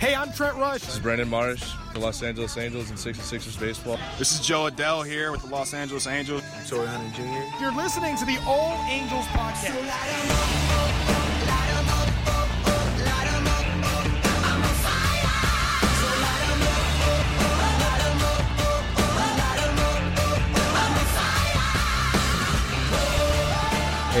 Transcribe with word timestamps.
Hey, 0.00 0.14
I'm 0.14 0.32
Trent 0.32 0.56
Rush. 0.56 0.80
This 0.80 0.94
is 0.94 0.98
Brandon 0.98 1.28
Marsh 1.28 1.74
for 1.92 1.98
Los 1.98 2.22
Angeles 2.22 2.56
Angels 2.56 2.88
and 2.88 2.98
66ers 2.98 3.60
baseball. 3.60 3.98
This 4.18 4.32
is 4.32 4.40
Jo 4.40 4.70
Adell 4.70 5.06
here 5.06 5.30
with 5.30 5.42
the 5.42 5.48
Los 5.48 5.74
Angeles 5.74 6.06
Angels. 6.06 6.42
Torii 6.66 6.86
Hunter 6.86 7.14
Jr. 7.14 7.62
You're 7.62 7.74
listening 7.74 8.16
to 8.16 8.24
the 8.24 8.38
All 8.46 8.82
Angels 8.88 9.26
podcast. 9.26 9.76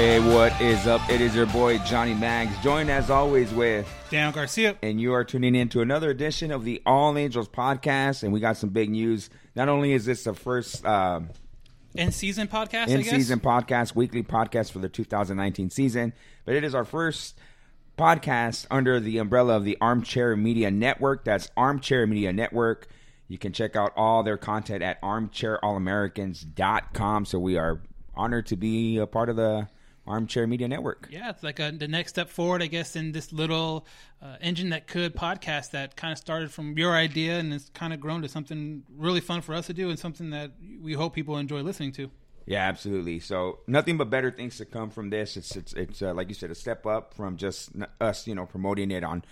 Hey, 0.00 0.16
what 0.18 0.58
is 0.62 0.86
up? 0.86 1.06
It 1.10 1.20
is 1.20 1.36
your 1.36 1.44
boy 1.44 1.76
Johnny 1.80 2.14
Mags, 2.14 2.56
joined 2.62 2.90
as 2.90 3.10
always 3.10 3.52
with, 3.52 3.86
Dan 4.08 4.32
Garcia. 4.32 4.78
and 4.80 4.98
you 4.98 5.12
are 5.12 5.24
tuning 5.24 5.54
in 5.54 5.68
to 5.68 5.82
another 5.82 6.08
edition 6.08 6.50
of 6.50 6.64
the 6.64 6.80
All 6.86 7.18
Angels 7.18 7.50
podcast. 7.50 8.22
And 8.22 8.32
we 8.32 8.40
got 8.40 8.56
some 8.56 8.70
big 8.70 8.88
news. 8.88 9.28
Not 9.54 9.68
only 9.68 9.92
is 9.92 10.06
this 10.06 10.24
the 10.24 10.32
first 10.32 10.86
um, 10.86 11.28
In 11.94 12.12
season 12.12 12.48
podcast, 12.48 12.88
in 12.88 13.04
season 13.04 13.40
podcast, 13.40 13.94
weekly 13.94 14.22
podcast 14.22 14.72
for 14.72 14.78
the 14.78 14.88
2019 14.88 15.68
season, 15.68 16.14
but 16.46 16.54
it 16.54 16.64
is 16.64 16.74
our 16.74 16.86
first 16.86 17.38
podcast 17.98 18.66
under 18.70 19.00
the 19.00 19.18
umbrella 19.18 19.54
of 19.54 19.64
the 19.64 19.76
Armchair 19.82 20.34
Media 20.34 20.70
Network. 20.70 21.26
That's 21.26 21.50
Armchair 21.58 22.06
Media 22.06 22.32
Network. 22.32 22.88
You 23.28 23.36
can 23.36 23.52
check 23.52 23.76
out 23.76 23.92
all 23.96 24.22
their 24.22 24.38
content 24.38 24.82
at 24.82 24.98
armchairallamericans.com. 25.02 27.26
So 27.26 27.38
we 27.38 27.58
are 27.58 27.82
honored 28.14 28.46
to 28.46 28.56
be 28.56 28.96
a 28.96 29.06
part 29.06 29.28
of 29.28 29.36
the 29.36 29.68
Armchair 30.06 30.46
Media 30.46 30.68
Network. 30.68 31.08
Yeah, 31.10 31.30
it's 31.30 31.42
like 31.42 31.60
a, 31.60 31.70
the 31.70 31.88
next 31.88 32.12
step 32.12 32.28
forward, 32.28 32.62
I 32.62 32.66
guess, 32.66 32.96
in 32.96 33.12
this 33.12 33.32
little 33.32 33.86
uh, 34.22 34.36
engine 34.40 34.70
that 34.70 34.86
could 34.86 35.14
podcast 35.14 35.70
that 35.70 35.96
kind 35.96 36.12
of 36.12 36.18
started 36.18 36.50
from 36.50 36.76
your 36.76 36.94
idea 36.94 37.38
and 37.38 37.52
it's 37.52 37.68
kind 37.70 37.92
of 37.92 38.00
grown 38.00 38.22
to 38.22 38.28
something 38.28 38.82
really 38.96 39.20
fun 39.20 39.40
for 39.40 39.54
us 39.54 39.66
to 39.66 39.74
do 39.74 39.90
and 39.90 39.98
something 39.98 40.30
that 40.30 40.52
we 40.80 40.94
hope 40.94 41.14
people 41.14 41.36
enjoy 41.36 41.60
listening 41.62 41.92
to. 41.92 42.10
Yeah, 42.46 42.66
absolutely. 42.66 43.20
So 43.20 43.60
nothing 43.66 43.96
but 43.96 44.10
better 44.10 44.30
things 44.30 44.56
to 44.58 44.64
come 44.64 44.90
from 44.90 45.10
this. 45.10 45.36
It's 45.36 45.54
it's 45.54 45.72
it's 45.74 46.02
uh, 46.02 46.14
like 46.14 46.28
you 46.28 46.34
said, 46.34 46.50
a 46.50 46.54
step 46.54 46.84
up 46.86 47.14
from 47.14 47.36
just 47.36 47.70
us, 48.00 48.26
you 48.26 48.34
know, 48.34 48.46
promoting 48.46 48.90
it 48.90 49.04
on, 49.04 49.22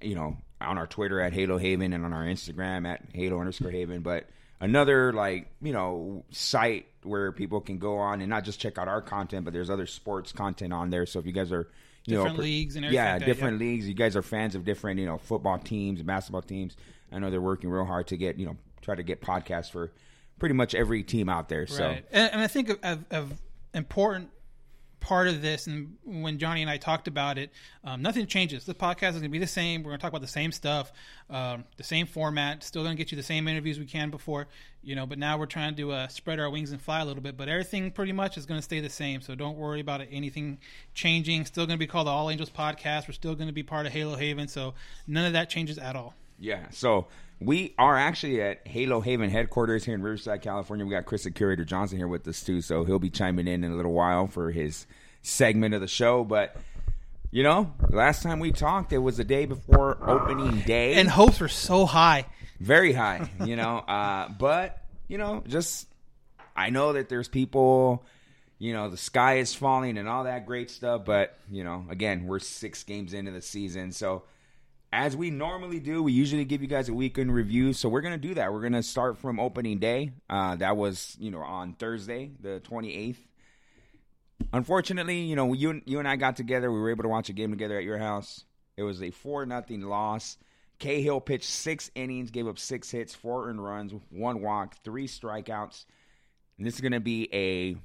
you 0.00 0.14
know, 0.14 0.36
on 0.60 0.78
our 0.78 0.86
Twitter 0.86 1.20
at 1.20 1.32
Halo 1.32 1.58
Haven 1.58 1.92
and 1.92 2.04
on 2.04 2.12
our 2.12 2.24
Instagram 2.24 2.86
at 2.86 3.02
Halo 3.12 3.40
underscore 3.40 3.70
Haven. 3.70 4.02
But 4.02 4.28
another 4.60 5.12
like 5.12 5.48
you 5.60 5.72
know 5.72 6.24
site 6.30 6.86
where 7.02 7.32
people 7.32 7.60
can 7.60 7.78
go 7.78 7.96
on 7.96 8.20
and 8.20 8.28
not 8.28 8.44
just 8.44 8.60
check 8.60 8.78
out 8.78 8.88
our 8.88 9.00
content, 9.00 9.44
but 9.44 9.52
there's 9.52 9.70
other 9.70 9.86
sports 9.86 10.32
content 10.32 10.72
on 10.72 10.90
there. 10.90 11.06
So 11.06 11.18
if 11.18 11.26
you 11.26 11.32
guys 11.32 11.52
are 11.52 11.68
you 12.06 12.16
Different 12.16 12.38
know, 12.38 12.42
leagues 12.42 12.76
and 12.76 12.84
everything 12.84 13.04
yeah, 13.04 13.12
like 13.12 13.20
that, 13.20 13.26
different 13.26 13.60
yeah. 13.60 13.66
leagues. 13.66 13.86
You 13.86 13.94
guys 13.94 14.16
are 14.16 14.22
fans 14.22 14.54
of 14.54 14.64
different 14.64 15.00
you 15.00 15.06
know 15.06 15.18
football 15.18 15.58
teams, 15.58 16.02
basketball 16.02 16.42
teams. 16.42 16.76
I 17.12 17.18
know 17.18 17.30
they're 17.30 17.40
working 17.40 17.70
real 17.70 17.84
hard 17.84 18.06
to 18.08 18.16
get 18.16 18.38
you 18.38 18.46
know 18.46 18.56
try 18.80 18.94
to 18.94 19.02
get 19.02 19.20
podcasts 19.20 19.70
for 19.70 19.92
pretty 20.38 20.54
much 20.54 20.74
every 20.74 21.02
team 21.02 21.28
out 21.28 21.48
there. 21.48 21.66
So. 21.66 21.96
And, 22.10 22.32
and 22.32 22.40
I 22.40 22.46
think 22.46 22.70
of, 22.70 22.78
of, 22.82 23.04
of 23.10 23.40
important 23.74 24.30
part 25.00 25.28
of 25.28 25.42
this, 25.42 25.66
and 25.66 25.96
when 26.04 26.38
Johnny 26.38 26.60
and 26.62 26.70
I 26.70 26.76
talked 26.76 27.08
about 27.08 27.38
it, 27.38 27.50
um, 27.84 28.02
nothing 28.02 28.26
changes. 28.26 28.64
The 28.64 28.74
podcast 28.74 29.10
is 29.10 29.14
going 29.14 29.22
to 29.24 29.28
be 29.30 29.38
the 29.38 29.46
same. 29.46 29.82
We're 29.82 29.90
going 29.90 29.98
to 29.98 30.02
talk 30.02 30.10
about 30.10 30.20
the 30.20 30.28
same 30.28 30.52
stuff, 30.52 30.92
um, 31.28 31.64
the 31.76 31.82
same 31.82 32.06
format. 32.06 32.62
Still 32.62 32.82
going 32.82 32.96
to 32.96 32.98
get 32.98 33.10
you 33.10 33.16
the 33.16 33.22
same 33.22 33.48
interviews 33.48 33.78
we 33.78 33.86
can 33.86 34.10
before, 34.10 34.46
you 34.82 34.94
know. 34.94 35.06
But 35.06 35.18
now 35.18 35.38
we're 35.38 35.46
trying 35.46 35.74
to 35.76 35.92
uh, 35.92 36.08
spread 36.08 36.38
our 36.38 36.50
wings 36.50 36.70
and 36.70 36.80
fly 36.80 37.00
a 37.00 37.04
little 37.04 37.22
bit. 37.22 37.36
But 37.36 37.48
everything 37.48 37.90
pretty 37.90 38.12
much 38.12 38.36
is 38.36 38.46
going 38.46 38.58
to 38.58 38.64
stay 38.64 38.80
the 38.80 38.90
same. 38.90 39.20
So 39.20 39.34
don't 39.34 39.56
worry 39.56 39.80
about 39.80 40.00
it, 40.00 40.08
anything 40.12 40.58
changing. 40.94 41.46
Still 41.46 41.66
going 41.66 41.78
to 41.78 41.80
be 41.82 41.86
called 41.86 42.06
the 42.06 42.12
All 42.12 42.30
Angels 42.30 42.50
Podcast. 42.50 43.08
We're 43.08 43.14
still 43.14 43.34
going 43.34 43.48
to 43.48 43.54
be 43.54 43.62
part 43.62 43.86
of 43.86 43.92
Halo 43.92 44.16
Haven. 44.16 44.48
So 44.48 44.74
none 45.06 45.24
of 45.24 45.32
that 45.32 45.50
changes 45.50 45.78
at 45.78 45.96
all. 45.96 46.14
Yeah, 46.38 46.66
so 46.70 47.06
we 47.40 47.74
are 47.78 47.96
actually 47.96 48.42
at 48.42 48.66
Halo 48.66 49.00
Haven 49.00 49.30
headquarters 49.30 49.84
here 49.84 49.94
in 49.94 50.02
Riverside, 50.02 50.42
California. 50.42 50.84
We 50.84 50.92
got 50.92 51.06
Chris 51.06 51.24
the 51.24 51.30
Curator 51.30 51.64
Johnson 51.64 51.96
here 51.98 52.08
with 52.08 52.26
us 52.28 52.42
too, 52.42 52.60
so 52.60 52.84
he'll 52.84 52.98
be 52.98 53.10
chiming 53.10 53.48
in 53.48 53.64
in 53.64 53.72
a 53.72 53.76
little 53.76 53.92
while 53.92 54.26
for 54.26 54.50
his 54.50 54.86
segment 55.22 55.74
of 55.74 55.80
the 55.80 55.88
show. 55.88 56.22
But 56.24 56.56
you 57.30 57.42
know, 57.42 57.72
last 57.88 58.22
time 58.22 58.40
we 58.40 58.52
talked, 58.52 58.92
it 58.92 58.98
was 58.98 59.16
the 59.16 59.24
day 59.24 59.46
before 59.46 59.98
opening 60.08 60.60
day, 60.60 60.94
And 60.94 61.08
hopes 61.08 61.40
were 61.40 61.48
so 61.48 61.86
high. 61.86 62.26
very 62.58 62.92
high. 62.92 63.30
You 63.44 63.56
know, 63.56 63.78
uh, 63.88 64.28
but 64.28 64.78
you 65.08 65.16
know, 65.18 65.42
just 65.46 65.86
I 66.54 66.70
know 66.70 66.92
that 66.92 67.08
there's 67.08 67.28
people. 67.28 68.04
You 68.58 68.74
know, 68.74 68.90
the 68.90 68.98
sky 68.98 69.38
is 69.38 69.54
falling 69.54 69.96
and 69.96 70.06
all 70.06 70.24
that 70.24 70.44
great 70.44 70.70
stuff, 70.70 71.06
but 71.06 71.38
you 71.50 71.64
know, 71.64 71.86
again, 71.88 72.26
we're 72.26 72.40
six 72.40 72.84
games 72.84 73.14
into 73.14 73.30
the 73.30 73.40
season, 73.40 73.92
so 73.92 74.24
as 74.92 75.16
we 75.16 75.30
normally 75.30 75.78
do, 75.78 76.02
we 76.02 76.12
usually 76.12 76.44
give 76.44 76.62
you 76.62 76.68
guys 76.68 76.88
a 76.88 76.94
weekend 76.94 77.32
review. 77.32 77.72
So 77.72 77.88
we're 77.88 78.00
gonna 78.00 78.18
do 78.18 78.34
that. 78.34 78.52
We're 78.52 78.62
gonna 78.62 78.82
start 78.82 79.18
from 79.18 79.38
opening 79.38 79.78
day. 79.78 80.12
Uh, 80.28 80.56
that 80.56 80.76
was 80.76 81.16
you 81.20 81.30
know 81.30 81.40
on 81.40 81.74
Thursday, 81.74 82.32
the 82.40 82.60
twenty 82.60 82.94
eighth. 82.94 83.20
Unfortunately, 84.52 85.20
you 85.20 85.36
know 85.36 85.52
you 85.52 85.80
you 85.84 85.98
and 85.98 86.08
I 86.08 86.16
got 86.16 86.36
together. 86.36 86.72
We 86.72 86.80
were 86.80 86.90
able 86.90 87.04
to 87.04 87.08
watch 87.08 87.28
a 87.28 87.32
game 87.32 87.50
together 87.50 87.76
at 87.76 87.84
your 87.84 87.98
house. 87.98 88.44
It 88.76 88.82
was 88.82 89.02
a 89.02 89.10
four 89.10 89.46
nothing 89.46 89.82
loss. 89.82 90.38
Cahill 90.78 91.20
pitched 91.20 91.50
six 91.50 91.90
innings, 91.94 92.30
gave 92.30 92.48
up 92.48 92.58
six 92.58 92.90
hits, 92.90 93.14
four 93.14 93.48
earned 93.48 93.62
runs, 93.62 93.92
one 94.08 94.40
walk, 94.40 94.76
three 94.82 95.06
strikeouts. 95.06 95.84
And 96.56 96.66
this 96.66 96.74
is 96.74 96.80
gonna 96.80 97.00
be 97.00 97.28
a 97.32 97.76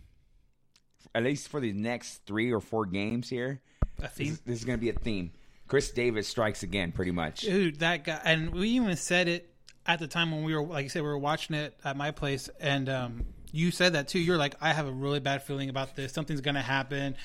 at 1.13 1.23
least 1.23 1.49
for 1.49 1.59
the 1.59 1.71
next 1.71 2.25
three 2.25 2.51
or 2.51 2.59
four 2.59 2.85
games 2.85 3.29
here. 3.29 3.61
A 4.01 4.07
theme. 4.07 4.31
This, 4.31 4.39
this 4.39 4.59
is 4.59 4.65
gonna 4.65 4.79
be 4.79 4.89
a 4.89 4.93
theme. 4.93 5.31
Khris 5.67 5.91
Davis 5.91 6.27
strikes 6.27 6.63
again, 6.63 6.91
pretty 6.91 7.11
much. 7.11 7.41
Dude, 7.41 7.79
that 7.79 8.03
guy, 8.03 8.19
and 8.23 8.53
we 8.53 8.69
even 8.69 8.95
said 8.95 9.27
it 9.27 9.49
at 9.85 9.99
the 9.99 10.07
time 10.07 10.31
when 10.31 10.43
we 10.43 10.55
were, 10.55 10.63
like 10.63 10.83
you 10.83 10.89
said, 10.89 11.01
we 11.01 11.07
were 11.07 11.17
watching 11.17 11.55
it 11.55 11.77
at 11.83 11.97
my 11.97 12.11
place, 12.11 12.49
and 12.59 12.89
um, 12.89 13.25
you 13.51 13.71
said 13.71 13.93
that 13.93 14.07
too. 14.07 14.19
You're 14.19 14.37
like, 14.37 14.55
I 14.61 14.73
have 14.73 14.87
a 14.87 14.91
really 14.91 15.19
bad 15.19 15.43
feeling 15.43 15.69
about 15.69 15.95
this. 15.95 16.13
Something's 16.13 16.41
gonna 16.41 16.61
happen. 16.61 17.15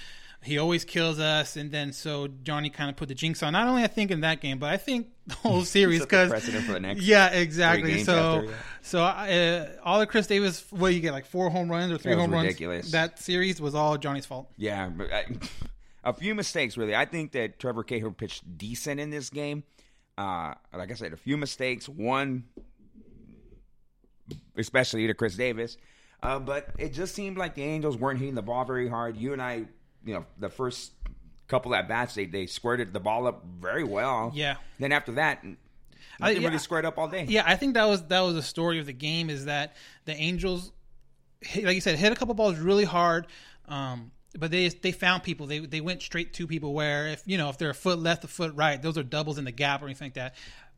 He 0.42 0.56
always 0.56 0.86
kills 0.86 1.20
us, 1.20 1.56
and 1.56 1.70
then 1.70 1.92
so 1.92 2.28
Johnny 2.42 2.70
kind 2.70 2.88
of 2.88 2.96
put 2.96 3.08
the 3.08 3.14
jinx 3.14 3.42
on. 3.42 3.52
Not 3.52 3.68
only 3.68 3.82
I 3.82 3.88
think 3.88 4.10
in 4.10 4.20
that 4.20 4.40
game, 4.40 4.58
but 4.58 4.70
I 4.70 4.78
think 4.78 5.08
the 5.26 5.34
whole 5.34 5.62
series 5.64 6.00
because 6.00 6.30
precedent 6.30 6.64
for 6.64 6.72
the 6.72 6.80
next 6.80 7.02
yeah, 7.02 7.28
exactly. 7.28 8.04
So 8.04 8.36
after, 8.36 8.46
yeah. 8.46 8.56
so 8.80 9.02
uh, 9.02 9.68
all 9.84 10.00
of 10.00 10.08
Khris 10.08 10.28
Davis, 10.28 10.64
what 10.70 10.94
you 10.94 11.00
get 11.00 11.12
like 11.12 11.26
four 11.26 11.50
home 11.50 11.70
runs 11.70 11.92
or 11.92 11.98
three 11.98 12.14
home 12.14 12.32
ridiculous. 12.32 12.84
runs? 12.84 12.92
That 12.92 13.18
series 13.18 13.60
was 13.60 13.74
all 13.74 13.98
Johnny's 13.98 14.24
fault. 14.24 14.50
Yeah, 14.56 14.90
I, 15.12 15.24
a 16.04 16.12
few 16.12 16.34
mistakes 16.34 16.76
really. 16.76 16.94
I 16.94 17.04
think 17.04 17.32
that 17.32 17.58
Trevor 17.58 17.84
Cahill 17.84 18.12
pitched 18.12 18.58
decent 18.58 19.00
in 19.00 19.10
this 19.10 19.30
game. 19.30 19.64
Uh, 20.16 20.54
like 20.74 20.90
I 20.90 20.94
said, 20.94 21.12
a 21.12 21.16
few 21.16 21.36
mistakes. 21.36 21.88
One, 21.88 22.44
especially 24.56 25.06
to 25.06 25.14
Khris 25.14 25.36
Davis. 25.36 25.76
Uh, 26.22 26.38
but 26.38 26.68
it 26.78 26.92
just 26.92 27.14
seemed 27.14 27.38
like 27.38 27.54
the 27.54 27.62
Angels 27.62 27.96
weren't 27.96 28.18
hitting 28.18 28.34
the 28.34 28.42
ball 28.42 28.64
very 28.64 28.88
hard. 28.88 29.16
You 29.16 29.32
and 29.32 29.40
I, 29.40 29.64
you 30.04 30.14
know, 30.14 30.26
the 30.38 30.50
first 30.50 30.92
couple 31.48 31.74
at 31.74 31.88
bats, 31.88 32.14
they 32.14 32.26
they 32.26 32.46
squirted 32.46 32.92
the 32.92 33.00
ball 33.00 33.26
up 33.26 33.44
very 33.58 33.84
well. 33.84 34.30
Yeah. 34.34 34.56
Then 34.78 34.92
after 34.92 35.12
that, 35.12 35.42
nothing 35.44 36.42
yeah. 36.42 36.48
really 36.48 36.58
squared 36.58 36.84
up 36.84 36.98
all 36.98 37.08
day. 37.08 37.24
Yeah, 37.28 37.44
I 37.46 37.56
think 37.56 37.74
that 37.74 37.84
was 37.84 38.02
that 38.04 38.20
was 38.20 38.34
the 38.34 38.42
story 38.42 38.78
of 38.78 38.86
the 38.86 38.92
game 38.92 39.30
is 39.30 39.46
that 39.46 39.76
the 40.04 40.14
Angels, 40.14 40.72
hit, 41.40 41.64
like 41.64 41.74
you 41.74 41.80
said, 41.80 41.98
hit 41.98 42.12
a 42.12 42.14
couple 42.14 42.34
balls 42.34 42.58
really 42.58 42.84
hard, 42.84 43.26
um, 43.66 44.10
but 44.38 44.50
they 44.50 44.68
they 44.68 44.92
found 44.92 45.22
people. 45.22 45.46
They 45.46 45.58
they 45.60 45.80
went 45.80 46.02
straight 46.02 46.32
to 46.34 46.46
people 46.46 46.72
where 46.72 47.08
if 47.08 47.22
you 47.26 47.38
know 47.38 47.48
if 47.48 47.58
they're 47.58 47.70
a 47.70 47.74
foot 47.74 47.98
left, 47.98 48.24
a 48.24 48.28
foot 48.28 48.52
right, 48.54 48.80
those 48.80 48.96
are 48.98 49.02
doubles 49.02 49.38
in 49.38 49.44
the 49.44 49.52
gap 49.52 49.82
or 49.82 49.86
anything 49.86 50.06
like 50.06 50.14
that. 50.14 50.34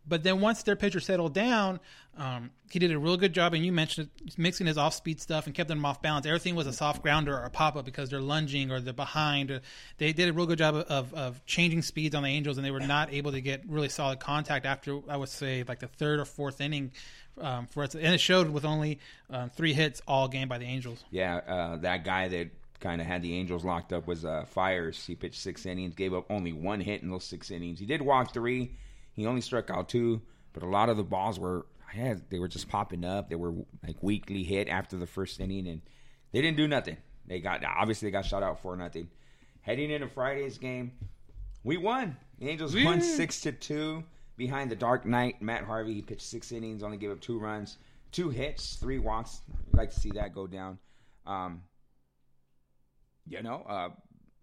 But 0.06 0.24
then 0.24 0.40
once 0.40 0.62
their 0.64 0.74
pitcher 0.74 1.00
settled 1.00 1.32
down, 1.32 1.78
um, 2.16 2.50
he 2.70 2.78
did 2.78 2.90
a 2.90 2.98
real 2.98 3.16
good 3.16 3.32
job. 3.32 3.54
And 3.54 3.64
you 3.64 3.72
mentioned 3.72 4.10
it, 4.26 4.36
mixing 4.36 4.66
his 4.66 4.76
off 4.76 4.94
speed 4.94 5.20
stuff 5.20 5.46
and 5.46 5.54
kept 5.54 5.68
them 5.68 5.84
off 5.84 6.02
balance. 6.02 6.26
Everything 6.26 6.54
was 6.56 6.66
a 6.66 6.72
soft 6.72 7.02
grounder 7.02 7.36
or 7.36 7.44
a 7.44 7.50
pop 7.50 7.76
up 7.76 7.84
because 7.84 8.10
they're 8.10 8.20
lunging 8.20 8.70
or 8.70 8.80
they're 8.80 8.92
behind. 8.92 9.50
Or 9.50 9.60
they 9.98 10.12
did 10.12 10.28
a 10.28 10.32
real 10.32 10.46
good 10.46 10.58
job 10.58 10.74
of, 10.74 11.14
of, 11.14 11.44
changing 11.46 11.82
speeds 11.82 12.14
on 12.14 12.24
the 12.24 12.28
Angels, 12.28 12.58
and 12.58 12.66
they 12.66 12.70
were 12.70 12.80
not 12.80 13.12
able 13.12 13.32
to 13.32 13.40
get 13.40 13.62
really 13.68 13.88
solid 13.88 14.18
contact 14.20 14.66
after 14.66 15.00
I 15.08 15.16
would 15.16 15.28
say 15.28 15.64
like 15.66 15.78
the 15.78 15.88
third 15.88 16.18
or 16.18 16.24
fourth 16.24 16.60
inning. 16.60 16.92
Um, 17.40 17.66
for 17.66 17.82
us, 17.82 17.94
and 17.94 18.04
it 18.04 18.20
showed 18.20 18.50
with 18.50 18.66
only 18.66 18.98
um, 19.30 19.48
three 19.48 19.72
hits 19.72 20.02
all 20.06 20.28
game 20.28 20.48
by 20.48 20.58
the 20.58 20.66
Angels. 20.66 21.02
Yeah, 21.10 21.36
uh, 21.36 21.76
that 21.78 22.04
guy 22.04 22.28
that 22.28 22.50
kind 22.82 23.00
of 23.00 23.06
had 23.06 23.22
the 23.22 23.34
Angels 23.34 23.64
locked 23.64 23.92
up 23.92 24.06
was 24.06 24.24
uh, 24.24 24.44
Fiers. 24.46 25.06
He 25.06 25.14
pitched 25.14 25.40
six 25.40 25.64
innings, 25.64 25.94
gave 25.94 26.12
up 26.12 26.26
only 26.28 26.52
one 26.52 26.80
hit 26.80 27.02
in 27.02 27.10
those 27.10 27.24
six 27.24 27.50
innings. 27.50 27.78
He 27.78 27.86
did 27.86 28.02
walk 28.02 28.34
three. 28.34 28.76
He 29.14 29.24
only 29.26 29.40
struck 29.40 29.70
out 29.70 29.88
two, 29.88 30.20
but 30.52 30.62
a 30.62 30.66
lot 30.66 30.88
of 30.88 30.96
the 30.96 31.04
balls 31.04 31.38
were 31.38 31.66
I 31.90 31.96
had 31.96 32.28
they 32.30 32.38
were 32.38 32.48
just 32.48 32.68
popping 32.68 33.04
up. 33.04 33.28
They 33.28 33.36
were 33.36 33.54
like 33.86 34.02
weakly 34.02 34.42
hit 34.42 34.68
after 34.68 34.96
the 34.96 35.06
first 35.06 35.40
inning, 35.40 35.66
and 35.68 35.80
they 36.32 36.42
didn't 36.42 36.56
do 36.56 36.68
nothing. 36.68 36.96
They 37.26 37.40
got 37.40 37.64
obviously 37.64 38.08
they 38.08 38.12
got 38.12 38.26
shot 38.26 38.42
out 38.42 38.60
for 38.60 38.76
nothing. 38.76 39.08
Heading 39.60 39.90
into 39.90 40.08
Friday's 40.08 40.58
game, 40.58 40.92
we 41.62 41.76
won. 41.76 42.16
The 42.38 42.48
Angels 42.48 42.74
won 42.74 43.00
six 43.00 43.40
to 43.42 43.52
two 43.52 44.02
behind 44.36 44.70
the 44.70 44.76
Dark 44.76 45.06
Knight. 45.06 45.40
Matt 45.40 45.64
Harvey 45.64 45.94
he 45.94 46.02
pitched 46.02 46.22
six 46.22 46.50
innings, 46.50 46.82
only 46.82 46.96
gave 46.96 47.12
up 47.12 47.20
two 47.20 47.38
runs, 47.38 47.78
two 48.10 48.28
hits, 48.28 48.76
three 48.76 48.98
walks. 48.98 49.42
I'd 49.72 49.78
like 49.78 49.90
to 49.90 50.00
see 50.00 50.10
that 50.12 50.34
go 50.34 50.46
down. 50.46 50.78
Um, 51.26 51.62
you 53.26 53.42
know, 53.42 53.64
uh, 53.68 53.88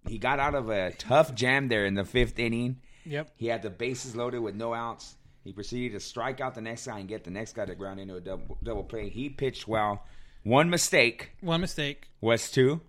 he 0.07 0.17
got 0.17 0.39
out 0.39 0.55
of 0.55 0.69
a 0.69 0.91
tough 0.93 1.35
jam 1.35 1.67
there 1.67 1.85
in 1.85 1.93
the 1.93 2.05
fifth 2.05 2.39
inning. 2.39 2.81
Yep. 3.05 3.31
He 3.35 3.47
had 3.47 3.61
the 3.61 3.69
bases 3.69 4.15
loaded 4.15 4.39
with 4.39 4.55
no 4.55 4.73
outs. 4.73 5.15
He 5.43 5.53
proceeded 5.53 5.93
to 5.93 5.99
strike 5.99 6.41
out 6.41 6.55
the 6.55 6.61
next 6.61 6.85
guy 6.87 6.99
and 6.99 7.07
get 7.07 7.23
the 7.23 7.31
next 7.31 7.53
guy 7.53 7.65
to 7.65 7.75
ground 7.75 7.99
into 7.99 8.15
a 8.15 8.21
double, 8.21 8.57
double 8.63 8.83
play. 8.83 9.09
He 9.09 9.29
pitched 9.29 9.67
well. 9.67 10.03
One 10.43 10.69
mistake 10.69 11.31
One 11.41 11.61
mistake, 11.61 12.07
was 12.21 12.49
two. 12.51 12.81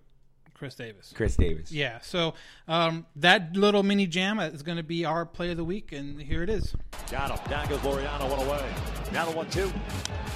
Khris 0.53 0.75
Davis. 0.75 1.11
Khris 1.15 1.35
Davis. 1.35 1.71
Yeah, 1.71 1.99
so 2.01 2.35
um, 2.67 3.07
that 3.15 3.55
little 3.55 3.81
mini 3.81 4.05
jam 4.05 4.39
is 4.39 4.61
going 4.61 4.77
to 4.77 4.83
be 4.83 5.05
our 5.05 5.25
play 5.25 5.49
of 5.49 5.57
the 5.57 5.63
week, 5.63 5.91
and 5.91 6.21
here 6.21 6.43
it 6.43 6.51
is. 6.51 6.75
Got 7.09 7.31
him. 7.31 7.49
Down 7.49 7.67
goes 7.67 7.79
Laureano, 7.79 8.29
one 8.29 8.47
away. 8.47 8.71
Now 9.11 9.25
the 9.25 9.35
one 9.35 9.49
two. 9.49 9.71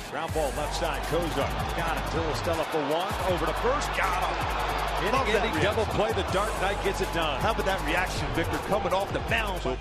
Ground 0.09 0.33
ball 0.33 0.51
left 0.57 0.75
side. 0.77 1.03
Cozart. 1.03 1.77
Got 1.77 1.97
him. 1.97 2.11
Till 2.11 2.35
Stella 2.35 2.63
for 2.65 2.81
one. 2.89 3.33
Over 3.33 3.45
to 3.45 3.53
first. 3.53 3.87
Got 3.95 4.23
him. 4.23 4.54
Love 5.03 5.27
Inning 5.27 5.33
that 5.33 5.45
ending 5.45 5.63
double 5.63 5.85
play. 5.85 6.11
The 6.13 6.23
Dark 6.31 6.49
Knight 6.61 6.81
gets 6.83 7.01
it 7.01 7.11
done. 7.13 7.39
How 7.41 7.51
about 7.51 7.65
that 7.65 7.85
reaction, 7.85 8.27
Victor, 8.33 8.57
coming 8.67 8.93
off 8.93 9.11
the 9.13 9.19
mound? 9.29 9.77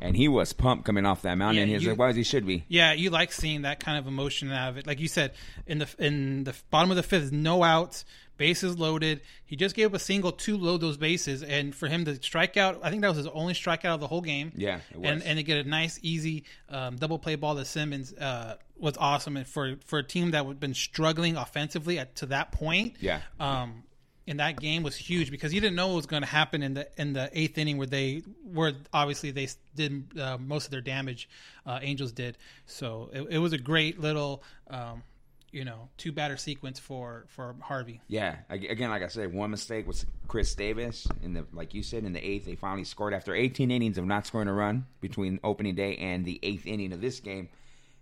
And 0.00 0.16
he 0.16 0.28
was 0.28 0.52
pumped 0.52 0.84
coming 0.84 1.06
off 1.06 1.22
that 1.22 1.36
mound, 1.36 1.56
Yeah, 1.56 1.62
and 1.62 1.68
he 1.68 1.74
was 1.74 1.84
you- 1.84 1.90
like, 1.90 1.98
"Why 1.98 2.08
is 2.10 2.16
he 2.16 2.22
should 2.22 2.46
be. 2.46 2.64
Yeah, 2.68 2.92
you 2.92 3.10
like 3.10 3.32
seeing 3.32 3.62
that 3.62 3.80
kind 3.80 3.98
of 3.98 4.06
emotion 4.06 4.50
out 4.52 4.68
of 4.70 4.76
it. 4.78 4.86
Like 4.86 5.00
you 5.00 5.08
said, 5.08 5.32
in 5.66 5.78
the 5.78 5.88
in 5.98 6.44
the 6.44 6.54
bottom 6.70 6.90
of 6.90 6.96
the 6.96 7.02
fifth, 7.02 7.32
no 7.32 7.62
outs, 7.64 8.04
bases 8.36 8.78
loaded. 8.78 9.20
He 9.44 9.56
just 9.56 9.74
gave 9.74 9.86
up 9.86 9.94
a 9.94 9.98
single 9.98 10.30
to 10.32 10.56
load 10.56 10.80
those 10.80 10.96
bases, 10.96 11.42
and 11.42 11.74
for 11.74 11.88
him 11.88 12.04
to 12.04 12.14
strike 12.22 12.56
out, 12.56 12.78
I 12.82 12.90
think 12.90 13.02
that 13.02 13.08
was 13.08 13.16
his 13.16 13.26
only 13.28 13.54
strikeout 13.54 13.94
of 13.94 14.00
the 14.00 14.06
whole 14.06 14.20
game. 14.20 14.52
Yeah, 14.56 14.80
it 14.92 14.98
was. 14.98 15.10
and 15.10 15.22
and 15.24 15.36
to 15.38 15.42
get 15.42 15.64
a 15.64 15.68
nice, 15.68 15.98
easy 16.02 16.44
um, 16.68 16.96
double 16.96 17.18
play 17.18 17.34
ball 17.36 17.56
to 17.56 17.64
Simmons 17.64 18.12
uh, 18.12 18.56
was 18.76 18.96
awesome. 18.98 19.36
And 19.36 19.46
for 19.48 19.76
for 19.84 19.98
a 20.00 20.04
team 20.04 20.30
that 20.32 20.44
had 20.46 20.60
been 20.60 20.74
struggling 20.74 21.36
offensively 21.36 21.98
at, 21.98 22.14
to 22.16 22.26
that 22.26 22.52
point, 22.52 22.94
Yeah. 23.00 23.20
um, 23.40 23.82
in 24.28 24.36
that 24.36 24.60
game 24.60 24.82
was 24.82 24.94
huge 24.94 25.30
because 25.30 25.54
you 25.54 25.60
didn't 25.60 25.74
know 25.74 25.88
what 25.88 25.96
was 25.96 26.06
going 26.06 26.20
to 26.20 26.28
happen 26.28 26.62
in 26.62 26.74
the 26.74 26.86
in 26.98 27.14
the 27.14 27.30
eighth 27.32 27.56
inning 27.56 27.78
where 27.78 27.86
they 27.86 28.22
where 28.44 28.74
obviously 28.92 29.30
they 29.30 29.48
did 29.74 30.04
uh, 30.20 30.36
most 30.36 30.66
of 30.66 30.70
their 30.70 30.82
damage. 30.82 31.30
Uh, 31.64 31.78
Angels 31.80 32.12
did, 32.12 32.36
so 32.66 33.08
it, 33.14 33.22
it 33.30 33.38
was 33.38 33.54
a 33.54 33.58
great 33.58 33.98
little 33.98 34.42
um, 34.68 35.02
you 35.50 35.64
know 35.64 35.88
two 35.96 36.12
batter 36.12 36.36
sequence 36.36 36.78
for 36.78 37.24
for 37.28 37.56
Harvey. 37.62 38.02
Yeah, 38.06 38.36
again, 38.50 38.90
like 38.90 39.02
I 39.02 39.08
said, 39.08 39.32
one 39.32 39.50
mistake 39.50 39.86
was 39.86 40.04
Khris 40.28 40.54
Davis 40.54 41.06
in 41.22 41.32
the, 41.32 41.46
like 41.54 41.72
you 41.72 41.82
said, 41.82 42.04
in 42.04 42.12
the 42.12 42.20
eighth. 42.20 42.44
They 42.44 42.54
finally 42.54 42.84
scored 42.84 43.14
after 43.14 43.34
18 43.34 43.70
innings 43.70 43.96
of 43.96 44.04
not 44.04 44.26
scoring 44.26 44.48
a 44.48 44.52
run 44.52 44.86
between 45.00 45.40
opening 45.42 45.74
day 45.74 45.96
and 45.96 46.26
the 46.26 46.38
eighth 46.42 46.66
inning 46.66 46.92
of 46.92 47.00
this 47.00 47.18
game. 47.20 47.48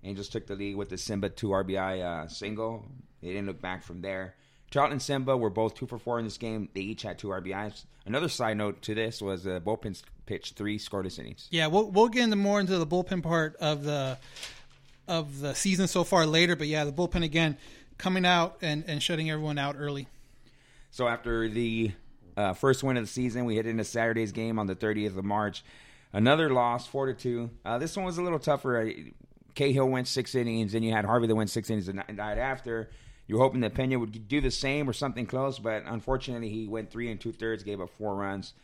Angels 0.02 0.28
took 0.28 0.48
the 0.48 0.56
lead 0.56 0.74
with 0.74 0.88
the 0.88 0.98
Simba 0.98 1.28
two 1.28 1.48
RBI 1.48 2.02
uh, 2.02 2.26
single. 2.26 2.84
They 3.22 3.28
didn't 3.28 3.46
look 3.46 3.60
back 3.60 3.84
from 3.84 4.02
there. 4.02 4.34
Charlton 4.70 4.92
and 4.92 5.02
Simba 5.02 5.36
were 5.36 5.50
both 5.50 5.74
two 5.74 5.86
for 5.86 5.98
four 5.98 6.18
in 6.18 6.24
this 6.24 6.38
game. 6.38 6.68
They 6.74 6.80
each 6.80 7.02
had 7.02 7.18
two 7.18 7.28
RBIs. 7.28 7.84
Another 8.04 8.28
side 8.28 8.56
note 8.56 8.82
to 8.82 8.94
this 8.94 9.20
was 9.22 9.44
the 9.44 9.60
bullpen 9.60 10.00
pitched 10.26 10.56
three 10.56 10.78
scoreless 10.78 11.18
innings. 11.18 11.48
Yeah, 11.50 11.68
we'll 11.68 11.90
we'll 11.90 12.08
get 12.08 12.24
into 12.24 12.36
more 12.36 12.60
into 12.60 12.78
the 12.78 12.86
bullpen 12.86 13.22
part 13.22 13.56
of 13.56 13.84
the 13.84 14.18
of 15.08 15.40
the 15.40 15.54
season 15.54 15.86
so 15.86 16.04
far 16.04 16.26
later, 16.26 16.56
but 16.56 16.66
yeah, 16.66 16.84
the 16.84 16.92
bullpen 16.92 17.24
again 17.24 17.56
coming 17.98 18.24
out 18.24 18.58
and 18.62 18.84
and 18.86 19.02
shutting 19.02 19.30
everyone 19.30 19.58
out 19.58 19.76
early. 19.78 20.08
So 20.90 21.08
after 21.08 21.48
the 21.48 21.92
uh, 22.36 22.52
first 22.52 22.82
win 22.82 22.96
of 22.96 23.04
the 23.04 23.08
season, 23.08 23.44
we 23.44 23.56
head 23.56 23.66
into 23.66 23.84
Saturday's 23.84 24.32
game 24.32 24.58
on 24.58 24.66
the 24.66 24.76
30th 24.76 25.16
of 25.18 25.24
March. 25.24 25.64
Another 26.12 26.48
loss, 26.50 26.86
four 26.86 27.06
to 27.06 27.14
two. 27.14 27.50
Uh, 27.64 27.78
this 27.78 27.96
one 27.96 28.06
was 28.06 28.18
a 28.18 28.22
little 28.22 28.38
tougher. 28.38 28.92
Cahill 29.54 29.88
went 29.88 30.08
six 30.08 30.34
innings, 30.34 30.74
and 30.74 30.84
you 30.84 30.92
had 30.92 31.04
Harvey 31.04 31.26
that 31.26 31.34
went 31.34 31.50
six 31.50 31.68
innings 31.68 31.86
the 31.86 31.92
night 31.92 32.38
after. 32.38 32.90
You 33.26 33.36
were 33.36 33.42
hoping 33.42 33.60
that 33.62 33.74
Pena 33.74 33.98
would 33.98 34.28
do 34.28 34.40
the 34.40 34.50
same 34.50 34.88
or 34.88 34.92
something 34.92 35.26
close, 35.26 35.58
but 35.58 35.82
unfortunately, 35.86 36.48
he 36.48 36.68
went 36.68 36.90
three 36.90 37.10
and 37.10 37.20
two 37.20 37.32
thirds, 37.32 37.64
gave 37.64 37.80
up 37.80 37.90
four 37.90 38.14
runs, 38.14 38.54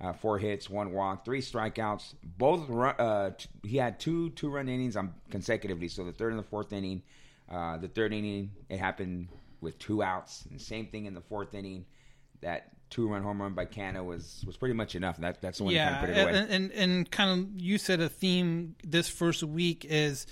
uh, 0.00 0.12
four 0.12 0.38
hits, 0.38 0.70
one 0.70 0.92
walk, 0.92 1.24
three 1.24 1.40
strikeouts. 1.40 2.14
Both 2.22 2.68
run, 2.68 2.94
uh, 2.98 3.30
t- 3.36 3.48
he 3.64 3.76
had 3.76 3.98
two 3.98 4.30
two 4.30 4.48
run 4.48 4.68
innings 4.68 4.96
on 4.96 5.14
consecutively. 5.30 5.88
So 5.88 6.04
the 6.04 6.12
third 6.12 6.32
and 6.32 6.38
the 6.38 6.46
fourth 6.46 6.72
inning. 6.72 7.02
Uh, 7.50 7.76
the 7.76 7.88
third 7.88 8.12
inning, 8.14 8.50
it 8.68 8.78
happened 8.78 9.28
with 9.60 9.78
two 9.78 10.02
outs. 10.02 10.44
And 10.50 10.60
same 10.60 10.86
thing 10.86 11.06
in 11.06 11.14
the 11.14 11.20
fourth 11.20 11.54
inning. 11.54 11.84
That 12.40 12.72
two 12.90 13.08
run 13.08 13.22
home 13.22 13.40
run 13.40 13.54
by 13.54 13.66
Canha 13.66 14.04
was 14.04 14.44
was 14.46 14.56
pretty 14.56 14.74
much 14.74 14.94
enough. 14.94 15.16
That 15.18 15.40
that's 15.40 15.58
the 15.58 15.64
one 15.64 15.74
yeah, 15.74 15.90
that 15.90 16.00
kind 16.00 16.10
of 16.10 16.16
put 16.16 16.16
it 16.16 16.22
away. 16.22 16.38
and, 16.38 16.50
and 16.50 16.72
and 16.72 17.10
kind 17.10 17.40
of 17.40 17.60
you 17.60 17.78
said 17.78 18.00
a 18.00 18.08
theme 18.08 18.76
this 18.84 19.08
first 19.08 19.42
week 19.42 19.84
is 19.88 20.26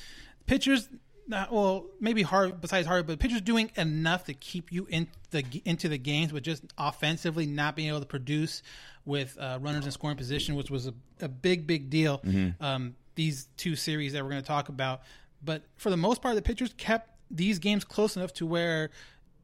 pitchers. 0.47 0.89
Not, 1.31 1.53
well, 1.53 1.87
maybe 2.01 2.23
hard 2.23 2.61
besides 2.61 2.89
hard, 2.89 3.07
but 3.07 3.21
pitchers 3.21 3.41
doing 3.41 3.71
enough 3.77 4.25
to 4.25 4.35
keep 4.35 4.73
you 4.73 4.87
in 4.91 5.07
the 5.31 5.45
into 5.65 5.89
the 5.89 5.97
games, 5.97 6.33
but 6.33 6.43
just 6.43 6.65
offensively 6.77 7.47
not 7.47 7.77
being 7.77 7.89
able 7.89 8.01
to 8.01 8.07
produce 8.07 8.63
with 9.05 9.39
uh, 9.39 9.59
runners 9.63 9.87
in 9.87 9.93
scoring 9.93 10.17
position, 10.17 10.57
which 10.57 10.71
was 10.71 10.89
a, 10.89 10.95
a 11.21 11.29
big 11.29 11.69
big 11.69 11.89
deal. 11.89 12.19
Mm-hmm. 12.19 12.63
Um, 12.63 12.97
these 13.15 13.47
two 13.57 13.77
series 13.77 14.13
that 14.13 14.25
we're 14.25 14.31
going 14.31 14.43
to 14.43 14.47
talk 14.49 14.69
about, 14.69 15.03
but 15.45 15.63
for 15.77 15.91
the 15.91 15.97
most 15.97 16.21
part, 16.21 16.35
the 16.35 16.43
pitchers 16.43 16.75
kept 16.77 17.09
these 17.31 17.61
games 17.61 17.85
close 17.85 18.17
enough 18.17 18.33
to 18.35 18.47
where. 18.47 18.91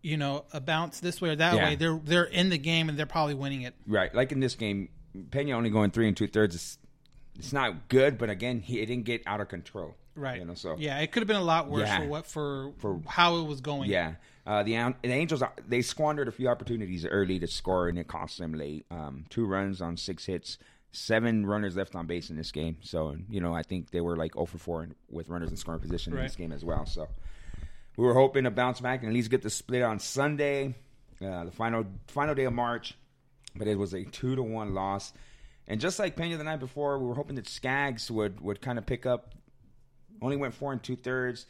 You 0.03 0.17
know, 0.17 0.45
a 0.53 0.61
bounce 0.61 1.01
this 1.01 1.21
way 1.21 1.31
or 1.31 1.37
that 1.37 1.55
Yeah. 1.57 1.65
way, 1.65 1.75
they're 1.75 2.01
they're 2.05 2.25
in 2.25 2.49
the 2.49 2.59
game 2.59 2.89
and 2.89 2.97
they're 2.97 3.07
probably 3.07 3.35
winning 3.35 3.63
it. 3.63 3.75
Right, 3.89 4.15
like 4.15 4.31
in 4.31 4.39
this 4.39 4.55
game, 4.55 4.89
Pena 5.33 5.53
only 5.53 5.69
going 5.71 5.91
three 5.91 6.07
and 6.07 6.17
two 6.17 6.29
thirds. 6.29 6.55
It's, 6.55 6.79
it's 7.37 7.53
not 7.53 7.89
good, 7.89 8.17
but 8.17 8.31
again, 8.31 8.61
he 8.61 8.79
it 8.81 8.87
didn't 8.87 9.05
get 9.05 9.23
out 9.27 9.41
of 9.41 9.49
control. 9.49 9.97
Right. 10.17 10.39
You 10.41 10.47
know, 10.47 10.55
so 10.55 10.77
yeah, 10.79 10.99
it 11.01 11.13
could 11.13 11.21
have 11.21 11.29
been 11.29 11.37
a 11.37 11.43
lot 11.45 11.69
worse 11.69 11.87
Yeah. 11.89 12.01
for 12.01 12.07
what 12.07 12.27
for, 12.27 12.73
For- 12.79 13.01
how 13.07 13.37
it 13.37 13.45
was 13.45 13.61
going. 13.61 13.91
Yeah, 13.91 14.15
uh, 14.47 14.63
the 14.63 14.73
the 15.03 15.13
Angels 15.13 15.43
they 15.69 15.83
squandered 15.83 16.27
a 16.29 16.33
few 16.33 16.49
opportunities 16.49 17.05
early 17.05 17.39
to 17.39 17.47
score, 17.47 17.89
and 17.89 17.99
it 17.99 18.09
cost 18.09 18.39
them 18.39 18.55
late. 18.55 18.87
Um, 18.91 19.25
two 19.29 19.45
runs 19.47 19.83
on 19.83 19.97
six 19.97 20.25
hits, 20.27 20.59
seven 20.93 21.45
runners 21.45 21.77
left 21.77 21.95
on 21.95 22.07
base 22.07 22.31
in 22.31 22.37
this 22.37 22.51
game. 22.51 22.79
So 22.81 23.17
you 23.29 23.41
know, 23.41 23.55
I 23.55 23.63
think 23.63 23.91
they 23.91 24.01
were 24.01 24.17
like 24.17 24.33
0 24.35 24.47
for 24.47 24.59
four 24.59 24.89
with 25.11 25.29
runners 25.29 25.51
in 25.51 25.57
scoring 25.57 25.81
position 25.81 26.13
in 26.17 26.23
this 26.23 26.37
game 26.37 26.53
as 26.53 26.65
well. 26.65 26.87
So 26.87 27.09
we 27.97 28.05
were 28.05 28.15
hoping 28.15 28.45
to 28.45 28.51
bounce 28.51 28.81
back 28.81 29.01
and 29.01 29.09
at 29.11 29.15
least 29.15 29.31
get 29.31 29.43
the 29.43 29.51
split 29.51 29.83
on 29.83 29.99
Sunday, 29.99 30.75
uh, 31.23 31.45
the 31.45 31.51
final 31.53 31.85
final 32.07 32.35
day 32.35 32.45
of 32.45 32.53
March, 32.55 32.95
but 33.55 33.67
it 33.69 33.77
was 33.79 33.93
a 33.95 34.05
two 34.05 34.35
to 34.37 34.43
one 34.43 34.75
loss. 34.75 35.13
And 35.69 35.81
just 35.81 35.99
like 35.99 36.15
Pena 36.15 36.37
the 36.37 36.45
night 36.45 36.61
before, 36.61 36.97
we 36.99 37.07
were 37.07 37.15
hoping 37.17 37.35
that 37.37 37.49
Skaggs 37.49 38.11
would 38.11 38.41
would 38.41 38.61
kind 38.61 38.79
of 38.79 38.87
pick 38.87 39.05
up. 39.05 39.35
Only 40.23 40.37
went 40.37 40.55
four 40.55 40.73
and 40.73 40.83
two 40.83 40.97
thirds, 40.97 41.47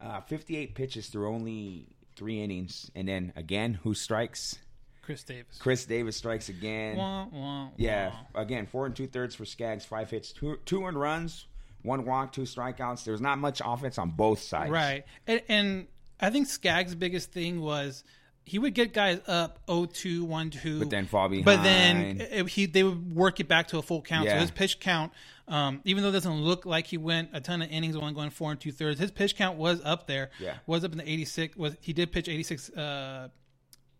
uh, 0.00 0.20
fifty 0.20 0.56
eight 0.56 0.74
pitches 0.74 1.08
through 1.08 1.28
only 1.28 1.86
three 2.16 2.42
innings, 2.42 2.90
and 2.94 3.08
then 3.08 3.32
again, 3.36 3.74
who 3.82 3.94
strikes? 3.94 4.58
Khris 5.02 5.22
Davis. 5.22 5.58
Khris 5.58 5.84
Davis 5.84 6.16
strikes 6.16 6.48
again. 6.48 6.96
Wah, 6.96 7.26
wah, 7.30 7.68
Yeah, 7.76 8.12
wah. 8.34 8.40
again, 8.40 8.66
four 8.66 8.86
and 8.86 8.96
two 8.96 9.06
thirds 9.06 9.34
for 9.34 9.44
Skaggs, 9.44 9.84
five 9.84 10.10
hits, 10.10 10.32
two 10.32 10.58
two 10.64 10.84
earned 10.84 10.98
runs, 10.98 11.46
one 11.82 12.04
walk, 12.06 12.32
two 12.32 12.42
strikeouts. 12.42 13.04
There's 13.04 13.20
not 13.20 13.38
much 13.38 13.60
offense 13.64 13.98
on 13.98 14.10
both 14.10 14.40
sides. 14.40 14.70
Right, 14.70 15.04
and, 15.26 15.42
and 15.48 15.86
I 16.20 16.30
think 16.30 16.46
Skaggs' 16.46 16.94
biggest 16.94 17.32
thing 17.32 17.60
was 17.60 18.02
he 18.44 18.58
would 18.58 18.74
get 18.74 18.92
guys 18.92 19.20
up 19.26 19.58
0-2, 19.66 20.26
1-2, 20.26 20.78
But 20.78 20.90
then 20.90 21.06
fall 21.06 21.28
But 21.28 21.62
then 21.62 22.46
he 22.46 22.66
they 22.66 22.82
would 22.82 23.14
work 23.14 23.40
it 23.40 23.48
back 23.48 23.68
to 23.68 23.78
a 23.78 23.82
full 23.82 24.02
count. 24.02 24.28
So 24.28 24.36
his 24.36 24.50
pitch 24.50 24.80
count, 24.80 25.12
um, 25.48 25.80
even 25.84 26.02
though 26.02 26.08
it 26.08 26.12
doesn't 26.12 26.40
look 26.40 26.64
like 26.64 26.86
he 26.86 26.96
went 26.96 27.30
a 27.32 27.40
ton 27.40 27.60
of 27.62 27.70
innings, 27.70 27.96
only 27.96 28.12
going 28.14 28.30
four 28.30 28.50
and 28.50 28.58
two 28.60 28.72
thirds, 28.72 28.98
his 28.98 29.10
pitch 29.10 29.36
count 29.36 29.58
was 29.58 29.80
up 29.84 30.06
there. 30.06 30.30
Yeah. 30.38 30.56
was 30.66 30.84
up 30.84 30.92
in 30.92 30.98
the 30.98 31.08
eighty 31.10 31.24
six. 31.24 31.56
Was 31.56 31.76
he 31.80 31.92
did 31.92 32.12
pitch 32.12 32.28
eighty 32.28 32.42
six 32.42 32.70
uh, 32.70 33.28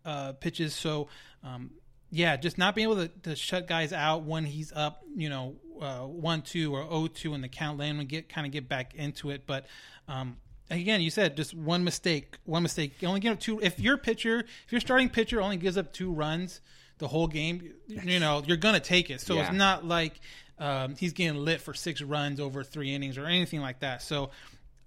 uh, 0.03 0.33
pitches? 0.33 0.73
So 0.73 1.07
um, 1.43 1.71
yeah, 2.11 2.35
just 2.37 2.57
not 2.57 2.75
being 2.75 2.89
able 2.89 3.07
to, 3.07 3.07
to 3.23 3.35
shut 3.35 3.67
guys 3.67 3.93
out 3.93 4.23
when 4.23 4.45
he's 4.45 4.71
up, 4.71 5.03
you 5.15 5.29
know, 5.29 5.55
uh, 5.81 5.99
one 5.99 6.41
two 6.41 6.73
or 6.73 6.85
oh 6.89 7.07
two 7.07 7.33
in 7.33 7.41
the 7.41 7.49
count, 7.49 7.77
letting 7.77 7.99
him 7.99 8.05
get 8.07 8.29
kind 8.29 8.47
of 8.47 8.53
get 8.53 8.67
back 8.67 8.95
into 8.95 9.29
it. 9.29 9.45
But 9.45 9.65
um, 10.07 10.37
again, 10.71 11.01
you 11.01 11.09
said 11.11 11.35
just 11.37 11.53
one 11.53 11.83
mistake, 11.83 12.37
one 12.45 12.63
mistake. 12.63 12.93
You 13.01 13.07
only 13.07 13.19
give 13.19 13.33
up 13.33 13.39
two. 13.39 13.59
If 13.59 13.79
your 13.79 13.97
pitcher, 13.97 14.39
if 14.65 14.71
your 14.71 14.81
starting 14.81 15.09
pitcher 15.09 15.41
only 15.41 15.57
gives 15.57 15.77
up 15.77 15.93
two 15.93 16.11
runs 16.11 16.61
the 16.97 17.07
whole 17.09 17.27
game, 17.27 17.73
you 17.87 18.19
know 18.19 18.41
you're 18.47 18.55
gonna 18.57 18.79
take 18.79 19.09
it. 19.09 19.19
So 19.21 19.35
Yeah. 19.35 19.47
it's 19.47 19.53
not 19.55 19.85
like 19.85 20.19
um, 20.59 20.95
he's 20.95 21.13
getting 21.13 21.35
lit 21.35 21.61
for 21.61 21.73
six 21.73 22.01
runs 22.01 22.39
over 22.39 22.63
three 22.63 22.93
innings 22.93 23.17
or 23.17 23.25
anything 23.25 23.61
like 23.61 23.79
that. 23.79 24.01
So. 24.01 24.31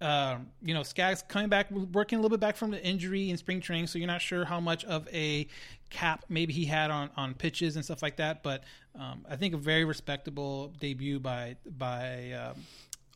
Um, 0.01 0.51
you 0.63 0.75
know, 0.75 0.85
Skaggs 0.85 1.25
coming 1.27 1.49
back, 1.49 1.73
working 1.73 2.21
a 2.21 2.23
little 2.23 2.39
bit 2.39 2.41
back 2.41 2.57
from 2.57 2.71
the 2.71 2.81
injury 2.81 3.31
in 3.31 3.37
spring 3.37 3.61
training, 3.61 3.89
so 3.89 3.99
you're 3.99 4.07
not 4.07 4.21
sure 4.21 4.45
how 4.45 4.61
much 4.61 4.85
of 4.85 5.09
a 5.13 5.49
cap 5.91 6.25
maybe 6.29 6.53
he 6.53 6.67
had 6.67 6.93
on, 6.93 7.11
on 7.17 7.35
pitches 7.35 7.75
and 7.75 7.85
stuff 7.85 8.01
like 8.01 8.15
that. 8.19 8.45
But 8.45 8.63
um, 8.97 9.27
I 9.29 9.35
think 9.35 9.55
a 9.55 9.57
very 9.57 9.85
respectable 9.85 10.73
debut 10.79 11.19
by 11.19 11.57
by 11.67 12.31
um, 12.31 12.63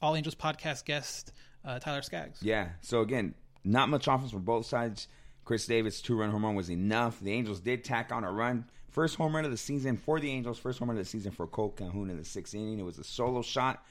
All 0.01 0.17
Angels 0.17 0.35
podcast 0.35 0.85
guest 0.85 1.33
uh, 1.65 1.79
Tyler 1.79 2.03
Skaggs. 2.03 2.43
Yeah. 2.43 2.71
So 2.81 3.01
again, 3.01 3.35
not 3.63 3.89
much 3.89 4.09
offense 4.09 4.33
from 4.33 4.43
both 4.43 4.67
sides. 4.67 5.07
Khris 5.45 5.67
Davis' 5.67 6.01
two-run 6.01 6.31
home 6.31 6.45
run 6.45 6.57
was 6.57 6.69
enough. 6.69 7.21
The 7.21 7.33
Angels 7.33 7.61
did 7.61 7.85
tack 7.85 8.11
on 8.11 8.25
a 8.25 8.33
run. 8.33 8.65
First 8.93 9.17
home 9.17 9.35
run 9.35 9.47
of 9.47 9.51
the 9.51 9.57
season 9.57 9.97
for 9.97 10.21
the 10.21 10.31
Angels. 10.31 10.59
First 10.59 10.79
home 10.79 10.91
run 10.91 10.99
of 10.99 11.05
the 11.05 11.09
season 11.09 11.33
for 11.33 11.47
Kole 11.47 11.75
Calhoun 11.75 12.11
in 12.11 12.19
the 12.19 12.25
sixth 12.27 12.55
inning. 12.55 12.79
It 12.79 12.85
was 12.85 12.99
a 12.99 13.05
solo 13.05 13.41
shot. 13.41 13.83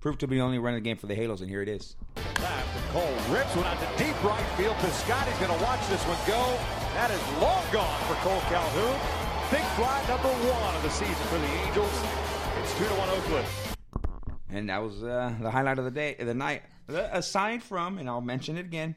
Proved 0.00 0.18
to 0.20 0.26
be 0.26 0.36
the 0.36 0.42
only 0.42 0.58
run 0.58 0.74
of 0.74 0.78
the 0.78 0.84
game 0.84 0.96
for 0.96 1.06
the 1.06 1.14
Halos, 1.14 1.40
and 1.40 1.48
here 1.48 1.62
it 1.62 1.68
is. 1.68 1.94
Kole 2.16 3.32
rips 3.32 3.54
one 3.54 3.64
out 3.66 3.78
to 3.78 4.04
deep 4.04 4.24
right 4.24 4.44
field. 4.56 4.74
Piscotty's 4.78 5.38
going 5.38 5.56
to 5.56 5.64
watch 5.64 5.86
this 5.88 6.02
one 6.02 6.18
go. 6.26 6.58
That 6.94 7.12
is 7.12 7.22
long 7.40 7.62
gone 7.70 8.00
for 8.08 8.14
Kole 8.26 8.40
Calhoun. 8.50 8.98
Big 9.52 9.62
fly 9.78 10.04
number 10.08 10.28
one 10.28 10.74
of 10.74 10.82
the 10.82 10.90
season 10.90 11.14
for 11.14 11.38
the 11.38 11.46
Angels. 11.46 12.02
It's 12.60 12.76
two 12.76 12.86
to 12.86 12.94
one 12.94 13.08
Oakland. 13.08 13.46
And 14.48 14.68
that 14.68 14.82
was 14.82 15.04
uh, 15.04 15.32
the 15.40 15.50
highlight 15.52 15.78
of 15.78 15.84
the 15.84 15.92
day, 15.92 16.16
the 16.18 16.34
night. 16.34 16.62
Aside 16.88 17.62
from, 17.62 17.98
and 17.98 18.08
I'll 18.08 18.20
mention 18.20 18.56
it 18.56 18.66
again, 18.66 18.96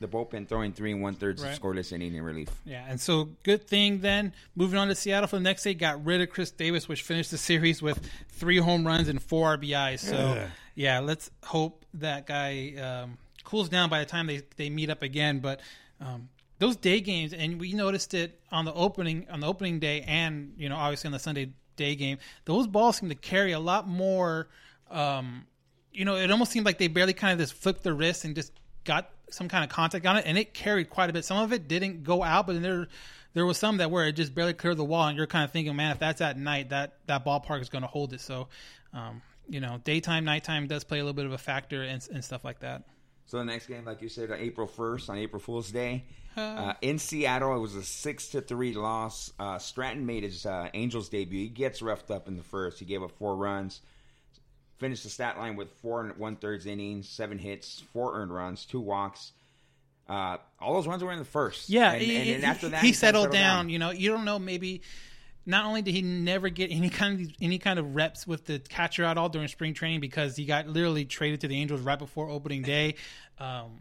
the 0.00 0.08
bullpen 0.08 0.46
throwing 0.48 0.72
three 0.72 0.92
and 0.92 1.00
one 1.02 1.14
thirds 1.14 1.42
Right. 1.42 1.58
scoreless 1.58 1.92
inning 1.92 2.14
in 2.14 2.22
relief. 2.22 2.48
Yeah, 2.64 2.84
and 2.88 3.00
so 3.00 3.30
good 3.42 3.66
thing 3.66 4.00
then. 4.00 4.32
Moving 4.54 4.78
on 4.78 4.88
to 4.88 4.94
Seattle 4.94 5.26
for 5.26 5.36
the 5.36 5.42
next 5.42 5.62
day, 5.62 5.74
got 5.74 6.04
rid 6.04 6.20
of 6.20 6.30
Khris 6.30 6.50
Davis, 6.50 6.88
which 6.88 7.02
finished 7.02 7.30
the 7.30 7.38
series 7.38 7.80
with 7.82 8.00
three 8.28 8.58
home 8.58 8.86
runs 8.86 9.08
and 9.08 9.22
four 9.22 9.56
RBIs. 9.56 10.00
So 10.00 10.46
yeah, 10.74 10.98
let's 11.00 11.30
hope 11.44 11.84
that 11.94 12.26
guy 12.26 12.74
um, 12.76 13.18
cools 13.44 13.68
down 13.68 13.88
by 13.88 14.00
the 14.00 14.06
time 14.06 14.26
they 14.26 14.42
they 14.56 14.68
meet 14.70 14.90
up 14.90 15.02
again. 15.02 15.38
But 15.40 15.60
um, 16.00 16.28
those 16.58 16.76
day 16.76 17.00
games, 17.00 17.32
and 17.32 17.58
we 17.60 17.72
noticed 17.72 18.12
it 18.14 18.40
on 18.52 18.64
the 18.66 18.74
opening 18.74 19.26
on 19.30 19.40
the 19.40 19.46
opening 19.46 19.78
day, 19.78 20.02
and 20.06 20.52
you 20.58 20.68
know 20.68 20.76
obviously 20.76 21.08
on 21.08 21.12
the 21.12 21.18
Sunday 21.18 21.50
day 21.76 21.94
game, 21.94 22.18
those 22.44 22.66
balls 22.66 22.98
seem 22.98 23.08
to 23.08 23.14
carry 23.14 23.52
a 23.52 23.58
lot 23.60 23.88
more. 23.88 24.48
Um, 24.90 25.46
you 25.92 26.04
know, 26.04 26.16
it 26.16 26.30
almost 26.30 26.52
seemed 26.52 26.66
like 26.66 26.76
they 26.78 26.88
barely 26.88 27.14
kind 27.14 27.32
of 27.32 27.38
just 27.38 27.54
flipped 27.58 27.82
their 27.82 27.94
wrist 27.94 28.24
and 28.26 28.34
just 28.34 28.52
got 28.84 29.10
some 29.30 29.48
kind 29.48 29.64
of 29.64 29.70
contact 29.70 30.06
on 30.06 30.16
it, 30.16 30.24
and 30.26 30.38
it 30.38 30.54
carried 30.54 30.90
quite 30.90 31.10
a 31.10 31.12
bit. 31.12 31.24
Some 31.24 31.38
of 31.38 31.52
it 31.52 31.68
didn't 31.68 32.04
go 32.04 32.22
out, 32.22 32.46
but 32.46 32.54
then 32.54 32.62
there 32.62 32.88
there 33.34 33.44
was 33.44 33.58
some 33.58 33.76
that 33.78 33.90
where 33.90 34.06
it 34.06 34.12
just 34.12 34.34
barely 34.34 34.54
cleared 34.54 34.78
the 34.78 34.84
wall, 34.84 35.08
and 35.08 35.16
you're 35.16 35.26
kind 35.26 35.44
of 35.44 35.50
thinking, 35.50 35.76
man, 35.76 35.92
if 35.92 35.98
that's 35.98 36.20
at 36.20 36.38
night, 36.38 36.70
that 36.70 36.94
that 37.06 37.24
ballpark 37.24 37.60
is 37.60 37.68
going 37.68 37.82
to 37.82 37.88
hold 37.88 38.12
it. 38.12 38.20
So, 38.20 38.48
um, 38.92 39.20
you 39.48 39.60
know, 39.60 39.78
daytime, 39.84 40.24
nighttime 40.24 40.66
does 40.66 40.84
play 40.84 40.98
a 40.98 41.02
little 41.02 41.14
bit 41.14 41.26
of 41.26 41.32
a 41.32 41.38
factor 41.38 41.82
and, 41.82 42.06
and 42.12 42.24
stuff 42.24 42.44
like 42.44 42.60
that. 42.60 42.84
So 43.26 43.38
the 43.38 43.44
next 43.44 43.66
game, 43.66 43.84
like 43.84 44.00
you 44.00 44.08
said, 44.08 44.30
on 44.30 44.38
April 44.38 44.66
first, 44.66 45.10
on 45.10 45.18
April 45.18 45.40
Fool's 45.40 45.72
Day, 45.72 46.04
uh, 46.36 46.74
in 46.80 46.98
Seattle, 46.98 47.56
it 47.56 47.58
was 47.58 47.74
a 47.74 47.82
six 47.82 48.28
to 48.28 48.40
three 48.40 48.72
loss. 48.72 49.32
Uh, 49.38 49.58
Stratton 49.58 50.06
made 50.06 50.22
his 50.22 50.46
uh, 50.46 50.68
Angels 50.74 51.08
debut. 51.08 51.40
He 51.40 51.48
gets 51.48 51.82
roughed 51.82 52.10
up 52.10 52.28
in 52.28 52.36
the 52.36 52.42
first. 52.42 52.78
He 52.78 52.84
gave 52.84 53.02
up 53.02 53.10
four 53.18 53.34
runs. 53.34 53.80
Finished 54.78 55.04
the 55.04 55.10
stat 55.10 55.38
line 55.38 55.56
with 55.56 55.70
four 55.80 56.02
and 56.02 56.16
one 56.18 56.36
thirds 56.36 56.66
innings, 56.66 57.08
seven 57.08 57.38
hits, 57.38 57.82
four 57.92 58.14
earned 58.14 58.32
runs, 58.32 58.66
two 58.66 58.80
walks. 58.80 59.32
Uh, 60.08 60.36
all 60.60 60.74
those 60.74 60.86
runs 60.86 61.02
were 61.02 61.12
in 61.12 61.18
the 61.18 61.24
first. 61.24 61.68
Yeah, 61.68 61.92
and, 61.92 62.02
he, 62.02 62.16
and, 62.16 62.28
and 62.28 62.44
after 62.44 62.68
that, 62.68 62.82
he, 62.82 62.88
kinda 62.88 62.98
settled, 62.98 63.32
down, 63.32 63.68
You 63.68 63.78
know, 63.78 63.90
you 63.90 64.10
don't 64.10 64.24
know 64.24 64.38
maybe. 64.38 64.82
Not 65.48 65.64
only 65.64 65.80
did 65.80 65.94
he 65.94 66.02
never 66.02 66.48
get 66.48 66.70
any 66.72 66.90
kind 66.90 67.20
of 67.20 67.32
any 67.40 67.58
kind 67.58 67.78
of 67.78 67.94
reps 67.94 68.26
with 68.26 68.44
the 68.46 68.58
catcher 68.58 69.04
at 69.04 69.16
all 69.16 69.28
during 69.28 69.46
spring 69.48 69.74
training 69.74 70.00
because 70.00 70.36
he 70.36 70.44
got 70.44 70.66
literally 70.66 71.04
traded 71.04 71.40
to 71.42 71.48
the 71.48 71.56
Angels 71.56 71.80
right 71.80 71.98
before 71.98 72.28
opening 72.28 72.62
day. 72.62 72.96
Um, 73.38 73.80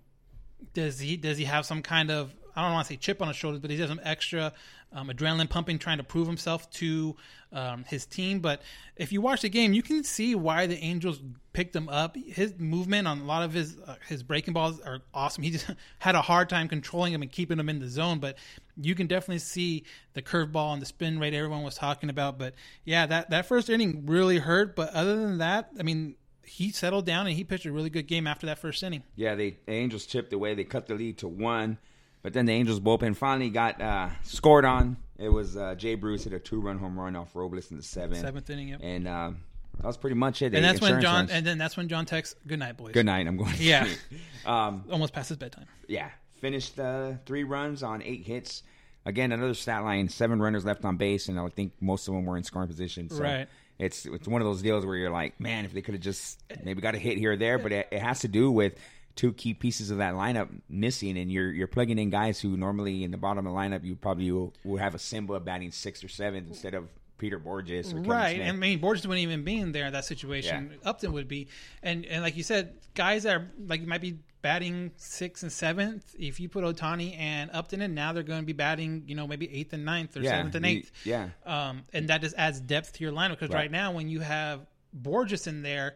does 0.73 0.99
he 0.99 1.17
does 1.17 1.37
he 1.37 1.45
have 1.45 1.65
some 1.65 1.81
kind 1.81 2.11
of 2.11 2.31
I 2.55 2.61
don't 2.61 2.73
want 2.73 2.87
to 2.87 2.93
say 2.93 2.97
chip 2.97 3.21
on 3.21 3.27
his 3.27 3.37
shoulders, 3.37 3.59
but 3.59 3.69
he 3.69 3.77
has 3.79 3.89
some 3.89 3.99
extra 4.03 4.53
um, 4.93 5.09
adrenaline 5.09 5.49
pumping, 5.49 5.77
trying 5.77 5.97
to 5.97 6.03
prove 6.03 6.25
himself 6.25 6.69
to 6.71 7.15
um, 7.51 7.83
his 7.83 8.05
team. 8.05 8.39
But 8.39 8.61
if 8.95 9.11
you 9.11 9.21
watch 9.21 9.41
the 9.41 9.49
game, 9.49 9.73
you 9.73 9.83
can 9.83 10.03
see 10.03 10.35
why 10.35 10.67
the 10.67 10.77
Angels 10.77 11.21
picked 11.53 11.75
him 11.75 11.89
up. 11.89 12.15
His 12.15 12.53
movement 12.57 13.07
on 13.07 13.19
a 13.19 13.25
lot 13.25 13.43
of 13.43 13.53
his 13.53 13.77
uh, 13.85 13.95
his 14.07 14.23
breaking 14.23 14.53
balls 14.53 14.79
are 14.79 15.01
awesome. 15.13 15.43
He 15.43 15.51
just 15.51 15.69
had 15.99 16.15
a 16.15 16.21
hard 16.21 16.49
time 16.49 16.67
controlling 16.67 17.13
him 17.13 17.21
and 17.21 17.31
keeping 17.31 17.59
him 17.59 17.69
in 17.69 17.79
the 17.79 17.89
zone, 17.89 18.19
but 18.19 18.37
you 18.77 18.95
can 18.95 19.07
definitely 19.07 19.39
see 19.39 19.83
the 20.13 20.21
curveball 20.21 20.73
and 20.73 20.81
the 20.81 20.85
spin 20.85 21.19
rate 21.19 21.33
everyone 21.33 21.63
was 21.63 21.75
talking 21.75 22.09
about. 22.09 22.39
But 22.39 22.55
yeah, 22.85 23.05
that 23.05 23.29
that 23.31 23.45
first 23.47 23.69
inning 23.69 24.05
really 24.05 24.37
hurt. 24.37 24.75
But 24.75 24.93
other 24.93 25.15
than 25.17 25.39
that, 25.39 25.71
I 25.79 25.83
mean. 25.83 26.15
He 26.47 26.69
settled 26.69 27.07
down 27.07 27.25
and 27.25 27.35
he 27.35 27.43
pitched 27.43 27.65
a 27.65 27.71
really 27.71 27.89
good 27.89 28.05
game 28.05 28.27
after 28.27 28.45
that 28.45 28.59
first 28.59 28.83
inning. 28.83 29.01
Yeah, 29.15 29.33
the 29.33 29.55
Angels 29.67 30.05
chipped 30.05 30.31
away. 30.31 30.53
They 30.53 30.63
cut 30.63 30.85
the 30.85 30.93
lead 30.93 31.17
to 31.17 31.27
one, 31.27 31.79
but 32.25 32.33
then 32.33 32.47
the 32.47 32.53
Angels 32.53 32.79
bullpen 32.79 33.15
finally 33.15 33.51
got 33.51 33.79
uh, 33.79 34.09
scored 34.23 34.65
on. 34.65 34.97
It 35.19 35.29
was 35.29 35.55
uh, 35.55 35.75
Jay 35.75 35.93
Bruce 35.93 36.23
hit 36.23 36.33
a 36.33 36.39
two-run 36.39 36.79
home 36.79 36.99
run 36.99 37.15
off 37.15 37.35
Robles 37.35 37.69
in 37.69 37.77
the 37.77 37.83
seventh. 37.83 38.19
Seventh 38.19 38.49
inning, 38.49 38.69
yep. 38.69 38.79
and 38.81 39.07
uh, 39.07 39.31
that 39.77 39.85
was 39.85 39.95
pretty 39.95 40.15
much 40.15 40.41
it. 40.41 40.55
and 40.55 40.65
that's 40.65 40.81
when 40.81 40.99
John, 41.01 41.15
runs. 41.17 41.31
and 41.31 41.45
then 41.45 41.59
that's 41.59 41.77
when 41.77 41.87
John 41.87 42.07
texts, 42.07 42.33
"Good 42.47 42.57
night, 42.57 42.77
boys." 42.77 42.93
Good 42.93 43.05
night. 43.05 43.27
I'm 43.27 43.37
going. 43.37 43.53
To 43.53 43.63
Yeah. 43.63 43.87
Um, 44.43 44.85
Almost 44.91 45.13
past 45.13 45.29
his 45.29 45.37
bedtime. 45.37 45.65
yeah, 45.87 46.09
finished 46.33 46.79
uh, 46.79 47.13
three 47.27 47.43
runs 47.43 47.83
on 47.83 48.01
eight 48.01 48.25
hits. 48.25 48.63
Again, 49.05 49.31
another 49.31 49.53
stat 49.53 49.83
line: 49.83 50.09
seven 50.09 50.39
runners 50.39 50.65
left 50.65 50.83
on 50.83 50.97
base, 50.97 51.29
and 51.29 51.39
I 51.39 51.47
think 51.49 51.73
most 51.79 52.07
of 52.07 52.15
them 52.15 52.25
were 52.25 52.37
in 52.37 52.43
scoring 52.43 52.67
position. 52.67 53.07
So 53.11 53.21
Right. 53.21 53.47
It's 53.77 54.07
it's 54.07 54.27
one 54.27 54.41
of 54.41 54.47
those 54.47 54.63
deals 54.63 54.83
where 54.83 54.95
you're 54.95 55.11
like, 55.11 55.39
man, 55.39 55.65
if 55.65 55.73
they 55.73 55.83
could 55.83 55.93
have 55.93 56.01
just 56.01 56.41
maybe 56.63 56.81
got 56.81 56.95
a 56.95 56.97
hit 56.97 57.19
here 57.19 57.33
or 57.33 57.37
there, 57.37 57.59
but 57.59 57.71
it, 57.71 57.87
it 57.91 57.99
has 57.99 58.21
to 58.21 58.27
do 58.27 58.49
with 58.49 58.73
two 59.15 59.31
key 59.33 59.53
pieces 59.53 59.91
of 59.91 59.97
that 59.99 60.13
lineup 60.13 60.49
missing, 60.69 61.17
and 61.17 61.31
you're 61.31 61.51
you're 61.51 61.67
plugging 61.67 61.97
in 61.99 62.09
guys 62.09 62.39
who 62.39 62.57
normally 62.57 63.03
in 63.03 63.11
the 63.11 63.17
bottom 63.17 63.45
of 63.47 63.53
the 63.53 63.57
lineup 63.59 63.83
you 63.83 63.95
probably 63.95 64.31
will, 64.31 64.53
will 64.63 64.77
have 64.77 64.95
a 64.95 64.99
Simba 64.99 65.39
batting 65.39 65.71
sixth 65.71 66.03
or 66.03 66.09
seventh 66.09 66.47
instead 66.47 66.73
of 66.73 66.89
Peter 67.17 67.39
Bourjos 67.39 67.87
or 67.93 67.97
Kevan 67.97 68.03
Right. 68.03 68.35
Smith. 68.35 68.49
I 68.49 68.51
mean, 68.51 68.79
Bourjos 68.81 69.05
wouldn't 69.05 69.19
even 69.19 69.43
be 69.45 69.57
in 69.57 69.71
there 69.71 69.85
in 69.87 69.93
that 69.93 70.03
situation. 70.05 70.77
Upton 70.83 71.13
would 71.13 71.27
be. 71.29 71.47
And 71.81 72.05
and 72.05 72.21
like 72.21 72.35
you 72.35 72.43
said, 72.43 72.73
guys 72.93 73.23
that 73.23 73.35
are 73.37 73.47
like 73.65 73.81
might 73.85 74.01
be 74.01 74.17
batting 74.41 74.91
sixth 74.97 75.41
and 75.41 75.51
seventh. 75.51 76.13
If 76.19 76.39
you 76.41 76.49
put 76.49 76.63
Ohtani 76.65 77.17
and 77.17 77.49
Upton 77.51 77.81
in, 77.81 77.95
now 77.95 78.11
they're 78.13 78.21
going 78.21 78.41
to 78.41 78.45
be 78.45 78.53
batting, 78.53 79.03
you 79.07 79.15
know, 79.15 79.25
maybe 79.27 79.49
eighth 79.51 79.71
and 79.73 79.85
ninth 79.85 80.15
or 80.17 80.19
Yeah, 80.19 80.31
seventh 80.31 80.55
and 80.55 80.65
eighth. 80.65 80.91
yeah. 81.05 81.29
Um, 81.45 81.83
and 81.93 82.09
that 82.09 82.21
just 82.21 82.35
adds 82.37 82.59
depth 82.59 82.93
to 82.93 83.03
your 83.03 83.13
lineup 83.13 83.31
because 83.31 83.49
right. 83.49 83.61
Right. 83.61 83.71
now 83.71 83.93
when 83.93 84.07
you 84.09 84.19
have 84.19 84.67
Bourjos 85.01 85.47
in 85.47 85.63
there, 85.63 85.95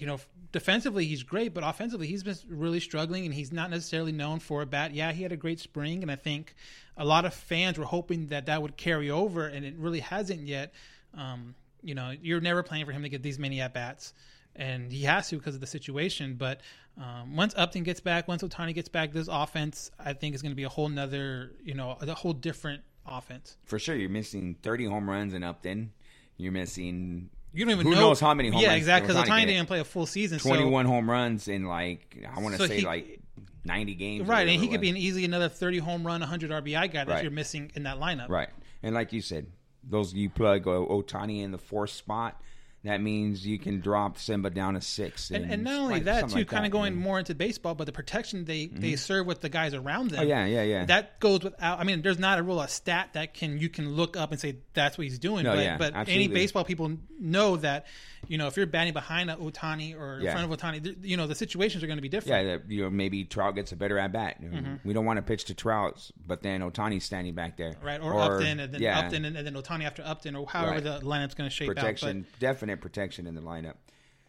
you 0.00 0.06
know, 0.06 0.18
defensively 0.52 1.06
he's 1.06 1.22
great, 1.22 1.54
but 1.54 1.64
offensively 1.64 2.06
he's 2.06 2.22
been 2.22 2.36
really 2.48 2.80
struggling, 2.80 3.24
and 3.24 3.34
he's 3.34 3.52
not 3.52 3.70
necessarily 3.70 4.12
known 4.12 4.38
for 4.40 4.62
a 4.62 4.66
bat. 4.66 4.92
Yeah, 4.94 5.12
he 5.12 5.22
had 5.22 5.32
a 5.32 5.36
great 5.36 5.60
spring, 5.60 6.02
and 6.02 6.10
I 6.10 6.16
think 6.16 6.54
a 6.96 7.04
lot 7.04 7.24
of 7.24 7.34
fans 7.34 7.78
were 7.78 7.84
hoping 7.84 8.28
that 8.28 8.46
that 8.46 8.62
would 8.62 8.76
carry 8.76 9.10
over, 9.10 9.46
and 9.46 9.64
it 9.64 9.74
really 9.76 10.00
hasn't 10.00 10.40
yet. 10.40 10.72
Um, 11.14 11.54
you 11.82 11.94
know, 11.94 12.12
you're 12.20 12.40
never 12.40 12.62
playing 12.62 12.86
for 12.86 12.92
him 12.92 13.02
to 13.02 13.08
get 13.08 13.22
these 13.22 13.38
many 13.38 13.60
at 13.60 13.72
bats, 13.74 14.12
and 14.56 14.90
he 14.90 15.04
has 15.04 15.28
to 15.28 15.36
because 15.36 15.54
of 15.54 15.60
the 15.60 15.66
situation. 15.66 16.34
But 16.34 16.60
um, 16.96 17.36
once 17.36 17.54
Upton 17.56 17.84
gets 17.84 18.00
back, 18.00 18.26
once 18.26 18.42
Ohtani 18.42 18.74
gets 18.74 18.88
back, 18.88 19.12
this 19.12 19.28
offense 19.30 19.90
I 19.98 20.12
think 20.12 20.34
is 20.34 20.42
going 20.42 20.52
to 20.52 20.56
be 20.56 20.64
a 20.64 20.68
whole 20.68 20.88
nother, 20.88 21.52
you 21.62 21.74
know, 21.74 21.96
a 22.00 22.14
whole 22.14 22.32
different 22.32 22.82
offense. 23.06 23.56
For 23.64 23.78
sure, 23.78 23.94
you're 23.94 24.10
missing 24.10 24.56
30 24.62 24.86
home 24.86 25.08
runs 25.08 25.34
in 25.34 25.42
Upton. 25.42 25.92
You're 26.36 26.52
missing. 26.52 27.30
You 27.52 27.64
don't 27.64 27.72
even 27.72 27.86
who 27.86 27.94
know 27.94 28.00
knows 28.00 28.20
how 28.20 28.34
many 28.34 28.48
home 28.50 28.56
runs? 28.56 28.62
yeah, 28.62 28.68
runs. 28.70 28.78
exactly. 28.78 29.14
Because 29.14 29.28
Ohtani 29.28 29.46
didn't 29.46 29.66
play 29.66 29.80
a 29.80 29.84
full 29.84 30.06
season. 30.06 30.38
so- 30.38 30.48
21 30.50 30.86
home 30.86 31.10
runs 31.10 31.48
in 31.48 31.64
like 31.64 32.24
I 32.34 32.40
want 32.40 32.54
to 32.54 32.58
So 32.60 32.66
say 32.66 32.80
he- 32.80 32.86
like 32.86 33.20
90 33.64 33.94
games. 33.94 34.22
or 34.22 34.30
Right, 34.30 34.40
and 34.42 34.48
whatever 34.48 34.60
he 34.62 34.68
it 34.68 34.70
could 34.72 34.80
be 34.80 34.86
was. 34.88 34.96
an 34.96 35.02
easily 35.02 35.24
another 35.24 35.48
30 35.48 35.78
home 35.78 36.06
run, 36.06 36.20
100 36.20 36.50
RBI 36.50 36.86
guy 36.88 37.04
that 37.04 37.08
Right. 37.08 37.22
you're 37.22 37.30
missing 37.32 37.70
in 37.74 37.82
that 37.84 37.98
lineup. 37.98 38.28
right. 38.28 38.48
And 38.82 38.94
like 38.94 39.12
you 39.12 39.20
said, 39.20 39.46
those 39.82 40.12
you 40.14 40.30
plug 40.30 40.64
Ohtani 40.64 41.42
in 41.42 41.50
the 41.50 41.58
fourth 41.58 41.90
spot. 41.90 42.40
That 42.84 43.00
means 43.02 43.44
you 43.44 43.58
can 43.58 43.80
drop 43.80 44.18
Simba 44.18 44.50
down 44.50 44.74
to 44.74 44.80
six. 44.80 45.30
And, 45.30 45.50
and 45.50 45.64
not 45.64 45.74
only 45.80 45.94
like- 45.94 46.04
that, 46.04 46.28
too, 46.28 46.36
like 46.36 46.48
kind 46.48 46.62
that, 46.62 46.68
of 46.68 46.72
going 46.72 46.94
yeah. 46.94 47.00
more 47.00 47.18
into 47.18 47.34
baseball, 47.34 47.74
but 47.74 47.86
the 47.86 47.92
protection 47.92 48.44
they, 48.44 48.66
they 48.66 48.94
serve 48.96 49.26
with 49.26 49.40
the 49.40 49.48
guys 49.48 49.74
around 49.74 50.10
them. 50.10 50.20
Oh, 50.20 50.22
yeah, 50.22 50.46
yeah, 50.46 50.62
yeah. 50.62 50.84
That 50.84 51.18
goes 51.18 51.42
without. 51.42 51.80
I 51.80 51.84
mean, 51.84 52.02
there's 52.02 52.20
not 52.20 52.38
a 52.38 52.42
rule 52.42 52.60
a 52.60 52.68
stat 52.68 53.10
that 53.14 53.34
can 53.34 53.58
you 53.58 53.68
can 53.68 53.90
look 53.96 54.16
up 54.16 54.30
and 54.30 54.40
say 54.40 54.58
that's 54.74 54.96
what 54.96 55.06
he's 55.08 55.18
doing. 55.18 55.44
No, 55.44 55.54
but 55.56 55.62
yeah, 55.64 55.76
but 55.76 55.94
any 56.08 56.28
baseball 56.28 56.64
people 56.64 56.96
know 57.20 57.56
that 57.56 57.86
you 58.28 58.38
know 58.38 58.46
if 58.46 58.56
you're 58.56 58.66
batting 58.66 58.92
behind 58.92 59.28
a 59.30 59.34
Ohtani 59.36 59.98
or 59.98 60.18
in 60.18 60.24
Yeah. 60.24 60.32
front 60.32 60.52
of 60.52 60.58
Ohtani, 60.58 61.04
you 61.04 61.16
know 61.16 61.26
the 61.26 61.34
situations 61.34 61.82
are 61.82 61.86
going 61.88 61.98
to 61.98 62.02
be 62.02 62.08
different. 62.08 62.46
Yeah, 62.46 62.58
you 62.68 62.82
know, 62.84 62.90
maybe 62.90 63.24
Trout 63.24 63.54
gets 63.56 63.72
a 63.72 63.76
better 63.76 63.98
at 63.98 64.12
bat. 64.12 64.40
We 64.84 64.92
don't 64.92 65.04
want 65.04 65.16
to 65.18 65.22
pitch 65.22 65.46
to 65.46 65.54
Trout, 65.54 66.10
but 66.26 66.42
then 66.42 66.60
Ohtani's 66.60 67.04
standing 67.04 67.34
back 67.34 67.56
there, 67.56 67.72
Mm-hmm. 67.72 67.86
Right, 67.86 68.00
or, 68.00 68.18
Upton, 68.18 68.60
and 68.60 68.72
then 68.72 68.80
yeah, 68.80 69.00
Upton, 69.00 69.24
and, 69.24 69.36
and 69.36 69.46
then 69.46 69.54
Ohtani 69.54 69.84
after 69.84 70.02
Upton, 70.04 70.36
or 70.36 70.46
however 70.46 70.74
Right. 70.74 70.84
the 70.84 71.00
lineup's 71.00 71.34
going 71.34 71.48
to 71.50 71.54
shape 71.54 71.68
protection, 71.68 72.26
out. 72.32 72.40
Definite 72.68 72.80
protection 72.82 73.26
in 73.26 73.34
the 73.34 73.40
lineup. 73.40 73.74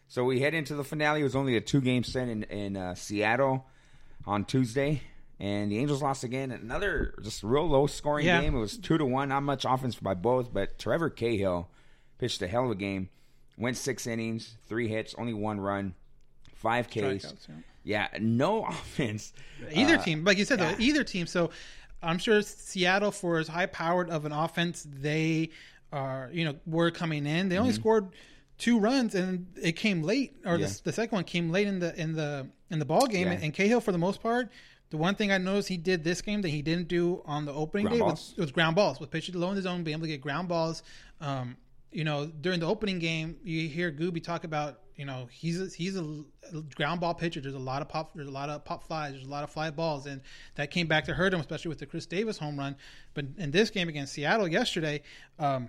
So 0.08 0.24
we 0.24 0.40
head 0.40 0.54
into 0.54 0.74
the 0.74 0.82
finale. 0.84 1.20
It 1.20 1.24
was 1.24 1.36
only 1.36 1.56
a 1.56 1.60
two 1.60 1.80
game 1.80 2.02
set 2.04 2.28
in 2.28 2.42
in 2.44 2.76
uh, 2.76 2.94
Seattle 2.94 3.66
on 4.26 4.44
Tuesday, 4.44 5.02
and 5.38 5.70
the 5.70 5.78
Angels 5.78 6.02
lost 6.02 6.24
again. 6.24 6.50
Another 6.50 7.14
just 7.22 7.42
real 7.44 7.68
low 7.68 7.86
scoring 7.86 8.26
Yeah. 8.26 8.40
game. 8.40 8.56
It 8.56 8.58
was 8.58 8.76
two 8.76 8.98
to 8.98 9.04
one. 9.04 9.28
Not 9.28 9.42
much 9.42 9.64
offense 9.68 9.94
by 9.96 10.14
both, 10.14 10.52
but 10.52 10.78
Trevor 10.78 11.10
Cahill 11.10 11.68
pitched 12.18 12.42
a 12.42 12.48
hell 12.48 12.64
of 12.64 12.70
a 12.70 12.74
game. 12.74 13.08
Went 13.56 13.76
six 13.76 14.06
innings, 14.06 14.56
three 14.68 14.88
hits, 14.88 15.14
only 15.18 15.34
one 15.34 15.60
run, 15.60 15.94
five 16.54 16.88
Ks. 16.88 16.96
Strikeouts, 16.96 17.48
yeah. 17.84 18.08
no 18.18 18.64
offense. 18.68 19.32
Either 19.72 19.96
Uh, 19.96 20.02
team, 20.02 20.24
like 20.24 20.38
you 20.38 20.44
said, 20.46 20.58
yeah. 20.60 20.72
though, 20.72 20.76
either 20.80 21.04
team. 21.04 21.26
So 21.26 21.50
I'm 22.02 22.18
sure 22.18 22.40
Seattle, 22.42 23.10
for 23.12 23.38
as 23.38 23.48
high 23.48 23.66
powered 23.66 24.08
of 24.10 24.24
an 24.24 24.32
offense 24.32 24.86
they 24.90 25.50
are, 25.92 26.30
you 26.32 26.44
know, 26.46 26.56
were 26.66 26.90
coming 26.90 27.26
in. 27.26 27.48
They 27.50 27.58
only 27.58 27.72
scored 27.74 28.08
two 28.60 28.78
runs, 28.78 29.16
and 29.16 29.46
it 29.60 29.72
came 29.72 30.02
late, 30.02 30.36
or. 30.44 30.56
Yeah. 30.56 30.66
the, 30.66 30.80
the 30.84 30.92
second 30.92 31.16
one 31.16 31.24
came 31.24 31.50
late 31.50 31.66
in 31.66 31.80
the 31.80 31.98
in 32.00 32.12
the 32.12 32.46
in 32.70 32.78
the 32.78 32.84
ball 32.84 33.06
game. 33.08 33.26
Yeah. 33.26 33.38
And, 33.42 33.52
Cahill, 33.52 33.80
for 33.80 33.90
the 33.90 33.98
most 33.98 34.22
part, 34.22 34.50
the 34.90 34.96
one 34.96 35.16
thing 35.16 35.32
I 35.32 35.38
noticed 35.38 35.68
he 35.68 35.76
did 35.76 36.04
this 36.04 36.22
game 36.22 36.42
that 36.42 36.50
he 36.50 36.62
didn't 36.62 36.88
do 36.88 37.22
on 37.24 37.44
the 37.44 37.52
opening 37.52 37.86
Ground 37.86 37.98
day 37.98 38.04
was, 38.04 38.34
was 38.36 38.52
ground 38.52 38.76
balls. 38.76 39.00
With 39.00 39.10
pitching 39.10 39.34
low 39.34 39.48
in 39.50 39.56
the 39.56 39.62
zone, 39.62 39.82
being 39.82 39.96
able 39.96 40.06
to 40.06 40.08
get 40.08 40.20
ground 40.20 40.48
balls. 40.48 40.82
Um, 41.20 41.56
you 41.90 42.04
know, 42.04 42.26
during 42.26 42.60
the 42.60 42.66
opening 42.66 43.00
game, 43.00 43.36
you 43.42 43.68
hear 43.68 43.90
Gubi 43.90 44.22
talk 44.22 44.44
about, 44.44 44.80
you 44.94 45.04
know, 45.04 45.28
he's 45.30 45.60
a, 45.60 45.66
he's 45.66 45.96
a 45.96 46.22
ground 46.76 47.00
ball 47.00 47.14
pitcher. 47.14 47.40
There's 47.40 47.54
a 47.54 47.58
lot 47.58 47.82
of 47.82 47.88
pop, 47.88 48.14
there's 48.14 48.28
a 48.28 48.32
lot 48.32 48.48
of 48.48 48.64
pop 48.64 48.86
flies, 48.86 49.12
there's 49.12 49.26
a 49.26 49.30
lot 49.30 49.42
of 49.42 49.50
fly 49.50 49.70
balls, 49.70 50.06
and 50.06 50.20
that 50.54 50.70
came 50.70 50.86
back 50.86 51.04
to 51.06 51.14
hurt 51.14 51.34
him, 51.34 51.40
especially 51.40 51.68
with 51.70 51.78
the 51.78 51.86
Khris 51.86 52.06
Davis 52.06 52.38
home 52.38 52.56
run. 52.56 52.76
But 53.14 53.26
in 53.38 53.50
this 53.50 53.70
game 53.70 53.88
against 53.88 54.12
Seattle 54.12 54.46
yesterday, 54.46 55.02
um, 55.40 55.68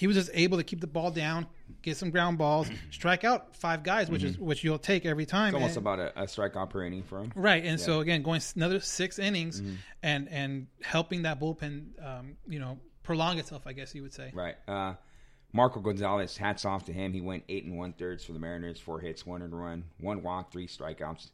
he 0.00 0.06
was 0.06 0.16
just 0.16 0.30
able 0.32 0.56
to 0.56 0.64
keep 0.64 0.80
the 0.80 0.86
ball 0.86 1.10
down, 1.10 1.46
get 1.82 1.94
some 1.94 2.08
ground 2.08 2.38
balls, 2.38 2.70
strike 2.90 3.22
out 3.22 3.54
five 3.54 3.82
guys, 3.82 4.08
which 4.08 4.24
is 4.24 4.38
which 4.38 4.64
you'll 4.64 4.78
take 4.78 5.04
every 5.04 5.26
time. 5.26 5.52
Mm-hmm. 5.52 5.64
It's 5.66 5.76
almost 5.76 5.98
And- 5.98 6.14
about 6.14 6.16
a, 6.16 6.22
a 6.22 6.24
strikeout 6.24 6.70
per 6.70 6.82
inning 6.84 7.02
for 7.02 7.18
him. 7.20 7.32
Right, 7.36 7.62
and 7.62 7.78
so 7.78 8.00
again, 8.00 8.22
going 8.22 8.40
another 8.56 8.80
six 8.80 9.18
innings, 9.18 9.60
Mm-hmm. 9.60 9.74
and 10.02 10.28
and 10.30 10.66
helping 10.82 11.22
that 11.22 11.38
bullpen, 11.38 11.88
um, 12.02 12.36
you 12.48 12.58
know, 12.58 12.78
prolong 13.02 13.38
itself. 13.38 13.66
I 13.66 13.74
guess 13.74 13.94
you 13.94 14.00
would 14.02 14.14
say. 14.14 14.30
Right. 14.34 14.54
Uh, 14.66 14.94
Marco 15.52 15.80
Gonzales, 15.80 16.36
hats 16.38 16.64
off 16.64 16.84
to 16.86 16.92
him. 16.94 17.12
He 17.12 17.20
went 17.20 17.42
eight 17.50 17.64
and 17.64 17.76
one 17.76 17.92
thirds 17.92 18.24
for 18.24 18.32
the 18.32 18.38
Mariners, 18.38 18.80
four 18.80 19.00
hits, 19.00 19.26
one 19.26 19.42
earned 19.42 19.52
run, 19.60 19.84
one 19.98 20.22
walk, 20.22 20.50
three 20.50 20.66
strikeouts. 20.66 21.28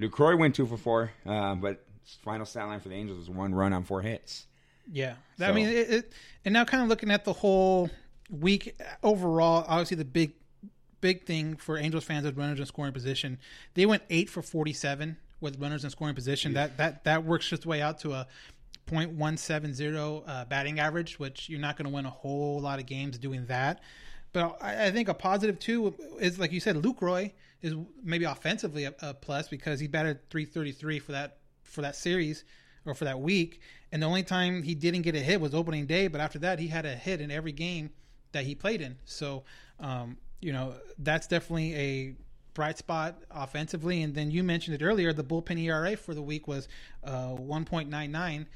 Lucroy 0.00 0.38
went 0.38 0.54
two 0.54 0.66
for 0.66 0.76
four, 0.78 1.10
uh, 1.26 1.54
but 1.56 1.84
final 2.24 2.46
stat 2.46 2.66
line 2.66 2.80
for 2.80 2.88
the 2.88 2.94
Angels 2.94 3.18
was 3.18 3.28
one 3.28 3.54
run 3.54 3.72
on 3.74 3.82
four 3.84 4.00
hits. 4.00 4.46
Yeah, 4.92 5.14
I 5.40 5.50
mean, 5.50 5.66
it, 5.68 5.90
it, 5.90 6.12
and 6.44 6.52
now 6.52 6.64
kind 6.64 6.80
of 6.80 6.88
looking 6.88 7.10
at 7.10 7.24
the 7.24 7.32
whole 7.32 7.90
week 8.30 8.76
overall, 9.02 9.64
obviously 9.68 9.96
the 9.96 10.04
big, 10.04 10.32
big 11.00 11.24
thing 11.24 11.56
for 11.56 11.78
Angels 11.78 12.04
fans 12.04 12.24
is 12.24 12.32
runners 12.34 12.60
in 12.60 12.66
scoring 12.66 12.92
position. 12.92 13.38
They 13.74 13.86
went 13.86 14.02
eight 14.10 14.30
for 14.30 14.42
forty-seven 14.42 15.16
with 15.40 15.60
runners 15.60 15.84
in 15.84 15.90
scoring 15.90 16.14
position. 16.14 16.54
That 16.54 16.76
that 16.76 17.04
that 17.04 17.24
works 17.24 17.52
its 17.52 17.66
way 17.66 17.82
out 17.82 18.00
to 18.00 18.12
a 18.12 18.26
.170 18.88 20.22
uh, 20.26 20.44
batting 20.44 20.78
average, 20.78 21.18
which 21.18 21.48
you're 21.48 21.60
not 21.60 21.76
going 21.76 21.88
to 21.88 21.94
win 21.94 22.06
a 22.06 22.10
whole 22.10 22.60
lot 22.60 22.78
of 22.78 22.86
games 22.86 23.18
doing 23.18 23.46
that. 23.46 23.80
But 24.32 24.58
I, 24.60 24.86
I 24.86 24.90
think 24.90 25.08
a 25.08 25.14
positive 25.14 25.58
too 25.58 25.94
is 26.20 26.38
like 26.38 26.52
you 26.52 26.60
said, 26.60 26.76
Lucroy 26.76 27.32
is 27.62 27.74
maybe 28.02 28.24
offensively 28.24 28.84
a, 28.84 28.94
a 29.00 29.14
plus 29.14 29.48
because 29.48 29.80
he 29.80 29.88
batted 29.88 30.28
333 30.30 30.98
for 30.98 31.12
that 31.12 31.38
for 31.62 31.82
that 31.82 31.96
series 31.96 32.44
or 32.84 32.94
for 32.94 33.04
that 33.04 33.18
week, 33.18 33.60
and 33.90 34.02
the 34.02 34.06
only 34.06 34.22
time 34.22 34.62
he 34.62 34.74
didn't 34.74 35.02
get 35.02 35.16
a 35.16 35.20
hit 35.20 35.40
was 35.40 35.54
opening 35.54 35.86
day. 35.86 36.06
But 36.06 36.20
after 36.20 36.38
that, 36.40 36.58
he 36.58 36.68
had 36.68 36.86
a 36.86 36.94
hit 36.94 37.20
in 37.20 37.30
every 37.30 37.52
game 37.52 37.90
that 38.36 38.44
he 38.44 38.54
played 38.54 38.80
in. 38.80 38.96
So, 39.04 39.42
um, 39.80 40.16
you 40.40 40.52
know, 40.52 40.74
that's 40.98 41.26
definitely 41.26 41.74
a 41.74 42.14
bright 42.54 42.78
spot 42.78 43.16
offensively. 43.30 44.02
And 44.02 44.14
then 44.14 44.30
you 44.30 44.44
mentioned 44.44 44.80
it 44.80 44.84
earlier, 44.84 45.12
the 45.12 45.24
bullpen 45.24 45.58
ERA 45.62 45.96
for 45.96 46.14
the 46.14 46.22
week 46.22 46.46
was 46.46 46.68
uh, 47.04 47.30
1.99. 47.30 48.46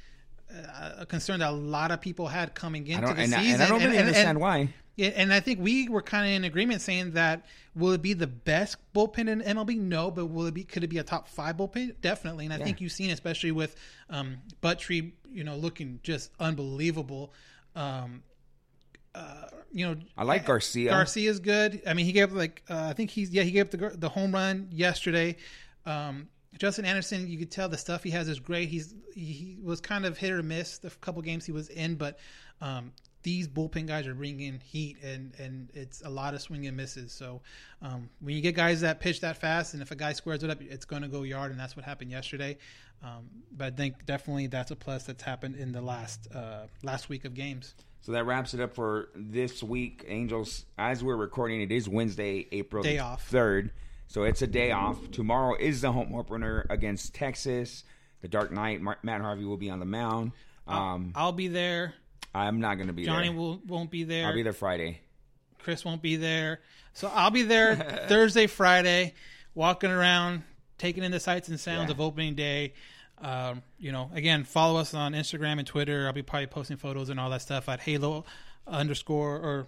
Uh, 0.53 0.91
a 0.99 1.05
concern 1.05 1.39
that 1.39 1.49
a 1.49 1.51
lot 1.51 1.91
of 1.91 2.01
people 2.01 2.27
had 2.27 2.53
coming 2.53 2.85
into 2.87 3.07
the 3.13 3.21
and, 3.21 3.33
I- 3.33 3.39
season, 3.41 3.53
and 3.53 3.63
I 3.63 3.67
don't 3.67 3.79
really 3.79 3.97
and- 3.97 4.07
understand 4.07 4.29
and- 4.29 4.39
why. 4.39 4.73
yeah, 4.97 5.09
and 5.15 5.31
I 5.33 5.39
think 5.39 5.59
we 5.61 5.87
were 5.87 6.01
kind 6.01 6.25
of 6.27 6.33
in 6.33 6.43
agreement 6.43 6.81
saying 6.81 7.11
that 7.11 7.45
will 7.73 7.93
it 7.93 8.01
be 8.01 8.13
the 8.13 8.27
best 8.27 8.75
bullpen 8.93 9.29
in 9.29 9.41
MLB? 9.41 9.79
No, 9.79 10.11
but 10.11 10.25
will 10.25 10.45
it 10.47 10.53
be? 10.53 10.65
Could 10.65 10.83
it 10.83 10.89
be 10.89 10.97
a 10.97 11.03
top 11.03 11.29
five 11.29 11.55
bullpen? 11.55 11.95
Definitely. 12.01 12.45
And 12.45 12.53
I 12.53 12.57
think 12.57 12.81
you've 12.81 12.91
seen, 12.91 13.11
especially 13.11 13.53
with 13.53 13.75
um, 14.09 14.39
Buttrey, 14.61 15.13
you 15.31 15.45
know, 15.45 15.55
looking 15.55 15.99
just 16.03 16.31
unbelievable. 16.37 17.31
Um, 17.75 18.23
uh, 19.13 19.47
you 19.71 19.85
know, 19.85 19.95
I 20.17 20.23
like 20.23 20.45
Garcia. 20.45 20.91
Garcia's 20.91 21.39
good. 21.39 21.81
I 21.87 21.93
mean, 21.93 22.05
he 22.05 22.11
gave 22.11 22.31
like 22.33 22.63
uh, 22.69 22.87
I 22.89 22.93
think 22.93 23.09
he's 23.09 23.31
yeah 23.31 23.43
he 23.43 23.51
gave 23.51 23.65
up 23.65 23.71
the 23.71 23.97
the 23.97 24.09
home 24.09 24.33
run 24.33 24.67
yesterday. 24.71 25.37
Um, 25.85 26.27
Justin 26.57 26.85
Anderson, 26.85 27.27
you 27.27 27.37
could 27.37 27.51
tell 27.51 27.69
the 27.69 27.77
stuff 27.77 28.03
he 28.03 28.11
has 28.11 28.27
is 28.27 28.39
great. 28.39 28.69
He's 28.69 28.93
he, 29.13 29.25
he 29.25 29.57
was 29.63 29.81
kind 29.81 30.05
of 30.05 30.17
hit 30.17 30.31
or 30.31 30.43
miss 30.43 30.77
the 30.77 30.89
couple 30.89 31.21
games 31.21 31.45
he 31.45 31.51
was 31.51 31.69
in, 31.69 31.95
but 31.95 32.19
um, 32.59 32.91
these 33.23 33.47
bullpen 33.47 33.87
guys 33.87 34.07
are 34.07 34.13
bringing 34.13 34.59
heat 34.59 34.97
and 35.03 35.33
and 35.39 35.69
it's 35.73 36.01
a 36.03 36.09
lot 36.09 36.33
of 36.33 36.41
swing 36.41 36.67
and 36.67 36.75
misses. 36.75 37.11
So 37.11 37.41
um, 37.81 38.09
when 38.19 38.35
you 38.35 38.41
get 38.41 38.55
guys 38.55 38.81
that 38.81 38.99
pitch 38.99 39.21
that 39.21 39.37
fast, 39.37 39.73
and 39.73 39.81
if 39.81 39.91
a 39.91 39.95
guy 39.95 40.13
squares 40.13 40.43
it 40.43 40.49
up, 40.49 40.61
it's 40.61 40.85
going 40.85 41.01
to 41.01 41.07
go 41.07 41.23
yard, 41.23 41.51
and 41.51 41.59
that's 41.59 41.75
what 41.75 41.85
happened 41.85 42.11
yesterday. 42.11 42.57
Um, 43.03 43.29
but 43.57 43.73
I 43.73 43.75
think 43.75 44.05
definitely 44.05 44.47
that's 44.47 44.71
a 44.71 44.75
plus 44.75 45.03
that's 45.05 45.23
happened 45.23 45.55
in 45.55 45.71
the 45.71 45.81
last 45.81 46.27
uh, 46.33 46.67
last 46.83 47.09
week 47.09 47.25
of 47.25 47.33
games. 47.33 47.75
So 48.01 48.13
that 48.13 48.25
wraps 48.25 48.53
it 48.53 48.59
up 48.59 48.73
for 48.73 49.09
this 49.15 49.61
week. 49.61 50.05
Angels, 50.07 50.65
as 50.77 51.03
we're 51.03 51.15
recording, 51.15 51.61
it 51.61 51.71
is 51.71 51.87
Wednesday, 51.87 52.47
April 52.51 52.81
Day 52.83 52.97
off. 52.97 53.27
third. 53.27 53.71
So 54.07 54.23
it's 54.23 54.41
a 54.41 54.47
day 54.47 54.71
off. 54.71 55.11
Tomorrow 55.11 55.55
is 55.55 55.81
the 55.81 55.91
home 55.91 56.13
opener 56.15 56.65
against 56.69 57.13
Texas. 57.13 57.83
The 58.21 58.27
Dark 58.27 58.51
Knight. 58.51 58.81
Matt 58.81 59.21
Harvey 59.21 59.45
will 59.45 59.57
be 59.57 59.69
on 59.69 59.79
the 59.79 59.85
mound. 59.85 60.31
Um, 60.67 61.11
I'll 61.15 61.31
be 61.31 61.47
there. 61.47 61.93
I'm 62.33 62.59
not 62.59 62.75
going 62.75 62.87
to 62.87 62.93
be 62.93 63.05
Johnny 63.05 63.27
there. 63.29 63.37
will 63.37 63.61
won't 63.67 63.91
be 63.91 64.03
there. 64.03 64.27
I'll 64.27 64.33
be 64.33 64.43
there 64.43 64.53
Friday. 64.53 65.01
Chris 65.59 65.85
won't 65.85 66.01
be 66.01 66.15
there. 66.15 66.59
So 66.93 67.09
I'll 67.13 67.31
be 67.31 67.43
there 67.43 67.75
Thursday, 68.07 68.47
Friday, 68.47 69.13
walking 69.55 69.91
around, 69.91 70.43
taking 70.77 71.03
in 71.03 71.11
the 71.11 71.19
sights 71.19 71.49
and 71.49 71.59
sounds 71.59 71.87
Yeah. 71.89 71.93
of 71.95 72.01
opening 72.01 72.35
day. 72.35 72.73
Um, 73.21 73.61
you 73.77 73.91
know, 73.91 74.09
again, 74.13 74.43
follow 74.43 74.79
us 74.79 74.93
on 74.93 75.13
Instagram 75.13 75.59
and 75.59 75.67
Twitter. 75.67 76.07
I'll 76.07 76.13
be 76.13 76.23
probably 76.23 76.47
posting 76.47 76.77
photos 76.77 77.09
and 77.09 77.19
all 77.19 77.29
that 77.29 77.41
stuff 77.41 77.69
at 77.69 77.79
Halo 77.79 78.25
underscore 78.67 79.37
or 79.37 79.67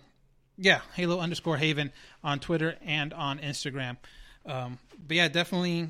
yeah, 0.57 0.81
Halo 0.95 1.19
underscore 1.19 1.57
Haven 1.57 1.91
on 2.23 2.39
Twitter 2.39 2.75
and 2.83 3.13
on 3.13 3.39
Instagram. 3.39 3.97
Um, 4.45 4.77
but 5.07 5.17
yeah, 5.17 5.27
definitely 5.27 5.89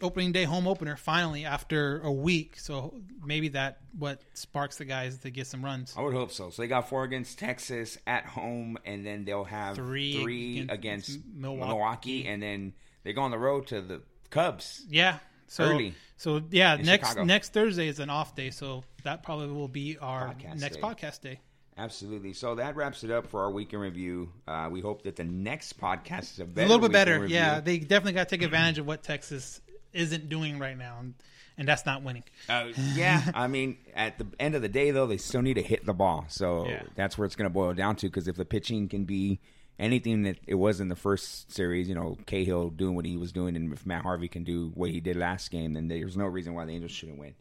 opening 0.00 0.32
day 0.32 0.44
home 0.44 0.66
opener 0.66 0.96
finally 0.96 1.44
after 1.44 2.00
a 2.00 2.10
week. 2.10 2.58
So 2.58 2.94
maybe 3.24 3.48
that 3.48 3.78
what 3.98 4.20
sparks 4.34 4.76
the 4.76 4.84
guys 4.84 5.18
to 5.18 5.30
get 5.30 5.46
some 5.46 5.64
runs. 5.64 5.94
I 5.96 6.02
would 6.02 6.14
hope 6.14 6.32
so. 6.32 6.50
So 6.50 6.62
they 6.62 6.68
got 6.68 6.88
four 6.88 7.04
against 7.04 7.38
Texas 7.38 7.96
at 8.06 8.24
home, 8.26 8.78
and 8.84 9.06
then 9.06 9.24
they'll 9.24 9.44
have 9.44 9.76
Three 9.76 10.20
three, 10.22 10.58
against 10.68 11.10
against, 11.10 11.20
Milwaukee. 11.34 11.68
Milwaukee. 11.68 12.26
and 12.26 12.42
then 12.42 12.72
they 13.04 13.12
go 13.12 13.22
on 13.22 13.30
the 13.30 13.38
road 13.38 13.66
to 13.68 13.80
the 13.80 14.02
Cubs. 14.30 14.84
Yeah. 14.88 15.18
So, 15.52 15.64
Early. 15.64 15.94
So 16.16 16.40
yeah, 16.50 16.76
next 16.76 17.08
Chicago. 17.08 17.24
next 17.24 17.52
Thursday 17.52 17.86
is 17.88 17.98
an 17.98 18.08
off 18.10 18.34
day, 18.34 18.50
so 18.50 18.84
that 19.04 19.22
probably 19.22 19.48
will 19.48 19.68
be 19.68 19.98
our 19.98 20.28
Podcast 20.28 20.60
next 20.60 20.76
day. 20.76 20.80
podcast 20.82 21.20
day. 21.20 21.40
Absolutely. 21.76 22.32
So 22.32 22.54
that 22.54 22.76
wraps 22.76 23.02
it 23.04 23.10
up 23.10 23.26
for 23.26 23.42
our 23.42 23.50
week 23.50 23.72
in 23.72 23.78
review. 23.80 24.30
Uh, 24.46 24.68
we 24.70 24.80
hope 24.80 25.02
that 25.02 25.16
the 25.16 25.24
next 25.24 25.78
podcast 25.80 26.32
is 26.34 26.40
a 26.40 26.44
A 26.44 26.46
little 26.62 26.78
bit 26.78 26.92
better. 26.92 27.20
review. 27.20 27.36
Yeah, 27.36 27.60
they 27.60 27.78
definitely 27.78 28.12
got 28.12 28.28
to 28.28 28.36
take 28.36 28.42
advantage 28.44 28.78
of 28.78 28.86
what 28.86 29.02
Texas 29.02 29.60
isn't 29.92 30.28
doing 30.28 30.58
right 30.58 30.76
now, 30.76 30.98
and, 31.00 31.14
and 31.58 31.66
that's 31.68 31.84
not 31.86 32.02
winning. 32.02 32.24
Uh, 32.48 32.68
yeah, 32.94 33.22
I 33.34 33.46
mean, 33.46 33.78
at 33.94 34.18
the 34.18 34.26
end 34.40 34.54
of 34.54 34.62
the 34.62 34.68
day, 34.68 34.90
though, 34.90 35.06
they 35.06 35.16
still 35.18 35.42
need 35.42 35.54
to 35.54 35.62
hit 35.62 35.84
the 35.84 35.94
ball. 35.94 36.24
So 36.28 36.66
Yeah. 36.68 36.82
that's 36.94 37.18
where 37.18 37.26
it's 37.26 37.36
going 37.36 37.46
to 37.48 37.52
boil 37.52 37.74
down 37.74 37.96
to. 37.96 38.06
Because 38.06 38.28
if 38.28 38.36
the 38.36 38.44
pitching 38.46 38.88
can 38.88 39.04
be 39.04 39.40
anything 39.78 40.22
that 40.22 40.38
it 40.46 40.54
was 40.54 40.80
in 40.80 40.88
the 40.88 40.96
first 40.96 41.52
series, 41.52 41.88
you 41.88 41.94
know, 41.94 42.16
Cahill 42.26 42.70
doing 42.70 42.94
what 42.94 43.04
he 43.04 43.16
was 43.16 43.32
doing, 43.32 43.56
and 43.56 43.72
if 43.72 43.86
Matt 43.86 44.02
Harvey 44.02 44.28
can 44.28 44.44
do 44.44 44.70
what 44.74 44.90
he 44.90 45.00
did 45.00 45.16
last 45.16 45.50
game, 45.50 45.72
then 45.72 45.88
there's 45.88 46.16
no 46.16 46.26
reason 46.26 46.54
why 46.54 46.64
the 46.64 46.72
Angels 46.72 46.92
shouldn't 46.92 47.18
win. 47.18 47.34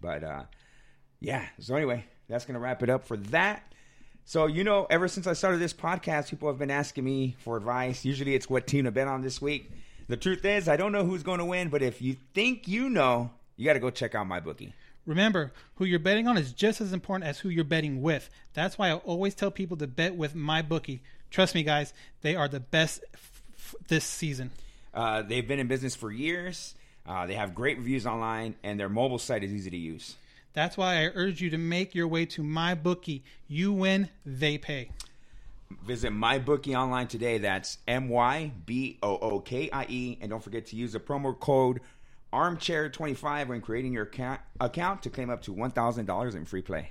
But 0.00 0.24
uh, 0.24 0.42
yeah, 1.20 1.46
so 1.58 1.74
anyway, 1.74 2.04
that's 2.28 2.44
going 2.44 2.54
to 2.54 2.60
wrap 2.60 2.82
it 2.82 2.90
up 2.90 3.04
for 3.06 3.16
that. 3.16 3.72
So 4.24 4.46
you 4.46 4.64
know, 4.64 4.86
ever 4.90 5.08
since 5.08 5.26
I 5.26 5.34
started 5.34 5.58
this 5.58 5.72
podcast, 5.74 6.30
people 6.30 6.48
have 6.48 6.58
been 6.58 6.70
asking 6.70 7.04
me 7.04 7.36
for 7.38 7.56
advice. 7.56 8.04
Usually, 8.04 8.34
it's 8.34 8.50
what 8.50 8.66
team 8.66 8.84
to 8.84 8.90
bet 8.90 9.08
on 9.08 9.22
this 9.22 9.40
week. 9.40 9.70
The 10.08 10.16
truth 10.16 10.44
is, 10.44 10.68
I 10.68 10.76
don't 10.76 10.92
know 10.92 11.04
who's 11.04 11.22
going 11.22 11.38
to 11.38 11.44
win, 11.44 11.68
but 11.68 11.82
if 11.82 12.00
you 12.00 12.16
think 12.34 12.68
you 12.68 12.88
know, 12.88 13.30
you 13.56 13.64
got 13.64 13.74
to 13.74 13.80
go 13.80 13.90
check 13.90 14.14
out 14.14 14.26
my 14.26 14.40
bookie. 14.40 14.74
Remember, 15.04 15.52
who 15.76 15.84
you're 15.84 16.00
betting 16.00 16.26
on 16.26 16.36
is 16.36 16.52
just 16.52 16.80
as 16.80 16.92
important 16.92 17.28
as 17.28 17.38
who 17.38 17.48
you're 17.48 17.64
betting 17.64 18.02
with. 18.02 18.28
That's 18.54 18.76
why 18.76 18.90
I 18.90 18.94
always 18.94 19.34
tell 19.36 19.52
people 19.52 19.76
to 19.76 19.86
bet 19.86 20.16
with 20.16 20.34
my 20.34 20.62
bookie. 20.62 21.02
Trust 21.30 21.54
me, 21.54 21.62
guys, 21.62 21.92
they 22.22 22.36
are 22.36 22.48
the 22.48 22.60
best 22.60 23.04
f- 23.14 23.42
f- 23.56 23.74
this 23.88 24.04
season. 24.04 24.50
Uh, 24.94 25.22
they've 25.22 25.46
been 25.46 25.58
in 25.58 25.66
business 25.66 25.94
for 25.94 26.10
years. 26.10 26.74
Uh, 27.06 27.26
they 27.26 27.34
have 27.34 27.54
great 27.54 27.78
reviews 27.78 28.06
online, 28.06 28.54
and 28.62 28.80
their 28.80 28.88
mobile 28.88 29.18
site 29.18 29.44
is 29.44 29.52
easy 29.52 29.70
to 29.70 29.76
use. 29.76 30.16
That's 30.54 30.76
why 30.76 31.02
I 31.02 31.10
urge 31.14 31.42
you 31.42 31.50
to 31.50 31.58
make 31.58 31.94
your 31.94 32.08
way 32.08 32.24
to 32.26 32.42
my 32.42 32.74
bookie. 32.74 33.22
You 33.46 33.72
win, 33.72 34.08
they 34.24 34.56
pay. 34.56 34.90
Visit 35.84 36.12
MyBookie 36.12 36.74
online 36.74 37.08
today. 37.08 37.38
That's 37.38 37.78
M 37.86 38.08
Y 38.08 38.52
B 38.64 38.98
O 39.02 39.18
O 39.18 39.40
K 39.40 39.68
I 39.70 39.84
E. 39.88 40.18
And 40.20 40.30
don't 40.30 40.42
forget 40.42 40.66
to 40.66 40.76
use 40.76 40.92
the 40.92 41.00
promo 41.00 41.38
code 41.38 41.80
Armchair25 42.32 43.48
when 43.48 43.60
creating 43.60 43.92
your 43.92 44.04
account, 44.04 44.40
account 44.60 45.02
to 45.02 45.10
claim 45.10 45.30
up 45.30 45.42
to 45.42 45.54
$1,000 45.54 46.34
in 46.34 46.44
free 46.44 46.62
play. 46.62 46.90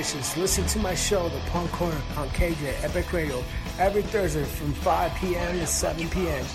Is 0.00 0.36
Listen 0.38 0.64
to 0.66 0.78
my 0.78 0.94
show, 0.94 1.28
The 1.28 1.38
Punk 1.50 1.70
Corner, 1.72 2.00
on 2.16 2.30
KJ 2.30 2.82
Epic 2.82 3.12
Radio, 3.12 3.44
every 3.78 4.00
Thursday 4.00 4.44
from 4.44 4.72
5 4.72 5.14
p.m. 5.16 5.58
to 5.58 5.66
7 5.66 6.08
p.m. 6.08 6.46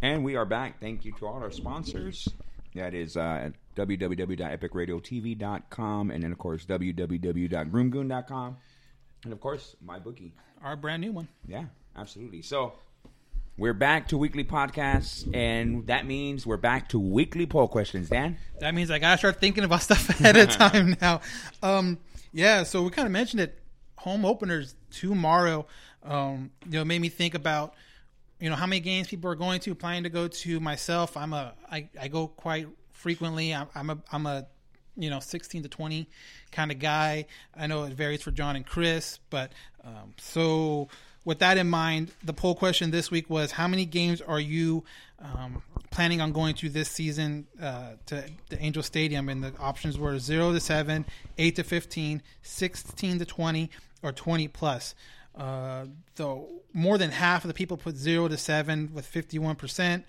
And 0.00 0.24
we 0.24 0.36
are 0.36 0.46
back. 0.46 0.80
Thank 0.80 1.04
you 1.04 1.12
to 1.18 1.26
all 1.26 1.42
our 1.42 1.50
sponsors. 1.50 2.26
That 2.74 2.94
is 2.94 3.18
uh, 3.18 3.50
www.epicradiotv.com 3.76 6.10
and 6.10 6.22
then, 6.22 6.32
of 6.32 6.38
course, 6.38 6.64
www.groomgoon.com. 6.64 8.56
And, 9.24 9.32
of 9.32 9.40
course, 9.40 9.76
my 9.82 9.98
bookie. 9.98 10.32
Our 10.62 10.76
brand 10.76 11.02
new 11.02 11.12
one. 11.12 11.28
Yeah, 11.46 11.66
absolutely. 11.94 12.40
So 12.40 12.72
we're 13.56 13.74
back 13.74 14.08
to 14.08 14.18
weekly 14.18 14.44
podcasts, 14.44 15.32
and 15.34 15.86
that 15.86 16.06
means 16.06 16.46
we're 16.46 16.56
back 16.56 16.88
to 16.90 16.98
weekly 16.98 17.46
poll 17.46 17.68
questions. 17.68 18.08
Dan? 18.08 18.36
That 18.60 18.74
means 18.74 18.90
I 18.90 18.98
gotta 18.98 19.18
start 19.18 19.40
thinking 19.40 19.64
about 19.64 19.82
stuff 19.82 20.08
ahead 20.10 20.36
of 20.36 20.50
time 20.50 20.96
now. 21.00 21.20
Um, 21.62 21.98
yeah, 22.32 22.64
so 22.64 22.82
we 22.82 22.90
kind 22.90 23.06
of 23.06 23.12
mentioned 23.12 23.40
it. 23.40 23.58
Home 23.98 24.24
openers 24.24 24.74
tomorrow. 24.90 25.66
Um, 26.02 26.50
you 26.66 26.72
know, 26.72 26.84
made 26.84 27.00
me 27.00 27.08
think 27.08 27.34
about 27.34 27.74
you 28.40 28.50
know 28.50 28.56
how 28.56 28.66
many 28.66 28.80
games 28.80 29.08
people 29.08 29.30
are 29.30 29.36
going 29.36 29.60
to, 29.60 29.74
planning 29.74 30.02
to 30.02 30.10
go 30.10 30.28
to. 30.28 30.60
Myself, 30.60 31.16
I'm 31.16 31.32
a 31.32 31.54
I, 31.70 31.88
I 31.98 32.08
go 32.08 32.26
quite 32.26 32.68
frequently. 32.92 33.54
I'm, 33.54 33.68
I'm 33.74 33.90
a 33.90 33.98
I'm 34.12 34.26
a 34.26 34.46
you 34.96 35.10
know 35.10 35.20
16 35.20 35.62
to 35.62 35.68
20 35.68 36.08
kind 36.50 36.70
of 36.70 36.78
guy. 36.78 37.26
I 37.56 37.66
know 37.66 37.84
it 37.84 37.92
varies 37.92 38.22
for 38.22 38.32
John 38.32 38.56
and 38.56 38.66
Chris, 38.66 39.20
but 39.30 39.52
um, 39.84 40.12
so 40.18 40.88
with 41.24 41.38
that 41.38 41.58
in 41.58 41.68
mind, 41.68 42.12
the 42.22 42.32
poll 42.32 42.54
question 42.54 42.90
this 42.90 43.10
week 43.10 43.30
was: 43.30 43.52
How 43.52 43.68
many 43.68 43.84
games 43.86 44.20
are 44.20 44.40
you 44.40 44.84
um, 45.18 45.62
planning 45.90 46.20
on 46.20 46.32
going 46.32 46.54
to 46.56 46.68
this 46.68 46.88
season 46.88 47.46
uh, 47.60 47.92
to 48.06 48.24
the 48.48 48.60
Angel 48.62 48.82
Stadium? 48.82 49.28
And 49.28 49.42
the 49.42 49.52
options 49.58 49.98
were 49.98 50.18
zero 50.18 50.52
to 50.52 50.60
seven, 50.60 51.06
eight 51.38 51.56
to 51.56 51.64
15, 51.64 52.22
16 52.42 53.18
to 53.18 53.24
20, 53.24 53.70
or 54.02 54.12
20 54.12 54.48
plus. 54.48 54.94
Uh, 55.34 55.86
though 56.14 56.48
more 56.72 56.96
than 56.96 57.10
half 57.10 57.44
of 57.44 57.48
the 57.48 57.54
people 57.54 57.76
put 57.76 57.96
zero 57.96 58.28
to 58.28 58.36
seven 58.36 58.90
with 58.92 59.06
51 59.06 59.56
percent. 59.56 60.04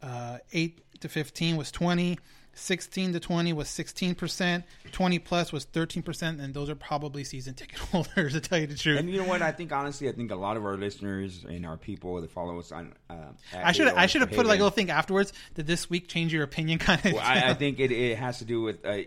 Uh, 0.00 0.38
eight 0.52 0.80
to 1.00 1.08
15 1.08 1.56
was 1.56 1.70
20. 1.70 2.18
16 2.54 3.14
to 3.14 3.20
20 3.20 3.52
was 3.52 3.68
16%, 3.68 4.64
20 4.92 5.18
plus 5.20 5.52
was 5.52 5.66
13%, 5.66 6.42
and 6.42 6.54
those 6.54 6.68
are 6.68 6.74
probably 6.74 7.24
season 7.24 7.54
ticket 7.54 7.78
holders, 7.90 8.34
to 8.34 8.40
tell 8.40 8.58
you 8.58 8.66
the 8.66 8.74
truth. 8.74 8.98
And 8.98 9.10
you 9.10 9.18
know 9.18 9.28
what? 9.28 9.42
I 9.42 9.52
think 9.52 9.72
honestly, 9.72 10.08
I 10.08 10.12
think 10.12 10.30
a 10.30 10.36
lot 10.36 10.56
of 10.56 10.64
our 10.64 10.76
listeners 10.76 11.44
and 11.48 11.64
our 11.64 11.76
people 11.76 12.20
that 12.20 12.30
follow 12.30 12.58
us 12.58 12.72
on. 12.72 12.94
Uh, 13.08 13.14
I 13.54 13.72
should 13.72 13.88
I 13.88 14.06
should 14.06 14.20
have 14.20 14.30
put 14.30 14.46
like 14.46 14.58
a 14.58 14.62
little 14.62 14.70
thing 14.70 14.90
afterwards. 14.90 15.32
Did 15.54 15.66
this 15.66 15.88
week 15.88 16.08
change 16.08 16.32
your 16.32 16.42
opinion? 16.42 16.78
Kind 16.82 17.04
of. 17.06 17.12
Well, 17.14 17.22
I, 17.24 17.50
I 17.50 17.54
think 17.54 17.80
it, 17.80 17.90
it 17.90 18.18
has 18.18 18.38
to 18.38 18.44
do 18.44 18.62
with. 18.62 18.84
Uh, 18.84 18.98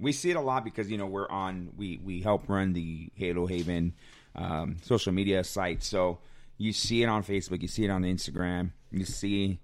we 0.00 0.12
see 0.12 0.30
it 0.30 0.36
a 0.36 0.40
lot 0.40 0.64
because 0.64 0.90
you 0.90 0.98
know 0.98 1.06
we're 1.06 1.28
on. 1.28 1.72
We 1.76 2.00
we 2.02 2.20
help 2.20 2.48
run 2.48 2.72
the 2.72 3.10
Halo 3.14 3.46
Haven 3.46 3.94
um, 4.34 4.76
social 4.82 5.12
media 5.12 5.44
site, 5.44 5.82
so 5.82 6.18
you 6.56 6.72
see 6.72 7.02
it 7.02 7.08
on 7.08 7.22
Facebook, 7.22 7.62
you 7.62 7.68
see 7.68 7.84
it 7.84 7.90
on 7.90 8.02
Instagram, 8.02 8.70
you 8.90 9.04
see 9.04 9.60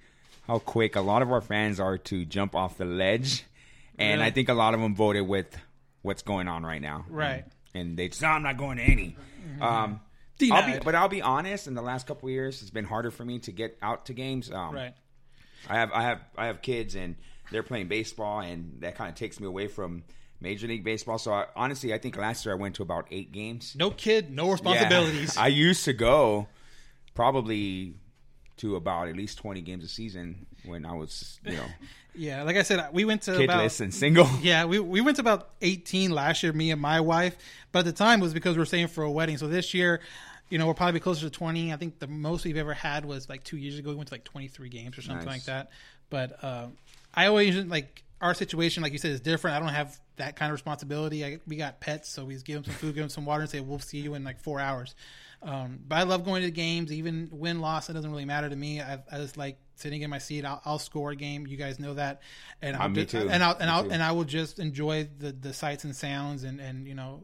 how 0.51 0.59
quick 0.59 0.97
a 0.97 1.01
lot 1.01 1.23
of 1.23 1.31
our 1.31 1.41
fans 1.41 1.79
are 1.79 1.97
to 1.97 2.25
jump 2.25 2.57
off 2.57 2.77
the 2.77 2.85
ledge, 2.85 3.45
and 3.97 4.19
Really? 4.19 4.29
I 4.29 4.31
think 4.33 4.49
a 4.49 4.55
lot 4.55 4.75
of 4.75 4.81
them 4.81 4.97
voted 4.97 5.29
with 5.29 5.47
what's 6.03 6.23
going 6.23 6.49
on 6.49 6.65
right 6.65 6.83
now, 6.83 7.05
Right. 7.09 7.45
And, 7.73 7.91
and 7.91 7.97
they 7.97 8.09
just, 8.09 8.21
no, 8.21 8.29
I'm 8.29 8.43
not 8.43 8.57
going 8.57 8.79
to 8.79 8.83
any. 8.83 9.17
Um, 9.61 10.01
I'll 10.51 10.67
be, 10.67 10.79
but 10.85 10.95
I'll 10.97 11.09
be 11.09 11.23
honest. 11.23 11.69
In 11.69 11.75
the 11.75 11.83
last 11.83 12.07
couple 12.09 12.29
of 12.29 12.33
years, 12.33 12.63
it's 12.63 12.71
been 12.73 12.85
harder 12.85 13.11
for 13.13 13.25
me 13.25 13.39
to 13.41 13.53
get 13.53 13.79
out 13.81 14.07
to 14.07 14.13
games. 14.13 14.51
Um, 14.51 14.75
right. 14.75 14.95
I 15.69 15.75
have 15.75 15.93
I 15.93 16.03
have 16.03 16.21
I 16.37 16.47
have 16.47 16.63
kids 16.63 16.97
and 16.97 17.15
they're 17.53 17.63
playing 17.63 17.87
baseball 17.89 18.41
and 18.41 18.81
that 18.81 18.97
kind 18.97 19.09
of 19.11 19.15
takes 19.17 19.39
me 19.39 19.47
away 19.47 19.69
from 19.69 20.03
Major 20.41 20.67
League 20.67 20.83
Baseball. 20.83 21.19
So 21.19 21.33
I, 21.33 21.45
honestly, 21.55 21.93
I 21.95 21.99
think 21.99 22.17
last 22.17 22.45
year 22.47 22.55
I 22.55 22.59
went 22.59 22.75
to 22.77 22.83
about 22.83 23.07
eight 23.11 23.31
games. 23.33 23.77
No 23.79 23.91
kid, 23.91 24.31
no 24.33 24.47
Yeah. 24.47 24.53
responsibilities. 24.53 25.37
I 25.47 25.49
used 25.49 25.85
to 25.85 25.93
go 25.93 26.49
probably 27.15 27.95
to 28.61 28.77
about 28.77 29.09
at 29.09 29.17
least 29.17 29.39
twenty 29.39 29.61
games 29.61 29.85
a 29.85 29.89
season 29.89 30.47
when 30.65 30.87
I 30.87 30.95
was 30.95 31.39
you 31.45 31.57
know 31.57 31.67
yeah, 32.15 32.43
like 32.43 32.57
I 32.57 32.63
said, 32.63 32.89
we 32.93 33.05
went 33.05 33.23
to 33.23 33.45
about 33.45 33.61
kidless 33.61 33.81
and 33.81 33.95
single. 33.95 34.29
Yeah, 34.43 34.65
we 34.65 34.79
we 34.79 35.01
went 35.01 35.17
to 35.17 35.21
about 35.23 35.51
18 35.63 36.11
last 36.11 36.43
year, 36.43 36.53
me 36.53 36.71
and 36.71 36.81
my 36.81 37.01
wife. 37.01 37.37
But 37.73 37.81
at 37.81 37.85
the 37.87 37.93
time 37.93 38.21
it 38.21 38.23
was 38.23 38.35
because 38.35 38.57
we 38.57 38.61
were 38.61 38.67
staying 38.67 38.89
for 38.89 39.05
a 39.05 39.11
wedding. 39.11 39.39
So 39.39 39.47
this 39.47 39.75
year, 39.75 40.01
you 40.49 40.59
know, 40.59 40.67
we're 40.67 40.75
probably 40.75 40.95
be 40.95 41.01
closer 41.01 41.23
to 41.23 41.31
20. 41.31 41.73
I 41.73 41.77
think 41.77 41.99
the 42.01 42.09
most 42.09 42.45
we've 42.45 42.57
ever 42.57 42.75
had 42.75 43.05
was 43.05 43.29
like 43.29 43.45
two 43.45 43.57
years 43.57 43.79
ago. 43.79 43.91
We 43.91 43.97
went 43.97 44.09
to 44.09 44.15
like 44.15 44.25
23 44.25 44.69
games 44.69 44.99
or 44.99 45.03
something 45.03 45.25
Nice. 45.25 45.35
like 45.37 45.45
that. 45.45 45.71
But 46.11 46.43
uh, 46.43 46.67
I 47.15 47.27
always 47.27 47.57
like 47.57 48.03
our 48.21 48.35
situation, 48.35 48.83
like 48.83 48.93
you 48.93 48.99
said, 48.99 49.13
is 49.13 49.21
different. 49.21 49.57
I 49.57 49.61
don't 49.61 49.69
have 49.69 49.99
that 50.21 50.37
kind 50.37 50.51
of 50.51 50.55
responsibility. 50.55 51.25
I, 51.25 51.39
we 51.47 51.57
got 51.57 51.81
pets, 51.81 52.09
so 52.09 52.25
we 52.25 52.35
just 52.35 52.47
give 52.47 52.55
them 52.55 52.65
some 52.65 52.75
food, 52.75 52.95
give 52.95 53.03
them 53.03 53.09
some 53.11 53.27
water, 53.27 53.43
and 53.43 53.51
say 53.51 53.61
we'll 53.61 53.79
see 53.81 53.99
you 53.99 54.15
in 54.15 54.25
like 54.25 54.41
four 54.41 54.61
hours. 54.61 54.95
Um, 55.43 55.81
but 55.89 55.97
I 55.97 56.03
love 56.05 56.25
going 56.25 56.43
to 56.43 56.47
the 56.47 56.53
games, 56.53 56.93
even 56.93 57.29
win 57.33 57.61
loss. 57.61 57.89
It 57.91 57.95
doesn't 57.95 58.11
really 58.11 58.27
matter 58.27 58.49
to 58.49 58.57
me. 58.57 58.81
I, 58.81 59.03
I 59.11 59.17
just 59.19 59.37
like 59.37 59.59
sitting 59.75 60.03
in 60.03 60.11
my 60.11 60.19
seat. 60.19 60.45
I'll, 60.45 60.61
I'll 60.65 60.79
score 60.79 61.11
a 61.11 61.17
game. 61.17 61.47
You 61.47 61.57
guys 61.57 61.79
know 61.81 61.95
that, 61.95 62.23
and 62.63 62.77
I'll 62.77 62.85
Uh, 62.85 62.89
me 62.91 63.05
just- 63.07 63.15
and 63.15 63.43
I'll 63.43 63.57
and 63.59 63.71
I'll 63.71 63.91
and 63.91 64.03
I 64.03 64.13
will 64.13 64.25
just 64.25 64.59
enjoy 64.59 65.09
the 65.19 65.33
the 65.33 65.53
sights 65.53 65.85
and 65.85 65.97
sounds 65.97 66.45
and 66.45 66.61
and 66.61 66.87
you 66.87 66.95
know 66.95 67.23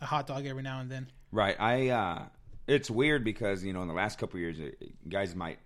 a 0.00 0.06
hot 0.06 0.26
dog 0.26 0.46
every 0.46 0.62
now 0.62 0.80
and 0.80 0.90
then. 0.90 1.08
Right. 1.32 1.56
I. 1.60 1.88
uh 1.88 2.26
It's 2.68 2.88
weird 2.88 3.24
because 3.24 3.64
you 3.64 3.72
know 3.72 3.82
in 3.82 3.88
the 3.88 3.94
last 3.94 4.18
couple 4.20 4.36
of 4.36 4.42
years, 4.42 4.60
uh, 4.60 4.86
guys 5.08 5.34
might 5.34 5.58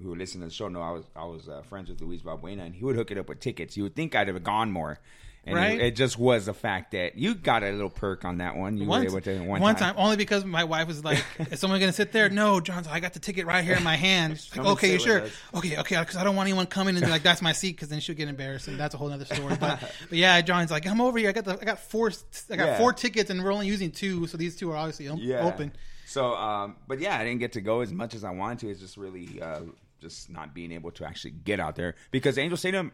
who 0.00 0.14
listen 0.14 0.40
to 0.42 0.46
the 0.46 0.52
show 0.52 0.68
know 0.68 0.80
I 0.80 0.92
was 0.92 1.04
I 1.16 1.24
was 1.24 1.48
uh, 1.48 1.62
friends 1.62 1.88
with 1.90 2.00
Luis 2.00 2.22
Valbuena, 2.22 2.62
and 2.66 2.74
he 2.74 2.84
would 2.84 2.94
hook 2.94 3.10
it 3.10 3.18
up 3.18 3.28
with 3.28 3.40
tickets. 3.40 3.76
You 3.76 3.82
would 3.82 3.96
think 3.96 4.14
I'd 4.14 4.28
have 4.28 4.44
gone 4.44 4.70
more, 4.70 5.00
And 5.44 5.56
Right? 5.56 5.80
it, 5.80 5.86
it 5.86 5.96
just 5.96 6.16
was 6.16 6.46
the 6.46 6.54
fact 6.54 6.92
that 6.92 7.18
you 7.18 7.34
got 7.34 7.64
a 7.64 7.72
little 7.72 7.90
perk 7.90 8.24
on 8.24 8.38
that 8.38 8.54
one. 8.56 8.76
You 8.76 8.86
One, 8.86 9.00
were 9.00 9.06
able 9.06 9.20
to 9.22 9.38
one, 9.40 9.60
one 9.60 9.74
time. 9.74 9.94
only 9.96 10.16
because 10.16 10.44
my 10.44 10.62
wife 10.62 10.86
was 10.86 11.04
like, 11.04 11.18
"Is 11.50 11.58
someone 11.58 11.80
going 11.80 11.90
to 11.90 11.96
sit 11.96 12.12
there?" 12.12 12.28
No, 12.30 12.60
John. 12.60 12.86
I 12.88 13.00
got 13.00 13.12
the 13.12 13.18
ticket 13.18 13.44
right 13.46 13.64
here 13.64 13.74
in 13.76 13.82
my 13.82 13.96
hand. 13.96 14.40
Like, 14.56 14.66
okay, 14.66 14.92
you 14.92 14.98
sure? 15.00 15.22
us. 15.22 15.32
Okay, 15.54 15.78
okay. 15.78 15.98
Because 15.98 16.14
I 16.16 16.22
don't 16.22 16.36
want 16.36 16.46
anyone 16.46 16.66
coming 16.66 16.94
and 16.94 17.04
be 17.04 17.10
like, 17.10 17.24
"That's 17.24 17.42
my 17.42 17.52
seat," 17.52 17.72
because 17.72 17.88
then 17.88 17.98
she'll 17.98 18.14
get 18.14 18.28
embarrassed, 18.28 18.68
and 18.68 18.78
that's 18.78 18.94
a 18.94 18.98
whole 18.98 19.10
other 19.12 19.24
story. 19.24 19.56
But, 19.58 19.80
but 20.08 20.16
yeah, 20.18 20.40
John's 20.42 20.70
like, 20.70 20.86
"I'm 20.86 21.00
over 21.00 21.18
here. 21.18 21.30
I 21.30 21.32
got 21.32 21.44
the, 21.44 21.58
I 21.60 21.64
got 21.64 21.80
four, 21.80 22.12
I 22.50 22.56
got 22.56 22.66
Yeah. 22.66 22.78
four 22.78 22.92
tickets, 22.92 23.30
and 23.30 23.42
we're 23.42 23.52
only 23.52 23.66
using 23.66 23.90
two, 23.90 24.28
so 24.28 24.36
these 24.36 24.54
two 24.56 24.70
are 24.70 24.76
obviously 24.76 25.06
yeah. 25.06 25.44
open." 25.44 25.72
So, 26.06 26.34
um, 26.36 26.76
but 26.86 27.00
yeah, 27.00 27.18
I 27.18 27.24
didn't 27.24 27.40
get 27.40 27.52
to 27.54 27.60
go 27.60 27.80
as 27.80 27.92
much 27.92 28.14
as 28.14 28.22
I 28.22 28.30
wanted 28.30 28.60
to. 28.60 28.68
It's 28.70 28.78
just 28.80 28.96
really 28.96 29.40
uh, 29.42 29.60
just 30.00 30.30
not 30.30 30.54
being 30.54 30.70
able 30.70 30.90
to 30.92 31.04
actually 31.04 31.30
get 31.32 31.58
out 31.58 31.74
there 31.74 31.96
because 32.12 32.38
Angel 32.38 32.56
Stadium 32.56 32.92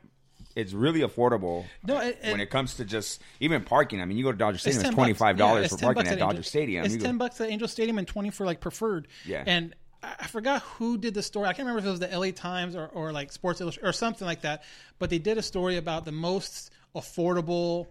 is 0.58 0.74
really 0.74 1.00
affordable. 1.00 1.64
No, 1.86 1.98
it- 2.00 2.18
when 2.22 2.40
it- 2.40 2.50
comes 2.50 2.74
to 2.74 2.84
just 2.84 3.22
even 3.40 3.62
parking. 3.62 4.00
I 4.02 4.04
mean, 4.04 4.16
you 4.18 4.24
go 4.24 4.32
to 4.32 4.38
Dodger 4.38 4.58
Stadium, 4.58 4.80
it's, 4.80 4.88
10 4.88 4.94
twenty 4.94 5.12
five 5.14 5.38
Yeah, 5.38 5.46
dollars 5.46 5.64
it's 5.66 5.74
for 5.74 5.80
parking 5.80 6.02
bucks 6.04 6.12
at 6.12 6.18
Dodger 6.18 6.30
Angel- 6.38 6.42
Stadium. 6.44 6.84
It's 6.84 6.94
You 6.94 7.00
go- 7.00 7.06
ten 7.06 7.18
bucks 7.18 7.40
at 7.40 7.48
Angel 7.50 7.68
Stadium 7.68 7.98
and 7.98 8.06
twenty 8.08 8.30
for 8.30 8.44
like 8.44 8.60
preferred. 8.60 9.08
Yeah. 9.24 9.44
And 9.46 9.74
I 10.02 10.14
I 10.20 10.26
forgot 10.28 10.62
who 10.62 10.96
did 10.98 11.14
the 11.14 11.22
story. 11.22 11.46
I 11.48 11.52
can't 11.52 11.66
remember 11.66 11.80
if 11.80 11.86
it 11.86 11.90
was 11.90 12.00
the 12.00 12.12
LA 12.16 12.30
Times 12.32 12.76
or, 12.76 12.86
or 12.86 13.10
like 13.12 13.32
Sports 13.32 13.60
Illustrated 13.60 13.88
or 13.88 13.92
something 13.92 14.26
like 14.26 14.42
that. 14.42 14.62
But 14.98 15.10
they 15.10 15.18
did 15.18 15.38
a 15.38 15.42
story 15.42 15.76
about 15.76 16.04
the 16.04 16.12
most 16.12 16.70
affordable, 16.94 17.86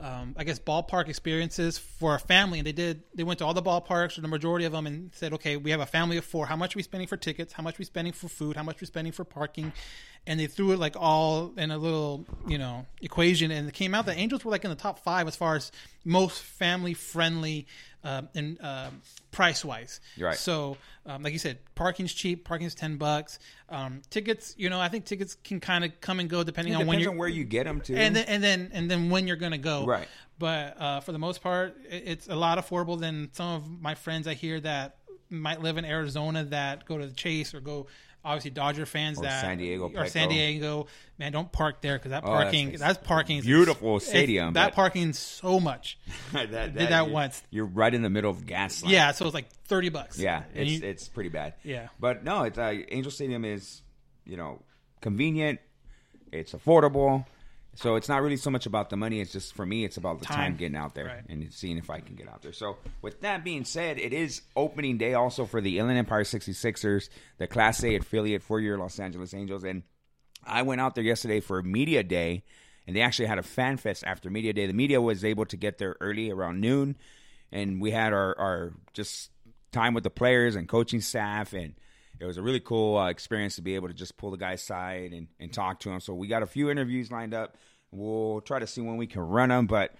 um, 0.00 0.34
I 0.38 0.44
guess, 0.44 0.58
ballpark 0.58 1.08
experiences 1.08 1.78
for 1.78 2.14
a 2.14 2.18
family. 2.18 2.58
And 2.58 2.66
they 2.66 2.72
did. 2.72 3.02
They 3.14 3.24
went 3.24 3.38
to 3.40 3.46
all 3.46 3.54
the 3.54 3.62
ballparks 3.62 4.16
or 4.16 4.20
the 4.20 4.28
majority 4.28 4.64
of 4.64 4.72
them 4.72 4.86
and 4.86 5.10
said, 5.14 5.32
okay, 5.34 5.56
we 5.56 5.70
have 5.70 5.80
a 5.80 5.86
family 5.86 6.16
of 6.16 6.24
four. 6.24 6.46
How 6.46 6.56
much 6.56 6.74
are 6.74 6.78
we 6.78 6.82
spending 6.82 7.08
for 7.08 7.16
tickets? 7.16 7.52
How 7.52 7.62
much 7.62 7.74
are 7.74 7.80
we 7.80 7.84
spending 7.84 8.12
for 8.12 8.28
food? 8.28 8.56
How 8.56 8.62
much 8.62 8.76
are 8.76 8.82
we 8.82 8.86
spending 8.86 9.12
for 9.12 9.24
parking? 9.24 9.72
And 10.26 10.38
they 10.38 10.46
threw 10.46 10.72
it 10.72 10.78
like 10.78 10.94
all 10.98 11.52
in 11.56 11.70
a 11.70 11.78
little, 11.78 12.26
you 12.46 12.58
know, 12.58 12.86
equation, 13.00 13.50
and 13.50 13.66
it 13.66 13.74
came 13.74 13.94
out 13.94 14.06
that 14.06 14.18
Angels 14.18 14.44
were 14.44 14.50
like 14.50 14.64
in 14.64 14.70
the 14.70 14.76
top 14.76 14.98
five 14.98 15.26
as 15.26 15.36
far 15.36 15.56
as 15.56 15.72
most 16.04 16.42
family 16.42 16.92
friendly 16.92 17.66
um, 18.08 18.28
and 18.34 18.58
um, 18.62 19.02
price 19.30 19.64
wise. 19.64 20.00
Right. 20.18 20.36
So, 20.36 20.76
um, 21.06 21.22
like 21.22 21.32
you 21.32 21.38
said, 21.38 21.58
parking's 21.74 22.12
cheap. 22.12 22.44
Parking's 22.44 22.74
ten 22.74 22.96
bucks. 22.96 23.38
Um, 23.68 24.02
tickets, 24.10 24.54
you 24.56 24.70
know, 24.70 24.80
I 24.80 24.88
think 24.88 25.04
tickets 25.04 25.36
can 25.44 25.60
kind 25.60 25.84
of 25.84 26.00
come 26.00 26.20
and 26.20 26.28
go 26.28 26.42
depending 26.42 26.74
on 26.74 26.86
when 26.86 27.00
you're 27.00 27.10
on 27.10 27.18
where 27.18 27.28
you 27.28 27.44
get 27.44 27.64
them 27.64 27.80
to. 27.82 27.94
and 27.96 28.16
then 28.16 28.24
and 28.26 28.42
then 28.42 28.70
and 28.72 28.90
then 28.90 29.10
when 29.10 29.26
you're 29.26 29.36
gonna 29.36 29.58
go. 29.58 29.84
Right. 29.84 30.08
But 30.38 30.80
uh, 30.80 31.00
for 31.00 31.12
the 31.12 31.18
most 31.18 31.42
part, 31.42 31.76
it's 31.90 32.28
a 32.28 32.36
lot 32.36 32.58
affordable 32.58 32.98
than 32.98 33.30
some 33.32 33.54
of 33.56 33.82
my 33.82 33.94
friends 33.94 34.26
I 34.26 34.34
hear 34.34 34.60
that 34.60 34.96
might 35.30 35.60
live 35.60 35.76
in 35.76 35.84
Arizona 35.84 36.44
that 36.44 36.86
go 36.86 36.96
to 36.96 37.06
the 37.06 37.14
Chase 37.14 37.54
or 37.54 37.60
go. 37.60 37.86
Obviously, 38.24 38.50
Dodger 38.50 38.84
fans 38.84 39.18
Or 39.18 39.22
that 39.22 39.40
San 39.42 39.58
Diego, 39.58 39.90
or 39.94 40.06
San 40.06 40.28
Diego, 40.28 40.86
man, 41.18 41.32
don't 41.32 41.50
park 41.50 41.80
there 41.80 41.96
because 41.96 42.10
that 42.10 42.24
Oh, 42.26 42.32
that's 42.36 42.44
parking—that's 42.44 42.98
parking 43.06 43.40
Beautiful 43.42 44.00
stadium, 44.00 44.54
That 44.54 44.74
parking 44.74 45.12
so 45.12 45.60
much. 45.60 45.98
that, 46.32 46.50
Did 46.50 46.88
that 46.90 47.10
once. 47.10 47.42
You're 47.50 47.66
right 47.66 47.94
in 47.94 48.02
the 48.02 48.10
middle 48.10 48.30
of 48.30 48.44
gas. 48.44 48.82
line. 48.82 48.92
Yeah, 48.92 49.12
so 49.12 49.24
it's 49.24 49.34
like 49.34 49.48
thirty 49.66 49.88
bucks. 49.88 50.18
Yeah, 50.18 50.42
it's 50.54 50.70
you- 50.70 50.86
it's 50.86 51.08
pretty 51.08 51.30
bad. 51.30 51.54
Yeah. 51.62 51.88
but 52.00 52.24
no, 52.24 52.42
it's 52.42 52.58
uh, 52.58 52.74
Angel 52.90 53.12
Stadium 53.12 53.44
is 53.44 53.82
you 54.26 54.36
know 54.36 54.60
convenient, 55.00 55.60
it's 56.32 56.52
affordable, 56.52 57.24
so 57.80 57.94
it's 57.96 58.08
not 58.08 58.22
really 58.22 58.36
so 58.36 58.50
much 58.50 58.66
about 58.66 58.90
the 58.90 58.96
money. 58.96 59.20
It's 59.20 59.32
just 59.32 59.54
for 59.54 59.64
me, 59.64 59.84
it's 59.84 59.96
about 59.96 60.18
the 60.18 60.24
time, 60.26 60.36
Time. 60.52 60.56
getting 60.56 60.76
out 60.76 60.94
there 60.94 61.06
Right. 61.06 61.22
and 61.28 61.52
seeing 61.52 61.78
if 61.78 61.90
I 61.90 62.00
can 62.00 62.16
get 62.16 62.28
out 62.28 62.42
there. 62.42 62.52
So 62.52 62.76
with 63.02 63.20
that 63.20 63.44
being 63.44 63.64
said, 63.64 63.98
it 63.98 64.12
is 64.12 64.42
opening 64.56 64.98
day 64.98 65.14
also 65.14 65.46
for 65.46 65.60
the 65.60 65.78
Inland 65.78 65.98
Empire 65.98 66.24
66ers, 66.24 67.08
the 67.38 67.46
Class 67.46 67.82
A 67.84 67.96
affiliate 67.96 68.42
for 68.42 68.60
your 68.60 68.78
Los 68.78 68.98
Angeles 68.98 69.32
Angels, 69.32 69.64
and 69.64 69.82
I 70.44 70.62
went 70.62 70.80
out 70.80 70.94
there 70.94 71.04
yesterday 71.04 71.40
for 71.40 71.62
media 71.62 72.02
day, 72.02 72.42
and 72.86 72.96
they 72.96 73.00
actually 73.00 73.26
had 73.26 73.38
a 73.38 73.42
fan 73.42 73.76
fest 73.76 74.02
after 74.06 74.30
media 74.30 74.52
day. 74.52 74.66
The 74.66 74.72
media 74.72 75.00
was 75.00 75.24
able 75.24 75.44
to 75.46 75.56
get 75.56 75.78
there 75.78 75.96
early 76.00 76.30
around 76.30 76.60
noon, 76.60 76.96
and 77.52 77.80
we 77.80 77.90
had 77.90 78.12
our, 78.12 78.38
our 78.38 78.72
just 78.92 79.30
time 79.72 79.94
with 79.94 80.04
the 80.04 80.10
players 80.10 80.56
and 80.56 80.68
coaching 80.68 81.00
staff, 81.00 81.52
and 81.52 81.74
it 82.20 82.24
was 82.24 82.38
a 82.38 82.42
really 82.42 82.60
cool 82.60 82.96
uh, 82.98 83.08
experience 83.10 83.56
to 83.56 83.62
be 83.62 83.74
able 83.74 83.88
to 83.88 83.94
just 83.94 84.16
pull 84.16 84.30
the 84.30 84.36
guys 84.36 84.62
aside 84.62 85.12
and, 85.12 85.28
and 85.38 85.52
talk 85.52 85.80
to 85.80 85.88
them. 85.90 86.00
So 86.00 86.14
we 86.14 86.26
got 86.26 86.42
a 86.42 86.46
few 86.46 86.70
interviews 86.70 87.12
lined 87.12 87.34
up. 87.34 87.56
We'll 87.90 88.40
try 88.42 88.58
to 88.58 88.66
see 88.66 88.80
when 88.80 88.96
we 88.96 89.06
can 89.06 89.22
run 89.22 89.48
them, 89.48 89.66
but 89.66 89.94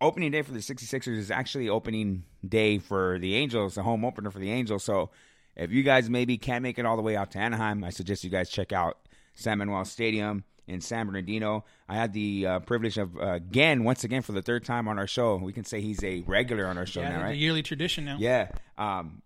opening 0.00 0.30
day 0.30 0.42
for 0.42 0.52
the 0.52 0.58
66ers 0.60 1.16
is 1.16 1.30
actually 1.30 1.68
opening 1.68 2.24
day 2.46 2.78
for 2.78 3.18
the 3.18 3.34
Angels, 3.34 3.74
the 3.74 3.82
home 3.82 4.04
opener 4.04 4.30
for 4.30 4.38
the 4.38 4.50
Angels. 4.50 4.84
So 4.84 5.10
if 5.54 5.70
you 5.70 5.82
guys 5.82 6.08
maybe 6.10 6.38
can't 6.38 6.62
make 6.62 6.78
it 6.78 6.86
all 6.86 6.96
the 6.96 7.02
way 7.02 7.16
out 7.16 7.30
to 7.32 7.38
Anaheim, 7.38 7.84
I 7.84 7.90
suggest 7.90 8.24
you 8.24 8.30
guys 8.30 8.48
check 8.48 8.72
out 8.72 8.98
San 9.34 9.58
Manuel 9.58 9.84
Stadium 9.84 10.44
in 10.66 10.80
San 10.80 11.06
Bernardino. 11.06 11.64
I 11.88 11.94
had 11.94 12.12
the 12.12 12.46
uh, 12.46 12.58
privilege 12.60 12.98
of, 12.98 13.16
uh, 13.16 13.32
again, 13.32 13.84
once 13.84 14.04
again, 14.04 14.22
for 14.22 14.32
the 14.32 14.42
third 14.42 14.64
time 14.64 14.88
on 14.88 14.98
our 14.98 15.06
show, 15.06 15.36
we 15.36 15.52
can 15.52 15.64
say 15.64 15.80
he's 15.80 16.02
a 16.02 16.22
regular 16.26 16.66
on 16.66 16.76
our 16.78 16.86
show 16.86 17.00
yeah, 17.00 17.10
now, 17.10 17.18
the 17.18 17.24
right? 17.24 17.36
yearly 17.36 17.62
tradition 17.62 18.04
now. 18.04 18.16
Yeah. 18.18 18.48
Um, 18.76 19.22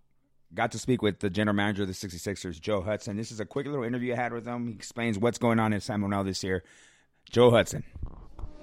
got 0.52 0.72
to 0.72 0.78
speak 0.78 1.02
with 1.02 1.20
the 1.20 1.30
general 1.30 1.54
manager 1.54 1.82
of 1.82 1.88
the 1.88 1.94
66ers, 1.94 2.60
Joe 2.60 2.82
Hudson. 2.82 3.16
This 3.16 3.32
is 3.32 3.40
a 3.40 3.46
quick 3.46 3.66
little 3.66 3.84
interview 3.84 4.12
I 4.12 4.16
had 4.16 4.32
with 4.32 4.46
him. 4.46 4.66
He 4.66 4.74
explains 4.74 5.18
what's 5.18 5.38
going 5.38 5.58
on 5.58 5.72
in 5.72 5.80
San 5.80 6.00
Manuel 6.00 6.24
this 6.24 6.42
year. 6.44 6.62
Joe 7.30 7.52
Hudson. 7.52 7.84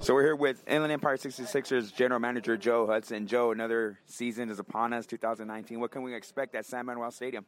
So 0.01 0.13
we're 0.13 0.23
here 0.23 0.35
with 0.35 0.61
Inland 0.67 0.91
Empire 0.91 1.15
66ers 1.15 1.95
general 1.95 2.19
manager 2.19 2.57
Joe 2.57 2.85
Hudson. 2.85 3.25
Joe, 3.25 3.51
another 3.51 3.97
season 4.05 4.49
is 4.49 4.59
upon 4.59 4.91
us, 4.91 5.05
2019. 5.05 5.79
What 5.79 5.91
can 5.91 6.03
we 6.03 6.13
expect 6.13 6.53
at 6.53 6.65
San 6.65 6.85
Manuel 6.85 7.09
Stadium? 7.11 7.45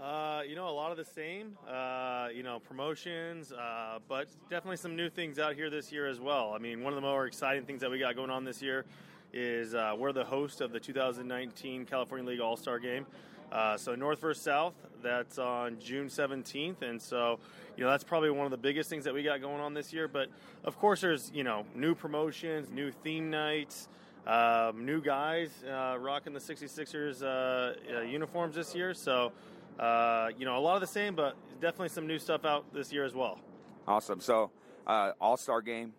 Uh, 0.00 0.42
you 0.46 0.56
know, 0.56 0.68
a 0.68 0.74
lot 0.74 0.90
of 0.90 0.96
the 0.96 1.04
same. 1.04 1.56
Uh, 1.70 2.26
you 2.34 2.42
know, 2.42 2.58
promotions, 2.58 3.52
uh, 3.52 4.00
but 4.08 4.26
definitely 4.50 4.76
some 4.76 4.96
new 4.96 5.08
things 5.08 5.38
out 5.38 5.54
here 5.54 5.70
this 5.70 5.92
year 5.92 6.08
as 6.08 6.18
well. 6.18 6.52
I 6.52 6.58
mean, 6.58 6.82
one 6.82 6.92
of 6.92 6.96
the 6.96 7.08
more 7.08 7.26
exciting 7.26 7.64
things 7.64 7.80
that 7.80 7.90
we 7.90 8.00
got 8.00 8.16
going 8.16 8.30
on 8.30 8.42
this 8.42 8.60
year 8.60 8.84
is 9.32 9.76
uh, 9.76 9.94
we're 9.96 10.12
the 10.12 10.24
host 10.24 10.60
of 10.60 10.72
the 10.72 10.80
2019 10.80 11.86
California 11.86 12.26
League 12.26 12.40
All 12.40 12.56
Star 12.56 12.80
Game. 12.80 13.06
Uh, 13.52 13.76
so 13.76 13.94
North 13.94 14.20
versus 14.20 14.42
South, 14.42 14.74
that's 15.02 15.38
on 15.38 15.78
June 15.78 16.08
17th, 16.08 16.82
and 16.82 17.00
so 17.00 17.38
you 17.76 17.84
know 17.84 17.90
that's 17.90 18.04
probably 18.04 18.30
one 18.30 18.44
of 18.44 18.50
the 18.50 18.56
biggest 18.56 18.90
things 18.90 19.04
that 19.04 19.14
we 19.14 19.22
got 19.22 19.40
going 19.40 19.60
on 19.60 19.74
this 19.74 19.92
year. 19.92 20.08
But 20.08 20.28
of 20.64 20.78
course, 20.78 21.00
there's 21.00 21.30
you 21.32 21.44
know 21.44 21.64
new 21.74 21.94
promotions, 21.94 22.70
new 22.70 22.90
theme 22.90 23.30
nights. 23.30 23.88
Um, 24.26 24.84
new 24.84 25.00
guys 25.00 25.50
uh, 25.64 25.96
rocking 26.00 26.32
the 26.32 26.40
66ers 26.40 27.22
uh, 27.22 27.96
uh, 27.98 28.00
uniforms 28.00 28.56
this 28.56 28.74
year. 28.74 28.92
So, 28.92 29.30
uh, 29.78 30.30
you 30.36 30.44
know, 30.44 30.58
a 30.58 30.58
lot 30.58 30.74
of 30.74 30.80
the 30.80 30.88
same, 30.88 31.14
but 31.14 31.36
definitely 31.60 31.90
some 31.90 32.08
new 32.08 32.18
stuff 32.18 32.44
out 32.44 32.64
this 32.74 32.92
year 32.92 33.04
as 33.04 33.14
well. 33.14 33.38
Awesome. 33.86 34.20
So, 34.20 34.50
uh, 34.84 35.12
All 35.20 35.36
Star 35.36 35.62
game, 35.62 35.92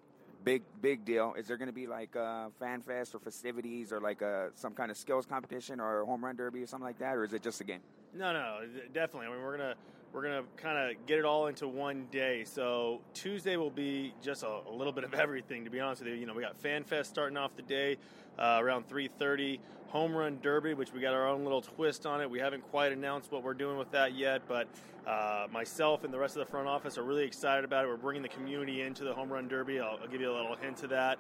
big 0.47 0.63
big 0.81 1.05
deal. 1.05 1.33
Is 1.37 1.47
there 1.47 1.57
going 1.57 1.67
to 1.67 1.73
be 1.73 1.87
like 1.87 2.15
a 2.15 2.49
fan 2.59 2.81
fest 2.81 3.13
or 3.13 3.19
festivities 3.19 3.91
or 3.91 3.99
like 3.99 4.21
a, 4.21 4.49
some 4.55 4.73
kind 4.73 4.89
of 4.89 4.97
skills 4.97 5.25
competition 5.25 5.79
or 5.79 6.05
home 6.05 6.23
run 6.23 6.35
derby 6.35 6.61
or 6.63 6.67
something 6.67 6.85
like 6.85 6.99
that, 6.99 7.15
or 7.15 7.25
is 7.25 7.33
it 7.33 7.43
just 7.43 7.59
a 7.61 7.63
game? 7.63 7.81
No, 8.15 8.31
no, 8.31 8.39
no, 8.39 8.67
definitely. 8.93 9.27
I 9.27 9.31
mean, 9.31 9.41
we're 9.43 9.57
gonna 9.57 9.75
we're 10.13 10.23
gonna 10.23 10.43
kind 10.57 10.91
of 10.91 11.05
get 11.05 11.19
it 11.19 11.25
all 11.25 11.47
into 11.47 11.67
one 11.67 12.07
day. 12.11 12.43
So 12.43 13.01
Tuesday 13.13 13.55
will 13.57 13.69
be 13.69 14.13
just 14.21 14.43
a, 14.43 14.59
a 14.67 14.71
little 14.71 14.93
bit 14.93 15.03
of 15.03 15.13
everything. 15.15 15.65
To 15.65 15.69
be 15.71 15.79
honest 15.79 16.03
with 16.03 16.13
you, 16.13 16.19
you 16.19 16.25
know, 16.25 16.33
we 16.33 16.41
got 16.41 16.57
Fan 16.57 16.83
Fest 16.83 17.09
starting 17.09 17.37
off 17.37 17.55
the 17.55 17.61
day 17.61 17.97
uh, 18.39 18.59
around 18.61 18.87
3:30. 18.87 19.59
Home 19.89 20.13
Run 20.13 20.39
Derby, 20.41 20.73
which 20.73 20.91
we 20.91 20.99
got 20.99 21.13
our 21.13 21.27
own 21.27 21.43
little 21.43 21.61
twist 21.61 22.05
on 22.05 22.19
it. 22.19 22.29
We 22.29 22.39
haven't 22.39 22.69
quite 22.71 22.91
announced 22.91 23.31
what 23.31 23.41
we're 23.41 23.53
doing 23.53 23.77
with 23.77 23.91
that 23.91 24.15
yet, 24.15 24.41
but 24.45 24.67
uh, 25.07 25.47
myself 25.49 26.03
and 26.03 26.13
the 26.13 26.19
rest 26.19 26.35
of 26.35 26.45
the 26.45 26.51
front 26.51 26.67
office 26.67 26.97
are 26.97 27.03
really 27.03 27.23
excited 27.23 27.63
about 27.63 27.85
it. 27.85 27.87
We're 27.87 27.95
bringing 27.95 28.21
the 28.21 28.27
community 28.27 28.81
into 28.81 29.05
the 29.05 29.13
Home 29.13 29.31
Run 29.31 29.47
Derby. 29.47 29.79
I'll, 29.79 29.97
I'll 30.01 30.07
give 30.09 30.19
you 30.19 30.29
a 30.29 30.35
little 30.35 30.55
hint 30.57 30.77
to 30.77 30.87
that. 30.87 31.19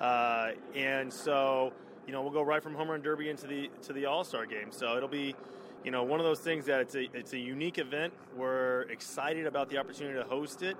Uh, 0.00 0.50
and 0.74 1.12
so, 1.12 1.72
you 2.06 2.12
know, 2.12 2.22
we'll 2.22 2.32
go 2.32 2.42
right 2.42 2.60
from 2.62 2.74
Home 2.74 2.90
Run 2.90 3.02
Derby 3.02 3.30
into 3.30 3.46
the 3.46 3.70
to 3.82 3.92
the 3.92 4.06
All 4.06 4.24
Star 4.24 4.46
game. 4.46 4.72
So 4.72 4.96
it'll 4.96 5.08
be 5.08 5.36
you 5.84 5.90
know, 5.90 6.02
one 6.02 6.20
of 6.20 6.26
those 6.26 6.40
things 6.40 6.66
that 6.66 6.80
it's 6.80 6.94
a 6.94 7.08
it's 7.16 7.32
a 7.32 7.38
unique 7.38 7.78
event. 7.78 8.12
We're 8.36 8.82
excited 8.82 9.46
about 9.46 9.70
the 9.70 9.78
opportunity 9.78 10.18
to 10.18 10.24
host 10.24 10.62
it, 10.62 10.76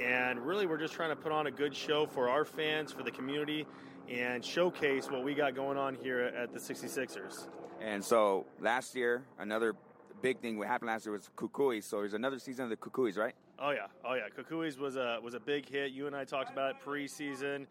and 0.00 0.38
really 0.38 0.66
we're 0.66 0.78
just 0.78 0.94
trying 0.94 1.10
to 1.10 1.16
put 1.16 1.32
on 1.32 1.46
a 1.46 1.50
good 1.50 1.74
show 1.74 2.06
for 2.06 2.28
our 2.28 2.44
fans, 2.44 2.92
for 2.92 3.02
the 3.02 3.10
community, 3.10 3.66
and 4.08 4.44
showcase 4.44 5.10
what 5.10 5.24
we 5.24 5.34
got 5.34 5.54
going 5.54 5.78
on 5.78 5.94
here 5.94 6.20
at 6.20 6.52
the 6.52 6.58
66ers. 6.58 7.48
And 7.80 8.04
so 8.04 8.46
last 8.60 8.94
year, 8.94 9.24
another 9.38 9.74
big 10.22 10.40
thing 10.40 10.58
what 10.58 10.68
happened 10.68 10.88
last 10.88 11.06
year 11.06 11.12
was 11.12 11.28
Cucuy. 11.36 11.82
So 11.82 11.98
there's 11.98 12.14
another 12.14 12.38
season 12.38 12.64
of 12.64 12.70
the 12.70 12.76
Cucuys, 12.76 13.16
right? 13.16 13.34
Oh 13.58 13.70
yeah, 13.70 13.86
oh 14.04 14.14
yeah. 14.14 14.28
Kukui's 14.36 14.78
was 14.78 14.96
a 14.96 15.18
was 15.22 15.34
a 15.34 15.40
big 15.40 15.68
hit. 15.68 15.92
You 15.92 16.06
and 16.06 16.16
I 16.16 16.24
talked 16.24 16.50
about 16.50 16.70
it 16.70 16.76
preseason, 16.84 17.66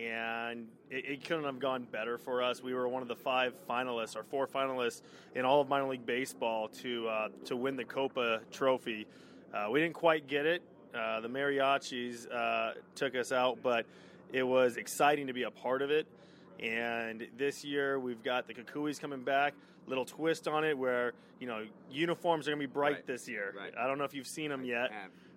and 0.00 0.66
it, 0.90 1.04
it 1.04 1.24
couldn't 1.24 1.44
have 1.44 1.58
gone 1.58 1.86
better 1.90 2.18
for 2.18 2.42
us. 2.42 2.62
We 2.62 2.74
were 2.74 2.88
one 2.88 3.02
of 3.02 3.08
the 3.08 3.16
five 3.16 3.54
finalists, 3.68 4.16
or 4.16 4.22
four 4.22 4.46
finalists 4.46 5.02
in 5.34 5.44
all 5.44 5.60
of 5.60 5.68
minor 5.68 5.88
league 5.88 6.06
baseball 6.06 6.68
to 6.82 7.08
uh, 7.08 7.28
to 7.46 7.56
win 7.56 7.76
the 7.76 7.84
Copa 7.84 8.40
Trophy. 8.50 9.06
Uh, 9.52 9.68
we 9.70 9.80
didn't 9.80 9.94
quite 9.94 10.26
get 10.26 10.46
it. 10.46 10.62
Uh, 10.94 11.20
the 11.20 11.28
Mariachis 11.28 12.32
uh, 12.32 12.72
took 12.94 13.14
us 13.14 13.32
out, 13.32 13.58
but 13.62 13.86
it 14.32 14.42
was 14.42 14.76
exciting 14.76 15.26
to 15.26 15.32
be 15.32 15.42
a 15.44 15.50
part 15.50 15.82
of 15.82 15.90
it. 15.90 16.06
And 16.60 17.26
this 17.36 17.64
year 17.64 17.98
we've 17.98 18.22
got 18.22 18.46
the 18.46 18.54
Cucuys 18.54 19.00
coming 19.00 19.22
back. 19.22 19.54
Little 19.86 20.04
twist 20.04 20.46
on 20.46 20.64
it 20.64 20.76
where 20.76 21.12
you 21.40 21.46
know 21.46 21.64
uniforms 21.90 22.46
are 22.46 22.52
going 22.52 22.60
to 22.60 22.68
be 22.68 22.72
bright 22.72 22.94
Right. 22.96 23.06
this 23.06 23.28
year. 23.28 23.54
Right. 23.56 23.72
I 23.78 23.86
don't 23.86 23.98
know 23.98 24.04
if 24.04 24.14
you've 24.14 24.26
seen 24.26 24.50
them 24.50 24.64
yet. 24.64 24.90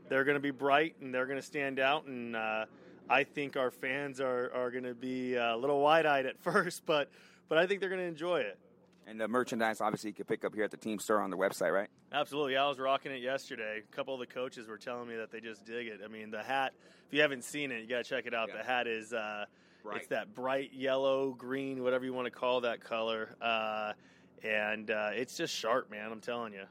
They're 0.10 0.26
going 0.26 0.36
to 0.36 0.41
be 0.41 0.52
bright 0.52 0.95
and 1.02 1.13
they're 1.13 1.26
going 1.26 1.39
to 1.39 1.45
stand 1.45 1.80
out. 1.80 2.06
And 2.06 2.36
uh, 2.36 2.65
I 3.10 3.24
think 3.24 3.58
our 3.58 3.72
fans 3.72 4.20
are, 4.22 4.52
are 4.54 4.72
going 4.72 4.84
to 4.84 4.94
be 4.94 5.38
uh, 5.38 5.56
a 5.56 5.58
little 5.58 5.82
wide 5.82 6.06
eyed 6.06 6.26
at 6.26 6.39
first, 6.42 6.86
but 6.86 7.10
but 7.50 7.58
I 7.58 7.68
think 7.68 7.80
they're 7.80 7.89
going 7.89 8.02
to 8.02 8.08
enjoy 8.08 8.42
it. 8.42 8.58
And 9.06 9.20
the 9.20 9.28
merchandise, 9.28 9.82
obviously, 9.82 10.12
you 10.12 10.13
can 10.13 10.26
pick 10.26 10.46
up 10.46 10.56
here 10.56 10.63
at 10.63 10.72
the 10.72 10.78
team 10.78 10.98
store 10.98 11.20
on 11.20 11.30
the 11.30 11.38
website, 11.38 11.74
right? 11.74 11.89
Absolutely. 12.13 12.56
I 12.56 12.68
was 12.70 12.80
rocking 12.80 13.12
it 13.12 13.22
yesterday. 13.22 13.80
A 13.80 13.96
couple 13.96 14.13
of 14.13 14.22
the 14.22 14.26
coaches 14.26 14.68
were 14.68 14.78
telling 14.78 15.10
me 15.10 15.16
that 15.18 15.30
they 15.30 15.42
just 15.42 15.66
dig 15.66 15.88
it. 15.88 16.00
I 16.04 16.08
mean, 16.08 16.32
the 16.32 16.42
hat, 16.42 16.74
if 17.08 17.13
you 17.13 17.22
haven't 17.22 17.44
seen 17.44 17.72
it, 17.72 17.82
you 17.82 17.88
got 17.88 18.06
to 18.06 18.10
check 18.10 18.26
it 18.26 18.34
out. 18.34 18.50
The 18.56 18.63
hat 18.63 18.88
is 18.88 19.12
uh, 19.12 19.46
it's 19.94 20.08
that 20.08 20.34
bright 20.34 20.72
yellow, 20.74 21.32
green, 21.32 21.84
whatever 21.84 22.06
you 22.06 22.13
want 22.13 22.26
to 22.26 22.32
call 22.32 22.62
that 22.62 22.82
color. 22.82 23.36
Uh, 23.42 23.92
and 24.44 24.89
uh, 24.89 25.10
it's 25.13 25.36
just 25.36 25.54
sharp, 25.54 25.92
man. 25.92 26.12
I'm 26.12 26.22
telling 26.22 26.54
you. 26.54 26.63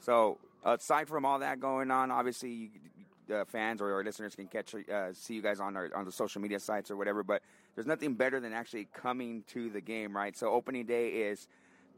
So, 0.00 0.38
aside 0.64 1.08
from 1.08 1.24
all 1.24 1.40
that 1.40 1.60
going 1.60 1.90
on, 1.90 2.10
obviously, 2.10 2.50
you, 2.50 2.68
the 3.30 3.44
fans 3.46 3.80
or 3.80 3.92
our 3.94 4.04
listeners 4.04 4.34
can 4.34 4.48
catch, 4.48 4.74
uh, 4.74 5.12
see 5.12 5.34
you 5.34 5.42
guys 5.42 5.60
on 5.60 5.76
our 5.76 5.88
on 5.94 6.04
the 6.04 6.12
social 6.12 6.40
media 6.42 6.58
sites 6.58 6.90
or 6.90 6.96
whatever. 6.96 7.22
But 7.22 7.42
there's 7.74 7.86
nothing 7.86 8.14
better 8.14 8.40
than 8.40 8.52
actually 8.52 8.88
coming 8.92 9.44
to 9.48 9.70
the 9.70 9.80
game, 9.80 10.14
right? 10.14 10.36
So, 10.36 10.48
opening 10.48 10.86
day 10.86 11.08
is 11.08 11.48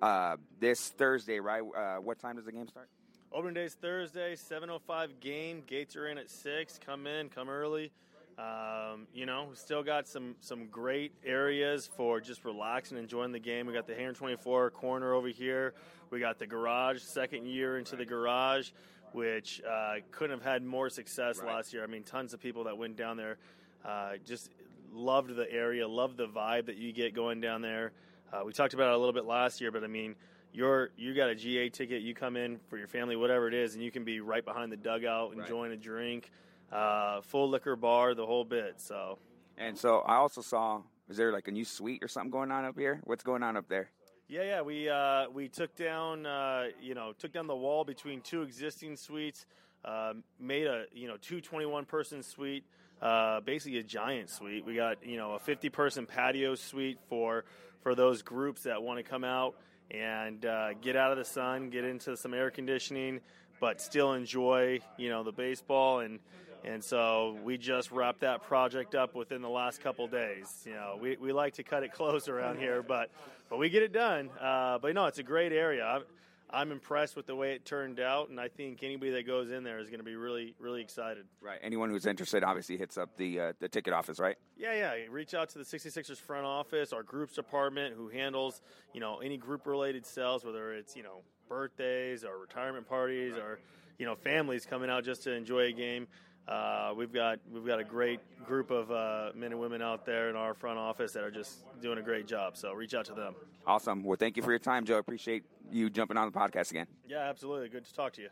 uh, 0.00 0.36
this 0.60 0.90
Thursday, 0.90 1.40
right? 1.40 1.62
Uh, 1.62 1.96
what 1.96 2.18
time 2.18 2.36
does 2.36 2.44
the 2.44 2.52
game 2.52 2.68
start? 2.68 2.88
Opening 3.32 3.54
day 3.54 3.64
is 3.64 3.74
Thursday, 3.74 4.36
7:05 4.36 5.20
game. 5.20 5.62
Gates 5.66 5.96
are 5.96 6.06
in 6.06 6.18
at 6.18 6.30
six. 6.30 6.78
Come 6.84 7.06
in, 7.06 7.30
come 7.30 7.48
early. 7.48 7.90
Um, 8.38 9.06
you 9.12 9.26
know, 9.26 9.46
we 9.50 9.56
still 9.56 9.82
got 9.82 10.08
some 10.08 10.36
some 10.40 10.66
great 10.66 11.12
areas 11.24 11.88
for 11.96 12.20
just 12.20 12.44
relaxing, 12.44 12.98
enjoying 12.98 13.32
the 13.32 13.38
game. 13.38 13.66
We 13.66 13.72
got 13.72 13.86
the 13.86 13.94
Hangar 13.94 14.12
24 14.12 14.70
corner 14.70 15.14
over 15.14 15.28
here. 15.28 15.74
We 16.10 16.20
got 16.20 16.38
the 16.38 16.46
garage, 16.46 17.00
second 17.02 17.46
year 17.46 17.78
into 17.78 17.96
the 17.96 18.04
garage, 18.04 18.70
which 19.14 19.60
uh, 19.68 19.94
couldn't 20.10 20.38
have 20.38 20.44
had 20.44 20.62
more 20.62 20.88
success 20.88 21.40
last 21.46 21.72
year. 21.72 21.82
I 21.82 21.86
mean, 21.86 22.02
tons 22.02 22.34
of 22.34 22.40
people 22.40 22.64
that 22.64 22.76
went 22.76 22.96
down 22.96 23.16
there 23.16 23.38
uh, 23.84 24.12
just 24.24 24.50
loved 24.92 25.34
the 25.34 25.50
area, 25.50 25.86
loved 25.86 26.16
the 26.16 26.26
vibe 26.26 26.66
that 26.66 26.76
you 26.76 26.92
get 26.92 27.14
going 27.14 27.40
down 27.40 27.62
there. 27.62 27.92
Uh, 28.32 28.42
we 28.44 28.52
talked 28.52 28.74
about 28.74 28.88
it 28.88 28.94
a 28.94 28.98
little 28.98 29.12
bit 29.12 29.24
last 29.24 29.60
year, 29.60 29.70
but 29.70 29.84
I 29.84 29.86
mean, 29.86 30.14
you're 30.52 30.90
you 30.96 31.14
got 31.14 31.30
a 31.30 31.34
GA 31.34 31.68
ticket, 31.68 32.02
you 32.02 32.14
come 32.14 32.36
in 32.36 32.58
for 32.68 32.76
your 32.78 32.86
family, 32.86 33.16
whatever 33.16 33.48
it 33.48 33.54
is, 33.54 33.74
and 33.74 33.82
you 33.82 33.90
can 33.90 34.04
be 34.04 34.20
right 34.20 34.44
behind 34.44 34.70
the 34.70 34.76
dugout, 34.76 35.34
enjoying 35.34 35.72
a 35.72 35.76
drink, 35.76 36.30
uh, 36.70 37.20
full 37.22 37.48
liquor 37.48 37.76
bar, 37.76 38.14
the 38.14 38.26
whole 38.26 38.44
bit. 38.44 38.80
So, 38.80 39.18
And 39.58 39.76
so, 39.76 40.00
I 40.00 40.16
also 40.16 40.40
saw, 40.40 40.82
is 41.08 41.16
there 41.16 41.32
like 41.32 41.48
a 41.48 41.50
new 41.50 41.64
suite 41.64 42.02
or 42.02 42.08
something 42.08 42.30
going 42.30 42.50
on 42.50 42.64
up 42.64 42.78
here? 42.78 43.00
What's 43.04 43.22
going 43.24 43.42
on 43.42 43.56
up 43.56 43.68
there? 43.68 43.90
Yeah, 44.32 44.42
yeah, 44.44 44.62
we 44.62 44.88
uh, 44.88 45.28
we 45.28 45.48
took 45.48 45.76
down 45.76 46.24
uh, 46.24 46.68
you 46.80 46.94
know 46.94 47.12
took 47.18 47.34
down 47.34 47.46
the 47.46 47.54
wall 47.54 47.84
between 47.84 48.22
two 48.22 48.40
existing 48.40 48.96
suites, 48.96 49.44
um, 49.84 50.24
made 50.40 50.66
a 50.66 50.84
you 50.94 51.06
know 51.06 51.18
two 51.20 51.42
21 51.42 51.84
person 51.84 52.22
suite. 52.22 52.64
Uh, 53.02 53.40
basically 53.40 53.78
a 53.78 53.82
giant 53.82 54.30
suite. 54.30 54.64
We 54.64 54.74
got 54.74 55.04
you 55.06 55.18
know 55.18 55.32
a 55.32 55.38
50 55.38 55.68
person 55.68 56.06
patio 56.06 56.54
suite 56.54 56.98
for 57.10 57.44
for 57.82 57.94
those 57.94 58.22
groups 58.22 58.62
that 58.62 58.82
want 58.82 58.98
to 58.98 59.02
come 59.02 59.22
out 59.22 59.56
and 59.90 60.46
uh, 60.46 60.72
get 60.80 60.96
out 60.96 61.12
of 61.12 61.18
the 61.18 61.26
sun, 61.26 61.68
get 61.68 61.84
into 61.84 62.16
some 62.16 62.32
air 62.32 62.50
conditioning, 62.50 63.20
but 63.60 63.82
still 63.82 64.14
enjoy 64.14 64.80
you 64.96 65.10
know 65.10 65.24
the 65.24 65.32
baseball 65.32 66.00
and 66.00 66.20
and 66.64 66.82
so 66.82 67.36
we 67.42 67.58
just 67.58 67.90
wrapped 67.90 68.20
that 68.20 68.44
project 68.44 68.94
up 68.94 69.14
within 69.14 69.42
the 69.42 69.48
last 69.48 69.82
couple 69.82 70.06
days. 70.06 70.62
You 70.64 70.74
know, 70.74 70.96
we, 71.00 71.16
we 71.16 71.32
like 71.32 71.54
to 71.54 71.64
cut 71.64 71.82
it 71.82 71.92
close 71.92 72.28
around 72.28 72.58
here, 72.58 72.82
but 72.82 73.10
but 73.52 73.58
we 73.58 73.68
get 73.68 73.82
it 73.82 73.92
done. 73.92 74.30
Uh, 74.40 74.78
but 74.78 74.94
no, 74.94 75.04
it's 75.04 75.18
a 75.18 75.22
great 75.22 75.52
area. 75.52 75.84
I'm, 75.84 76.04
I'm 76.48 76.72
impressed 76.72 77.16
with 77.16 77.26
the 77.26 77.36
way 77.36 77.52
it 77.52 77.66
turned 77.66 78.00
out, 78.00 78.30
and 78.30 78.40
I 78.40 78.48
think 78.48 78.82
anybody 78.82 79.10
that 79.10 79.26
goes 79.26 79.50
in 79.50 79.62
there 79.62 79.78
is 79.78 79.90
going 79.90 80.00
to 80.00 80.04
be 80.04 80.16
really 80.16 80.54
really 80.58 80.80
excited. 80.80 81.26
Right. 81.42 81.58
Anyone 81.62 81.90
who's 81.90 82.06
interested 82.06 82.44
obviously 82.44 82.78
hits 82.78 82.96
up 82.96 83.14
the 83.18 83.40
uh, 83.40 83.52
the 83.60 83.68
ticket 83.68 83.92
office, 83.92 84.18
right? 84.18 84.36
Yeah, 84.56 84.72
yeah. 84.72 84.94
Reach 85.10 85.34
out 85.34 85.50
to 85.50 85.58
the 85.58 85.64
66ers 85.64 86.16
front 86.16 86.46
office, 86.46 86.94
our 86.94 87.02
groups 87.02 87.34
department, 87.34 87.94
who 87.94 88.08
handles 88.08 88.62
you 88.94 89.00
know 89.00 89.18
any 89.18 89.36
group 89.36 89.66
related 89.66 90.06
sales, 90.06 90.46
whether 90.46 90.72
it's 90.72 90.96
you 90.96 91.02
know 91.02 91.20
birthdays 91.46 92.24
or 92.24 92.38
retirement 92.38 92.88
parties 92.88 93.34
or 93.34 93.58
you 93.98 94.06
know 94.06 94.14
families 94.14 94.64
coming 94.64 94.88
out 94.88 95.04
just 95.04 95.24
to 95.24 95.32
enjoy 95.32 95.66
a 95.66 95.72
game. 95.72 96.06
Uh, 96.48 96.92
we've 96.96 97.12
got 97.12 97.38
we've 97.52 97.66
got 97.66 97.78
a 97.78 97.84
great 97.84 98.20
group 98.44 98.70
of 98.70 98.90
uh, 98.90 99.30
men 99.34 99.52
and 99.52 99.60
women 99.60 99.80
out 99.80 100.04
there 100.04 100.28
in 100.28 100.36
our 100.36 100.54
front 100.54 100.78
office 100.78 101.12
that 101.12 101.22
are 101.22 101.30
just 101.30 101.64
doing 101.80 101.98
a 101.98 102.02
great 102.02 102.26
job. 102.26 102.56
So 102.56 102.72
reach 102.72 102.94
out 102.94 103.04
to 103.06 103.14
them. 103.14 103.34
Awesome. 103.66 104.02
Well, 104.02 104.16
thank 104.18 104.36
you 104.36 104.42
for 104.42 104.50
your 104.50 104.58
time, 104.58 104.84
Joe. 104.84 104.98
Appreciate 104.98 105.44
you 105.70 105.88
jumping 105.88 106.16
on 106.16 106.30
the 106.30 106.36
podcast 106.36 106.70
again. 106.70 106.86
Yeah, 107.08 107.28
absolutely. 107.28 107.68
Good 107.68 107.84
to 107.84 107.94
talk 107.94 108.12
to 108.14 108.22
you. 108.22 108.28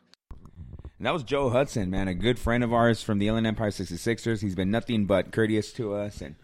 And 0.98 1.06
that 1.06 1.14
was 1.14 1.22
Joe 1.22 1.48
Hudson, 1.48 1.88
man, 1.88 2.08
a 2.08 2.14
good 2.14 2.38
friend 2.38 2.62
of 2.62 2.74
ours 2.74 3.02
from 3.02 3.18
the 3.18 3.28
Inland 3.28 3.46
Empire 3.46 3.70
66ers. 3.70 4.42
He's 4.42 4.54
been 4.54 4.70
nothing 4.70 5.06
but 5.06 5.32
courteous 5.32 5.72
to 5.74 5.94
us 5.94 6.20
and 6.20 6.34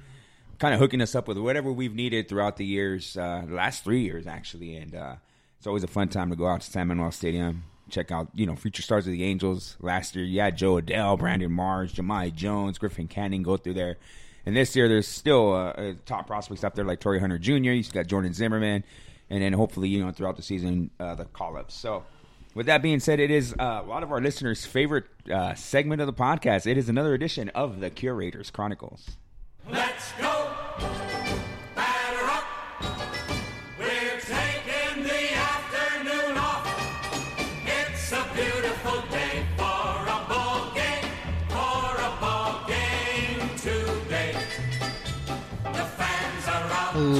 kind 0.58 0.72
of 0.72 0.80
hooking 0.80 1.02
us 1.02 1.14
up 1.14 1.28
with 1.28 1.36
whatever 1.36 1.70
we've 1.70 1.94
needed 1.94 2.26
throughout 2.26 2.56
the 2.56 2.64
years, 2.64 3.18
uh, 3.18 3.42
the 3.46 3.54
last 3.54 3.84
three 3.84 4.00
years, 4.00 4.26
actually. 4.26 4.76
And 4.76 4.94
uh, 4.94 5.16
it's 5.58 5.66
always 5.66 5.82
a 5.82 5.88
fun 5.88 6.08
time 6.08 6.30
to 6.30 6.36
go 6.36 6.46
out 6.46 6.62
to 6.62 6.70
San 6.70 6.88
Manuel 6.88 7.10
Stadium, 7.10 7.64
check 7.90 8.10
out, 8.10 8.28
you 8.34 8.46
know, 8.46 8.56
future 8.56 8.82
stars 8.82 9.06
of 9.06 9.12
the 9.12 9.24
Angels. 9.24 9.76
Last 9.80 10.16
year, 10.16 10.24
you 10.24 10.40
had 10.40 10.56
Jo 10.56 10.80
Adell, 10.80 11.18
Brandon 11.18 11.50
Marsh, 11.50 11.92
Jahmai 11.92 12.34
Jones, 12.34 12.78
Griffin 12.78 13.08
Canning 13.08 13.42
go 13.42 13.56
through 13.56 13.74
there. 13.74 13.96
And 14.44 14.56
this 14.56 14.76
year, 14.76 14.88
there's 14.88 15.08
still 15.08 15.52
uh, 15.52 15.70
uh, 15.70 15.94
top 16.04 16.26
prospects 16.26 16.62
up 16.62 16.74
there 16.74 16.84
like 16.84 17.00
Torii 17.00 17.18
Hunter 17.18 17.38
Jr., 17.38 17.52
you've 17.52 17.92
got 17.92 18.06
Jordan 18.06 18.32
Zimmerman, 18.32 18.84
and 19.28 19.42
then 19.42 19.52
hopefully, 19.52 19.88
you 19.88 20.04
know, 20.04 20.12
throughout 20.12 20.36
the 20.36 20.42
season, 20.42 20.90
uh, 21.00 21.16
the 21.16 21.24
call 21.24 21.56
ups. 21.56 21.74
So, 21.74 22.04
with 22.54 22.66
that 22.66 22.80
being 22.80 23.00
said, 23.00 23.18
it 23.20 23.30
is 23.30 23.54
uh, 23.58 23.82
a 23.84 23.88
lot 23.88 24.02
of 24.02 24.12
our 24.12 24.20
listeners' 24.20 24.64
favorite 24.64 25.04
uh, 25.32 25.54
segment 25.54 26.00
of 26.00 26.06
the 26.06 26.12
podcast. 26.12 26.66
It 26.66 26.78
is 26.78 26.88
another 26.88 27.12
edition 27.12 27.48
of 27.50 27.80
the 27.80 27.90
Curators 27.90 28.50
Chronicles. 28.50 29.10
Let's 29.68 30.12
go. 30.12 30.25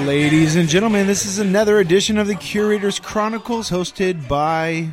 Ladies 0.07 0.55
and 0.55 0.69
gentlemen, 0.69 1.09
this 1.09 1.27
is 1.27 1.41
another 1.41 1.81
edition 1.81 2.17
of 2.17 2.29
the 2.29 2.37
Curators 2.37 3.01
Chronicles 3.01 3.69
hosted 3.69 4.29
by 4.29 4.91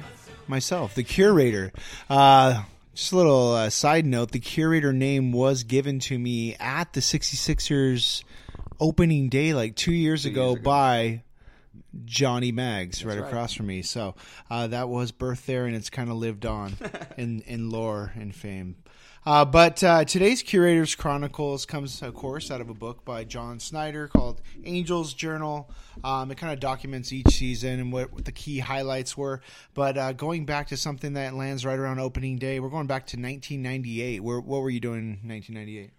myself, 0.47 0.95
the 0.95 1.04
Curator. 1.04 1.71
Uh, 2.10 2.63
just 2.95 3.12
a 3.12 3.17
little 3.17 3.54
uh, 3.54 3.69
side 3.69 4.08
note 4.08 4.32
the 4.32 4.39
Curator 4.39 4.91
name 4.91 5.32
was 5.32 5.65
given 5.65 5.99
to 5.99 6.17
me 6.17 6.56
at 6.56 6.93
the 6.93 6.99
66ers 6.99 8.23
opening 8.80 9.30
day 9.30 9.54
like 9.54 9.76
two 9.76 9.93
years, 9.93 10.26
ago, 10.26 10.56
by 10.56 11.21
Johnny 12.06 12.51
Maggs 12.51 13.03
right, 13.03 13.19
right. 13.19 13.27
across 13.27 13.53
from 13.53 13.67
me. 13.67 13.82
So 13.82 14.15
uh, 14.49 14.67
that 14.67 14.89
was 14.89 15.12
birth 15.12 15.45
there, 15.45 15.65
and 15.65 15.75
it's 15.75 15.89
kind 15.89 16.10
of 16.10 16.17
lived 16.17 16.45
on 16.45 16.75
in, 17.17 17.41
in 17.41 17.69
lore 17.69 18.12
and 18.15 18.34
fame. 18.34 18.75
Uh, 19.25 19.45
but 19.45 19.82
uh, 19.84 20.03
today's 20.03 20.43
Curators 20.43 20.95
Chronicles 20.95 21.65
comes, 21.65 22.01
of 22.01 22.13
course, 22.13 22.51
out 22.51 22.60
of 22.60 22.69
a 22.69 22.73
book 22.73 23.06
by 23.06 23.23
John 23.23 23.58
Snyder 23.60 24.10
called 24.10 24.41
Angels 24.65 25.13
Journal. 25.13 25.69
Um, 26.03 26.29
it 26.29 26.38
kind 26.38 26.51
of 26.51 26.60
documents 26.60 27.13
each 27.13 27.29
season 27.29 27.79
and 27.79 27.93
what, 27.93 28.12
what 28.12 28.25
the 28.25 28.34
key 28.34 28.60
highlights 28.60 29.15
were. 29.15 29.39
But 29.73 29.97
uh, 29.97 30.12
going 30.12 30.45
back 30.45 30.67
to 30.67 30.77
something 30.77 31.13
that 31.13 31.36
lands 31.36 31.65
right 31.65 31.79
around 31.79 31.99
opening 31.99 32.38
day, 32.38 32.60
we're 32.60 32.69
going 32.69 32.88
back 32.88 33.06
to 33.08 33.17
1998. 33.17 34.21
Where, 34.21 34.41
what 34.41 34.62
were 34.62 34.69
you 34.69 34.82
doing 34.82 34.99
in 34.99 35.29
1998? 35.29 35.91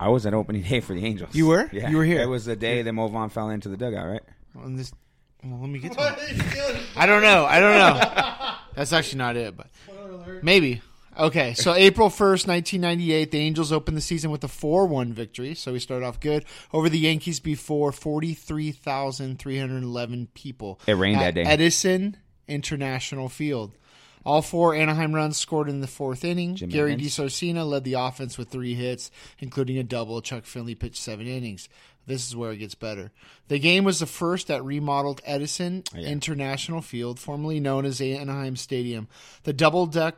I 0.00 0.08
was 0.08 0.26
at 0.26 0.34
opening 0.34 0.62
day 0.62 0.80
for 0.80 0.94
the 0.94 1.04
Angels. 1.04 1.34
You 1.34 1.46
were? 1.46 1.68
Yeah. 1.72 1.88
You 1.88 1.98
were 1.98 2.04
here. 2.04 2.20
It 2.20 2.28
was 2.28 2.46
the 2.46 2.56
day 2.56 2.82
that 2.82 2.92
Mo 2.92 3.06
Vaughn 3.08 3.30
fell 3.30 3.48
into 3.50 3.68
the 3.68 3.76
dugout, 3.76 4.08
right? 4.08 4.22
On 4.56 4.76
this, 4.76 4.92
well, 5.44 5.60
let 5.60 5.68
me 5.70 5.78
get 5.78 5.92
to 5.92 5.98
it. 6.00 6.80
I 6.96 7.06
don't 7.06 7.22
know. 7.22 7.44
I 7.44 7.60
don't 7.60 7.78
know. 7.78 8.00
That's 8.74 8.92
actually 8.92 9.18
not 9.18 9.36
it, 9.36 9.56
but 9.56 9.68
maybe. 10.42 10.82
Okay, 11.18 11.54
so 11.54 11.74
April 11.74 12.10
1st, 12.10 12.46
1998, 12.46 13.30
the 13.32 13.38
Angels 13.38 13.72
opened 13.72 13.96
the 13.96 14.00
season 14.00 14.30
with 14.30 14.44
a 14.44 14.48
4 14.48 14.86
1 14.86 15.12
victory. 15.12 15.56
So 15.56 15.72
we 15.72 15.80
started 15.80 16.06
off 16.06 16.20
good 16.20 16.44
over 16.72 16.88
the 16.88 16.98
Yankees 16.98 17.40
before 17.40 17.90
43,311 17.90 20.28
people. 20.34 20.78
It 20.86 20.92
rained 20.92 21.20
at 21.20 21.34
that 21.34 21.34
day. 21.34 21.42
Edison 21.42 22.16
International 22.46 23.28
Field. 23.28 23.72
All 24.24 24.42
four 24.42 24.74
Anaheim 24.74 25.14
runs 25.14 25.38
scored 25.38 25.68
in 25.68 25.80
the 25.80 25.86
fourth 25.86 26.24
inning. 26.24 26.56
Jim 26.56 26.68
Gary 26.68 26.92
Evans. 26.92 27.16
DiSarcina 27.16 27.66
led 27.66 27.84
the 27.84 27.94
offense 27.94 28.36
with 28.36 28.50
three 28.50 28.74
hits, 28.74 29.10
including 29.38 29.78
a 29.78 29.82
double. 29.82 30.20
Chuck 30.20 30.44
Finley 30.44 30.74
pitched 30.74 31.00
seven 31.00 31.26
innings. 31.26 31.68
This 32.08 32.26
is 32.26 32.34
where 32.34 32.52
it 32.52 32.56
gets 32.58 32.74
better. 32.74 33.12
The 33.48 33.58
game 33.58 33.84
was 33.84 34.00
the 34.00 34.06
first 34.06 34.50
at 34.50 34.64
remodeled 34.64 35.20
Edison 35.24 35.84
International 35.94 36.82
Field, 36.82 37.20
formerly 37.20 37.60
known 37.60 37.84
as 37.84 38.00
Anaheim 38.00 38.56
Stadium. 38.56 39.08
The 39.44 39.52
double 39.52 39.86
deck 39.86 40.16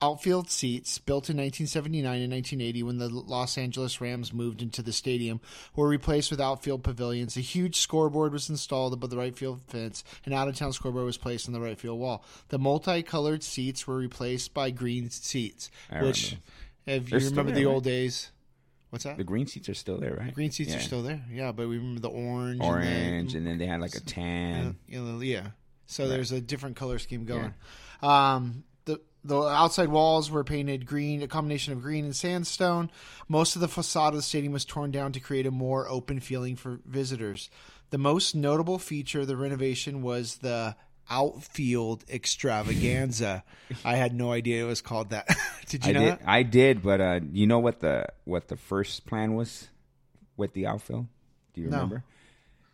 outfield 0.00 0.50
seats, 0.50 0.98
built 0.98 1.28
in 1.28 1.36
1979 1.36 2.22
and 2.22 2.32
1980 2.32 2.82
when 2.82 2.98
the 2.98 3.08
Los 3.08 3.58
Angeles 3.58 4.00
Rams 4.00 4.32
moved 4.32 4.62
into 4.62 4.82
the 4.82 4.92
stadium, 4.92 5.40
were 5.74 5.88
replaced 5.88 6.30
with 6.30 6.40
outfield 6.40 6.84
pavilions. 6.84 7.36
A 7.36 7.40
huge 7.40 7.76
scoreboard 7.76 8.32
was 8.32 8.48
installed 8.48 8.92
above 8.92 9.10
the 9.10 9.16
right 9.16 9.36
field 9.36 9.60
fence. 9.66 10.04
An 10.24 10.32
out 10.32 10.48
of 10.48 10.56
town 10.56 10.72
scoreboard 10.72 11.04
was 11.04 11.18
placed 11.18 11.48
on 11.48 11.52
the 11.52 11.60
right 11.60 11.78
field 11.78 11.98
wall. 11.98 12.24
The 12.48 12.58
multicolored 12.58 13.42
seats 13.42 13.86
were 13.86 13.96
replaced 13.96 14.54
by 14.54 14.70
green 14.70 15.10
seats, 15.10 15.70
I 15.90 16.02
which, 16.02 16.36
remember. 16.86 17.06
if 17.16 17.22
you 17.22 17.30
remember 17.30 17.52
the 17.52 17.66
old 17.66 17.84
days, 17.84 18.30
What's 18.90 19.04
that? 19.04 19.16
The 19.18 19.24
green 19.24 19.46
seats 19.46 19.68
are 19.68 19.74
still 19.74 19.98
there, 19.98 20.14
right? 20.18 20.26
The 20.28 20.32
Green 20.32 20.50
seats 20.50 20.70
Yeah. 20.70 20.76
are 20.78 20.80
still 20.80 21.02
there. 21.02 21.22
Yeah, 21.30 21.52
but 21.52 21.68
we 21.68 21.76
remember 21.76 22.00
the 22.00 22.08
orange, 22.08 22.60
Orange, 22.62 23.34
and, 23.34 23.34
and 23.34 23.46
then 23.46 23.58
they 23.58 23.66
had 23.66 23.80
like 23.80 23.94
a 23.94 24.00
tan. 24.00 24.76
then, 24.88 25.20
yeah. 25.22 25.48
So 25.86 26.04
Right. 26.04 26.10
there's 26.10 26.32
a 26.32 26.40
different 26.40 26.76
color 26.76 26.98
scheme 26.98 27.24
going. 27.24 27.52
Um, 28.02 28.64
the 28.86 29.00
the 29.24 29.40
outside 29.42 29.88
walls 29.90 30.30
were 30.30 30.44
painted 30.44 30.86
green, 30.86 31.22
a 31.22 31.28
combination 31.28 31.72
of 31.74 31.82
green 31.82 32.04
and 32.04 32.16
sandstone. 32.16 32.90
Most 33.28 33.56
of 33.56 33.60
the 33.60 33.68
facade 33.68 34.14
of 34.14 34.16
the 34.18 34.22
stadium 34.22 34.52
was 34.52 34.64
torn 34.64 34.90
down 34.90 35.12
to 35.12 35.20
create 35.20 35.46
a 35.46 35.50
more 35.50 35.88
open 35.88 36.20
feeling 36.20 36.56
for 36.56 36.80
visitors. 36.86 37.50
The 37.90 37.98
most 37.98 38.34
notable 38.34 38.78
feature 38.78 39.20
of 39.20 39.26
the 39.26 39.36
renovation 39.36 40.02
was 40.02 40.36
the 40.38 40.76
outfield 41.10 42.04
extravaganza. 42.10 43.44
I 43.84 43.96
had 43.96 44.14
no 44.14 44.32
idea 44.32 44.64
it 44.64 44.66
was 44.66 44.80
called 44.80 45.10
that. 45.10 45.28
did 45.68 45.84
you 45.84 45.90
I 45.90 45.92
know 45.92 46.00
did. 46.10 46.18
I 46.26 46.42
did, 46.42 46.82
but 46.82 47.00
uh, 47.00 47.20
you 47.32 47.46
know 47.46 47.58
what 47.58 47.80
the 47.80 48.06
what 48.24 48.48
the 48.48 48.56
first 48.56 49.06
plan 49.06 49.34
was 49.34 49.68
with 50.36 50.52
the 50.54 50.66
outfield? 50.66 51.06
Do 51.54 51.60
you 51.60 51.68
No. 51.68 51.76
remember? 51.76 52.04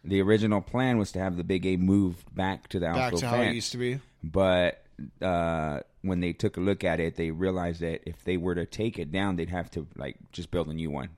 The 0.06 0.20
original 0.20 0.60
plan 0.60 0.98
was 0.98 1.12
to 1.12 1.18
have 1.18 1.36
the 1.38 1.44
Big 1.44 1.64
A 1.64 1.76
moved 1.76 2.34
back 2.34 2.68
to 2.68 2.78
the 2.78 2.86
Back 2.86 2.96
outfield 3.14 3.20
to 3.20 3.28
how 3.28 3.40
it 3.40 3.54
used 3.54 3.72
to 3.72 3.78
be. 3.78 4.00
But 4.22 4.84
uh, 5.22 5.80
when 6.02 6.20
they 6.20 6.34
took 6.34 6.58
a 6.58 6.60
look 6.60 6.84
at 6.84 7.00
it, 7.00 7.16
they 7.16 7.30
realized 7.30 7.80
that 7.80 8.02
if 8.06 8.22
they 8.24 8.36
were 8.36 8.54
to 8.54 8.66
take 8.66 8.98
it 8.98 9.10
down, 9.10 9.36
they'd 9.36 9.48
have 9.48 9.70
to 9.72 9.86
like 9.96 10.16
just 10.30 10.50
build 10.50 10.68
a 10.68 10.74
new 10.74 10.90
one. 10.90 11.08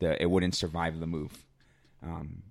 The 0.00 0.20
it 0.20 0.26
wouldn't 0.26 0.54
survive 0.54 1.00
the 1.00 1.06
move 1.06 1.44
um, 2.02 2.42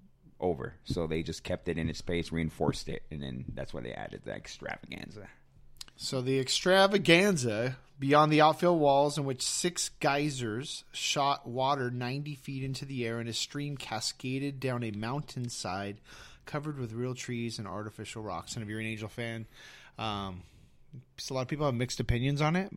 over. 0.44 0.76
So 0.84 1.08
they 1.08 1.24
just 1.24 1.44
kept 1.44 1.68
it 1.70 1.78
in 1.78 1.89
its 1.89 2.00
space, 2.00 2.32
reinforced 2.32 2.89
it, 2.89 3.04
and 3.10 3.24
then 3.24 3.46
that's 3.56 3.74
why 3.74 3.82
they 3.82 3.94
added 3.94 4.22
the 4.26 4.34
extravaganza. 4.34 5.28
So 5.96 6.22
the 6.22 6.39
extravaganza 6.39 7.78
beyond 8.00 8.32
the 8.32 8.41
outfield 8.41 8.80
walls, 8.80 9.18
in 9.18 9.24
which 9.24 9.41
six 9.41 9.89
geysers 10.00 10.84
shot 10.91 11.48
water 11.48 11.89
90 11.89 12.36
feet 12.36 12.64
into 12.64 12.86
the 12.86 13.06
air 13.06 13.20
and 13.20 13.30
a 13.30 13.34
stream 13.34 13.78
cascaded 13.78 14.60
down 14.60 14.84
a 14.84 14.91
mountainside 14.91 16.02
covered 16.46 16.78
with 16.78 16.91
real 16.91 17.16
trees 17.16 17.60
and 17.60 17.68
artificial 17.68 18.22
rocks. 18.22 18.56
And 18.56 18.64
if 18.64 18.70
you're 18.70 18.80
an 18.80 18.86
Angel 18.86 19.08
fan, 19.08 19.46
um, 19.98 20.44
a 21.30 21.34
lot 21.34 21.41
of 21.41 21.48
people 21.48 21.66
have 21.66 21.76
mixed 21.76 22.00
opinions 22.00 22.41
on 22.41 22.56
it. 22.56 22.72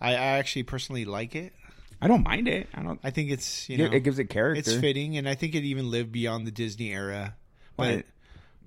I, 0.00 0.12
I 0.12 0.38
actually 0.38 0.62
personally 0.62 1.04
like 1.04 1.34
it. 1.34 1.52
I 2.00 2.08
don't 2.08 2.24
mind 2.24 2.46
it. 2.48 2.68
I 2.74 2.82
don't. 2.82 3.00
I 3.02 3.10
think 3.10 3.30
it's 3.30 3.68
you 3.68 3.78
know 3.78 3.84
it 3.92 4.00
gives 4.00 4.18
it 4.18 4.26
character. 4.26 4.58
It's 4.58 4.74
fitting, 4.80 5.16
and 5.16 5.28
I 5.28 5.34
think 5.34 5.54
it 5.54 5.64
even 5.64 5.90
lived 5.90 6.12
beyond 6.12 6.46
the 6.46 6.50
Disney 6.50 6.92
era. 6.92 7.34
But 7.76 8.04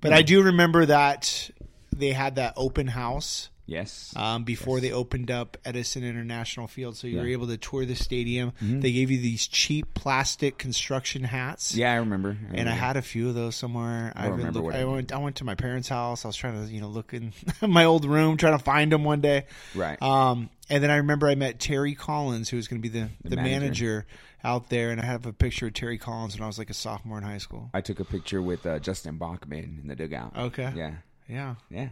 but 0.00 0.12
I 0.12 0.22
do 0.22 0.42
remember 0.42 0.86
that 0.86 1.50
they 1.94 2.10
had 2.12 2.36
that 2.36 2.54
open 2.56 2.86
house. 2.88 3.48
Yes. 3.66 4.12
Um, 4.16 4.42
before 4.42 4.80
they 4.80 4.90
opened 4.90 5.30
up 5.30 5.56
Edison 5.64 6.02
International 6.02 6.66
Field, 6.66 6.96
so 6.96 7.06
you 7.06 7.18
were 7.18 7.28
able 7.28 7.46
to 7.46 7.56
tour 7.56 7.84
the 7.84 7.94
stadium. 7.94 8.52
Mhm. 8.60 8.80
They 8.82 8.90
gave 8.90 9.12
you 9.12 9.20
these 9.20 9.46
cheap 9.46 9.94
plastic 9.94 10.58
construction 10.58 11.22
hats. 11.22 11.76
Yeah, 11.76 11.92
I 11.92 11.96
remember. 11.96 12.36
I 12.52 12.56
And 12.56 12.68
I 12.68 12.72
had 12.72 12.96
a 12.96 13.02
few 13.02 13.28
of 13.28 13.36
those 13.36 13.54
somewhere. 13.54 14.12
I 14.16 14.22
been 14.24 14.38
remember 14.38 14.60
look- 14.62 14.74
I 14.74 14.80
I 14.80 14.84
went. 14.86 15.12
I 15.12 15.18
went 15.18 15.36
to 15.36 15.44
my 15.44 15.54
parents' 15.54 15.88
house. 15.88 16.24
I 16.24 16.28
was 16.28 16.34
trying 16.34 16.66
to, 16.66 16.72
you 16.72 16.80
know, 16.80 16.88
look 16.88 17.14
in 17.14 17.32
my 17.62 17.84
old 17.84 18.04
room, 18.06 18.36
trying 18.36 18.58
to 18.58 18.64
find 18.64 18.90
them 18.90 19.04
one 19.04 19.20
day. 19.20 19.44
Right. 19.76 20.02
Um, 20.02 20.50
and 20.70 20.82
then 20.82 20.90
I 20.90 20.96
remember 20.96 21.28
I 21.28 21.34
met 21.34 21.58
Terry 21.58 21.94
Collins, 21.94 22.48
who 22.48 22.56
was 22.56 22.68
going 22.68 22.80
to 22.80 22.88
be 22.88 23.00
the, 23.00 23.08
the, 23.22 23.30
The 23.30 23.36
manager. 23.36 23.60
manager. 23.60 24.06
out 24.42 24.70
there, 24.70 24.90
and 24.90 25.00
I 25.00 25.04
have 25.04 25.26
a 25.26 25.32
picture 25.34 25.66
of 25.66 25.74
Terry 25.74 25.98
Collins 25.98 26.34
when 26.36 26.44
I 26.44 26.46
was 26.46 26.58
like 26.58 26.70
a 26.70 26.74
sophomore 26.74 27.18
in 27.18 27.24
high 27.24 27.36
school. 27.38 27.68
I 27.74 27.82
took 27.82 28.00
a 28.00 28.04
picture 28.04 28.40
with 28.40 28.64
uh, 28.64 28.78
Justin 28.78 29.18
Baughman 29.18 29.82
in 29.82 29.88
the 29.88 29.94
dugout. 29.96 30.34
Okay. 30.36 30.72
Yeah. 30.74 30.92
Yeah. 31.28 31.56
Yeah. 31.70 31.88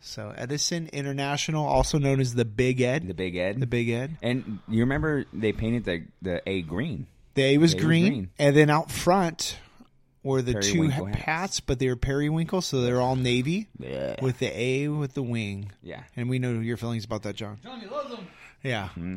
So 0.00 0.32
Edison 0.36 0.88
International, 0.92 1.64
also 1.66 1.98
known 1.98 2.18
as 2.20 2.34
the 2.34 2.44
Big 2.44 2.80
Ed. 2.80 3.06
The 3.06 3.14
Big 3.14 3.36
Ed. 3.36 3.60
The 3.60 3.66
Big 3.66 3.88
Ed. 3.90 4.16
And 4.22 4.58
you 4.68 4.80
remember 4.80 5.26
they 5.32 5.52
painted 5.52 5.84
the 5.84 6.02
the 6.22 6.42
A 6.48 6.62
green. 6.62 7.06
The 7.34 7.42
A 7.44 7.58
was 7.58 7.72
The 7.72 7.78
A 7.78 7.80
was 7.80 7.86
green, 7.86 8.06
green. 8.12 8.30
and 8.38 8.56
then 8.56 8.68
out 8.70 8.90
front 8.90 9.56
were 10.22 10.40
the 10.42 10.60
two 10.60 10.88
hats. 10.88 11.18
hats. 11.20 11.60
but 11.60 11.78
they 11.78 11.88
were 11.88 11.96
periwinkle, 11.96 12.60
so 12.62 12.80
they're 12.80 13.00
all 13.00 13.16
navy 13.16 13.68
Yeah. 13.78 14.16
with 14.22 14.38
the 14.38 14.46
A 14.58 14.88
with 14.88 15.14
the 15.14 15.22
wing. 15.22 15.72
Yeah. 15.82 16.02
and 16.16 16.28
we 16.30 16.38
know 16.38 16.60
your 16.60 16.76
feelings 16.76 17.04
about 17.04 17.22
that, 17.24 17.34
John. 17.36 17.58
Johnny 17.62 17.86
loves 17.86 18.10
them. 18.10 18.26
Yeah. 18.62 18.88
Mm-hmm. 18.96 19.16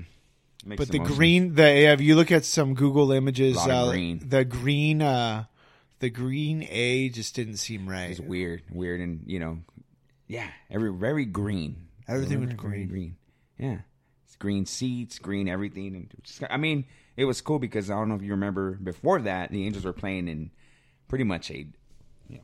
But 0.75 0.87
the 0.87 0.95
emotions. 0.97 1.17
green, 1.17 1.53
the 1.55 1.61
yeah, 1.63 1.93
if 1.93 2.01
you 2.01 2.15
look 2.15 2.31
at 2.31 2.43
some 2.43 2.73
Google 2.73 3.11
images, 3.11 3.55
Lot 3.55 3.69
of 3.69 3.87
uh, 3.89 3.91
green. 3.91 4.19
the 4.27 4.43
green, 4.43 5.01
uh, 5.03 5.43
the 5.99 6.09
green 6.09 6.67
A 6.71 7.09
just 7.09 7.35
didn't 7.35 7.57
seem 7.57 7.87
right. 7.87 8.09
It's 8.09 8.19
weird, 8.19 8.63
weird, 8.71 8.99
and 8.99 9.21
you 9.27 9.37
know, 9.39 9.59
yeah, 10.27 10.47
every 10.71 10.91
very 10.91 11.25
green. 11.25 11.87
Everything 12.07 12.39
was 12.39 12.47
Very, 12.49 12.57
very 12.57 12.85
green. 12.85 12.87
green. 12.87 13.15
Yeah, 13.59 13.77
it's 14.25 14.35
green 14.37 14.65
seats, 14.65 15.19
green 15.19 15.47
everything, 15.47 15.95
and 15.95 16.11
just, 16.23 16.41
I 16.49 16.57
mean, 16.57 16.85
it 17.15 17.25
was 17.25 17.41
cool 17.41 17.59
because 17.59 17.91
I 17.91 17.93
don't 17.93 18.09
know 18.09 18.15
if 18.15 18.23
you 18.23 18.31
remember 18.31 18.71
before 18.71 19.21
that 19.21 19.51
the 19.51 19.65
Angels 19.67 19.85
were 19.85 19.93
playing 19.93 20.27
in 20.27 20.49
pretty 21.07 21.23
much 21.23 21.49
a 21.51 21.57
you 22.29 22.37
know 22.37 22.43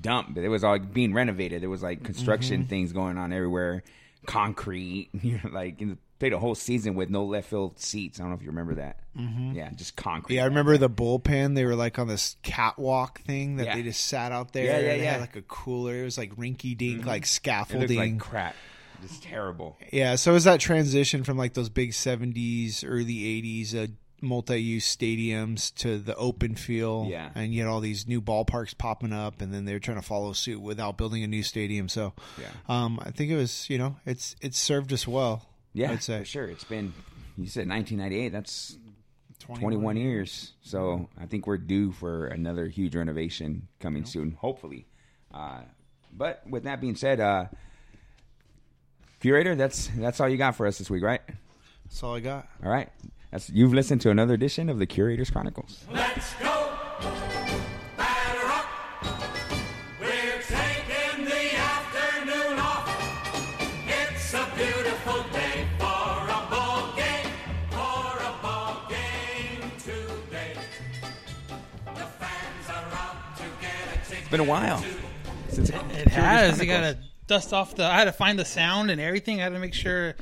dump, 0.00 0.34
but 0.34 0.44
it 0.44 0.48
was 0.48 0.64
all 0.64 0.78
being 0.78 1.12
renovated. 1.14 1.62
There 1.62 1.70
was 1.70 1.82
like 1.82 2.02
construction 2.04 2.64
Mhm. 2.64 2.68
things 2.68 2.92
going 2.92 3.18
on 3.18 3.32
everywhere, 3.32 3.82
concrete. 4.26 5.10
You 5.22 5.40
know, 5.42 5.50
like 5.50 5.82
played 6.18 6.32
a 6.32 6.38
whole 6.38 6.54
season 6.56 6.94
with 6.96 7.10
no 7.10 7.24
left 7.24 7.48
field 7.48 7.78
seats. 7.78 8.18
I 8.18 8.22
don't 8.24 8.30
know 8.30 8.36
if 8.36 8.42
you 8.42 8.48
remember 8.48 8.74
that. 8.74 8.98
Mhm. 9.16 9.54
Yeah, 9.54 9.70
just 9.70 9.94
concrete. 9.96 10.34
Yeah, 10.36 10.42
I 10.42 10.46
remember 10.46 10.76
the 10.76 10.90
bullpen. 10.90 11.54
They 11.54 11.64
were 11.64 11.76
like 11.76 11.98
on 11.98 12.08
this 12.08 12.36
catwalk 12.42 13.20
thing 13.20 13.56
that 13.56 13.66
Yeah. 13.66 13.76
they 13.76 13.82
just 13.84 14.04
sat 14.04 14.32
out 14.32 14.52
there. 14.52 14.64
Yeah, 14.64 14.78
yeah, 14.78 14.80
they 14.98 15.04
had 15.04 15.14
yeah. 15.16 15.20
like 15.20 15.36
a 15.36 15.42
cooler. 15.42 16.00
It 16.00 16.04
was 16.04 16.18
like 16.18 16.34
rinky 16.36 16.76
dink, 16.76 17.02
Mhm. 17.02 17.06
like 17.06 17.24
scaffolding. 17.26 17.96
like 17.96 18.18
crap. 18.18 18.56
It's 19.04 19.20
terrible. 19.20 19.78
Yeah, 19.92 20.16
so 20.16 20.32
it 20.32 20.34
was 20.34 20.42
that 20.44 20.58
transition 20.58 21.22
from 21.22 21.36
like 21.38 21.54
those 21.54 21.68
big 21.68 21.92
'70s, 21.92 22.82
early 22.84 23.24
'80s 23.24 23.72
uh, 23.74 23.86
multi-use 24.20 24.96
stadiums 24.96 25.74
to 25.76 25.98
the 25.98 26.14
open 26.16 26.54
feel. 26.54 27.06
Yeah. 27.08 27.30
and 27.34 27.52
you 27.54 27.62
had 27.62 27.68
all 27.68 27.80
these 27.80 28.06
new 28.08 28.20
ballparks 28.20 28.76
popping 28.76 29.12
up, 29.12 29.40
and 29.40 29.52
then 29.54 29.64
they're 29.64 29.78
trying 29.78 30.00
to 30.00 30.06
follow 30.06 30.32
suit 30.32 30.60
without 30.60 30.96
building 30.98 31.22
a 31.24 31.26
new 31.28 31.42
stadium. 31.42 31.88
So, 31.88 32.12
Yeah. 32.40 32.48
um, 32.68 32.98
I 33.02 33.10
think 33.10 33.30
it 33.30 33.36
was 33.36 33.68
you 33.70 33.78
know 33.78 33.96
it's 34.06 34.34
it's 34.40 34.58
served 34.58 34.92
us 34.92 35.06
well. 35.06 35.46
Yeah, 35.72 35.92
I'd 35.92 36.02
say 36.02 36.18
for 36.20 36.24
sure. 36.24 36.46
It's 36.46 36.64
been 36.64 36.92
you 37.36 37.46
said 37.46 37.68
1998. 37.68 38.30
That's 38.30 38.76
21 39.40 39.72
21, 39.72 39.96
years. 39.96 40.52
So 40.62 41.08
I 41.18 41.26
think 41.26 41.46
we're 41.46 41.58
due 41.58 41.92
for 41.92 42.26
another 42.26 42.66
huge 42.66 42.96
renovation 42.96 43.68
coming 43.78 44.04
soon, 44.04 44.32
hopefully. 44.32 44.86
Uh, 45.32 45.60
but 46.12 46.42
with 46.48 46.64
that 46.64 46.80
being 46.80 46.96
said, 46.96 47.20
uh, 47.20 47.46
curator, 49.20 49.54
that's 49.54 49.88
that's 49.96 50.20
all 50.20 50.28
you 50.28 50.36
got 50.36 50.56
for 50.56 50.66
us 50.66 50.78
this 50.78 50.90
week, 50.90 51.02
right? 51.02 51.20
That's 51.84 52.02
all 52.02 52.14
I 52.16 52.20
got. 52.20 52.48
All 52.64 52.70
right. 52.70 52.88
That's 53.30 53.50
you've 53.50 53.74
listened 53.74 54.00
to 54.02 54.10
another 54.10 54.34
edition 54.34 54.68
of 54.68 54.78
the 54.78 54.86
Curators 54.86 55.30
Chronicles. 55.30 55.84
Let's 55.92 56.32
go. 56.34 56.72
Batter 57.96 58.46
up. 58.46 58.66
We're 60.00 60.40
taking 60.42 61.24
the 61.26 61.56
afternoon 61.56 62.58
off. 62.58 62.88
It's 63.86 64.32
a 64.32 64.48
beautiful 64.56 65.22
day 65.32 65.66
for 65.78 65.84
a 65.84 66.46
ball 66.50 66.94
game. 66.96 67.30
For 67.70 68.18
a 68.18 68.34
ball 68.42 68.86
game 68.88 69.70
today. 69.78 70.54
The 71.84 72.06
fans 72.06 72.68
are 72.70 72.92
out 72.94 73.36
to 73.36 73.42
get 73.60 73.88
a 73.92 74.08
ticket. 74.08 74.20
It's 74.20 74.28
been 74.30 74.40
a 74.40 74.44
while 74.44 74.82
since 75.50 75.68
It, 75.68 75.74
it 75.90 76.08
has. 76.08 76.60
You 76.60 76.66
gotta 76.66 76.96
dust 77.26 77.52
off 77.52 77.74
the. 77.74 77.84
I 77.84 77.98
had 77.98 78.04
to 78.06 78.12
find 78.12 78.38
the 78.38 78.46
sound 78.46 78.90
and 78.90 78.98
everything. 79.00 79.40
I 79.40 79.44
had 79.44 79.52
to 79.52 79.58
make 79.58 79.74
sure 79.74 80.14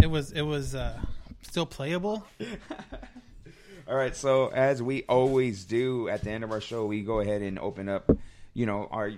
it 0.00 0.06
was 0.06 0.30
it 0.30 0.42
was 0.42 0.76
uh, 0.76 1.00
still 1.42 1.66
playable. 1.66 2.26
All 3.88 3.96
right, 3.96 4.14
so 4.14 4.48
as 4.48 4.82
we 4.82 5.02
always 5.08 5.64
do 5.64 6.08
at 6.08 6.22
the 6.22 6.30
end 6.30 6.44
of 6.44 6.52
our 6.52 6.60
show, 6.60 6.86
we 6.86 7.02
go 7.02 7.20
ahead 7.20 7.42
and 7.42 7.58
open 7.58 7.88
up, 7.88 8.10
you 8.54 8.64
know, 8.64 8.88
our 8.90 9.12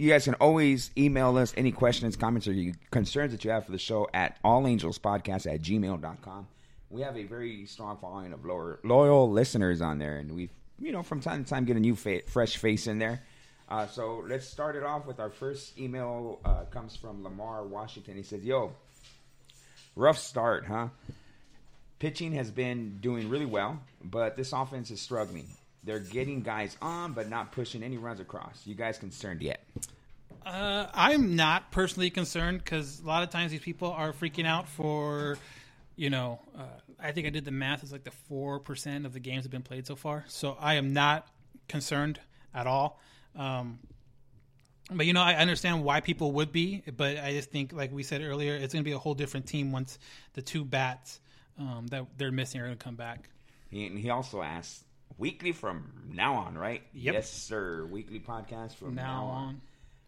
you 0.00 0.08
guys 0.08 0.24
can 0.24 0.34
always 0.34 0.90
email 0.96 1.36
us 1.36 1.52
any 1.58 1.72
questions, 1.72 2.16
comments, 2.16 2.48
or 2.48 2.54
concerns 2.90 3.32
that 3.32 3.44
you 3.44 3.50
have 3.50 3.66
for 3.66 3.72
the 3.72 3.78
show 3.78 4.08
at 4.14 4.42
allangelspodcast 4.42 5.52
at 5.52 5.60
gmail.com. 5.60 6.48
We 6.88 7.02
have 7.02 7.18
a 7.18 7.24
very 7.24 7.66
strong 7.66 7.98
following 7.98 8.32
of 8.32 8.44
loyal, 8.44 8.78
loyal 8.82 9.30
listeners 9.30 9.82
on 9.82 9.98
there, 9.98 10.16
and 10.16 10.34
we've, 10.34 10.50
you 10.78 10.90
know, 10.90 11.02
from 11.02 11.20
time 11.20 11.44
to 11.44 11.50
time 11.50 11.66
get 11.66 11.76
a 11.76 11.80
new 11.80 11.94
fa- 11.94 12.22
fresh 12.26 12.56
face 12.56 12.86
in 12.86 12.98
there. 12.98 13.22
Uh, 13.68 13.86
so 13.86 14.24
let's 14.26 14.46
start 14.46 14.74
it 14.74 14.82
off 14.82 15.06
with 15.06 15.20
our 15.20 15.30
first 15.30 15.78
email. 15.78 16.40
Uh, 16.44 16.64
comes 16.70 16.96
from 16.96 17.22
Lamar 17.22 17.64
Washington. 17.64 18.16
He 18.16 18.22
says, 18.22 18.42
"Yo, 18.42 18.72
rough 20.00 20.18
start, 20.18 20.66
huh? 20.66 20.88
Pitching 21.98 22.32
has 22.32 22.50
been 22.50 22.98
doing 23.00 23.28
really 23.28 23.46
well, 23.46 23.78
but 24.02 24.36
this 24.36 24.52
offense 24.52 24.90
is 24.90 25.00
struggling. 25.00 25.46
They're 25.84 25.98
getting 25.98 26.42
guys 26.42 26.76
on, 26.80 27.12
but 27.12 27.28
not 27.28 27.52
pushing 27.52 27.82
any 27.82 27.98
runs 27.98 28.20
across. 28.20 28.62
You 28.66 28.74
guys 28.74 28.98
concerned 28.98 29.42
yet? 29.42 29.62
Uh, 30.44 30.86
I'm 30.94 31.36
not 31.36 31.70
personally 31.70 32.10
concerned 32.10 32.64
because 32.64 33.00
a 33.00 33.06
lot 33.06 33.22
of 33.22 33.30
times 33.30 33.50
these 33.52 33.60
people 33.60 33.92
are 33.92 34.12
freaking 34.12 34.46
out 34.46 34.68
for, 34.68 35.38
you 35.96 36.08
know, 36.08 36.40
uh, 36.58 36.62
I 36.98 37.12
think 37.12 37.26
I 37.26 37.30
did 37.30 37.44
the 37.44 37.50
math. 37.50 37.82
It's 37.82 37.92
like 37.92 38.04
the 38.04 38.10
four 38.10 38.58
percent 38.58 39.04
of 39.04 39.12
the 39.12 39.20
games 39.20 39.44
have 39.44 39.50
been 39.50 39.62
played 39.62 39.86
so 39.86 39.96
far. 39.96 40.24
So 40.28 40.56
I 40.58 40.74
am 40.74 40.92
not 40.92 41.28
concerned 41.68 42.20
at 42.54 42.66
all. 42.66 43.00
Um, 43.36 43.78
but 44.92 45.06
you 45.06 45.12
know, 45.12 45.22
I 45.22 45.34
understand 45.34 45.84
why 45.84 46.00
people 46.00 46.32
would 46.32 46.52
be. 46.52 46.82
But 46.96 47.18
I 47.18 47.32
just 47.32 47.50
think, 47.50 47.72
like 47.72 47.92
we 47.92 48.02
said 48.02 48.22
earlier, 48.22 48.54
it's 48.54 48.72
going 48.72 48.84
to 48.84 48.88
be 48.88 48.94
a 48.94 48.98
whole 48.98 49.14
different 49.14 49.46
team 49.46 49.72
once 49.72 49.98
the 50.34 50.42
two 50.42 50.64
bats 50.64 51.20
um, 51.58 51.86
that 51.90 52.06
they're 52.16 52.32
missing 52.32 52.60
are 52.60 52.66
going 52.66 52.76
to 52.78 52.82
come 52.84 52.96
back. 52.96 53.28
He, 53.70 53.86
and 53.86 53.98
he 53.98 54.10
also 54.10 54.42
asked 54.42 54.84
weekly 55.18 55.52
from 55.52 55.92
now 56.12 56.34
on, 56.34 56.56
right? 56.58 56.82
Yep. 56.94 57.14
Yes, 57.14 57.30
sir. 57.30 57.86
Weekly 57.86 58.20
podcast 58.20 58.74
from 58.76 58.94
now, 58.94 59.02
Now 59.02 59.24
on. 59.26 59.44
on. 59.48 59.60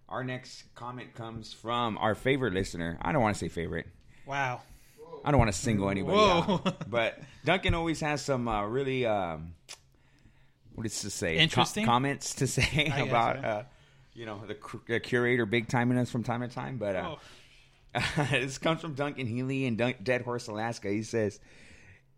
Our 0.08 0.24
next 0.24 0.64
comment 0.74 1.14
comes 1.14 1.52
from 1.52 1.96
our 1.98 2.14
favorite 2.14 2.52
listener. 2.54 2.98
I 3.00 3.12
don't 3.12 3.22
want 3.22 3.34
to 3.34 3.38
say 3.38 3.48
favorite. 3.48 3.86
Wow. 4.26 4.60
I 5.24 5.30
don't 5.30 5.38
want 5.38 5.52
to 5.52 5.58
single 5.58 5.88
anybody 5.88 6.16
Whoa. 6.16 6.60
out. 6.66 6.88
But 6.90 7.18
Duncan 7.44 7.74
always 7.74 8.00
has 8.00 8.22
some 8.22 8.48
uh, 8.48 8.66
really, 8.66 9.06
um, 9.06 9.54
what 10.74 10.86
is 10.86 11.00
to 11.02 11.10
say? 11.10 11.36
Co- 11.36 11.42
Interesting? 11.42 11.86
comments 11.86 12.34
to 12.36 12.46
say 12.46 12.62
I 12.92 12.98
guess, 13.00 13.08
about, 13.08 13.36
yeah. 13.40 13.48
uh, 13.48 13.62
you 14.14 14.26
know, 14.26 14.42
the, 14.46 14.56
the 14.86 15.00
curator 15.00 15.46
big 15.46 15.68
timing 15.68 15.98
us 15.98 16.10
from 16.10 16.22
time 16.22 16.40
to 16.40 16.48
time. 16.48 16.78
But 16.78 16.96
uh, 16.96 17.16
this 18.30 18.58
comes 18.58 18.80
from 18.80 18.94
Duncan 18.94 19.26
Healy 19.26 19.66
in 19.66 19.76
Dun- 19.76 19.94
Dead 20.02 20.22
Horse, 20.22 20.48
Alaska. 20.48 20.88
He 20.88 21.02
says, 21.02 21.40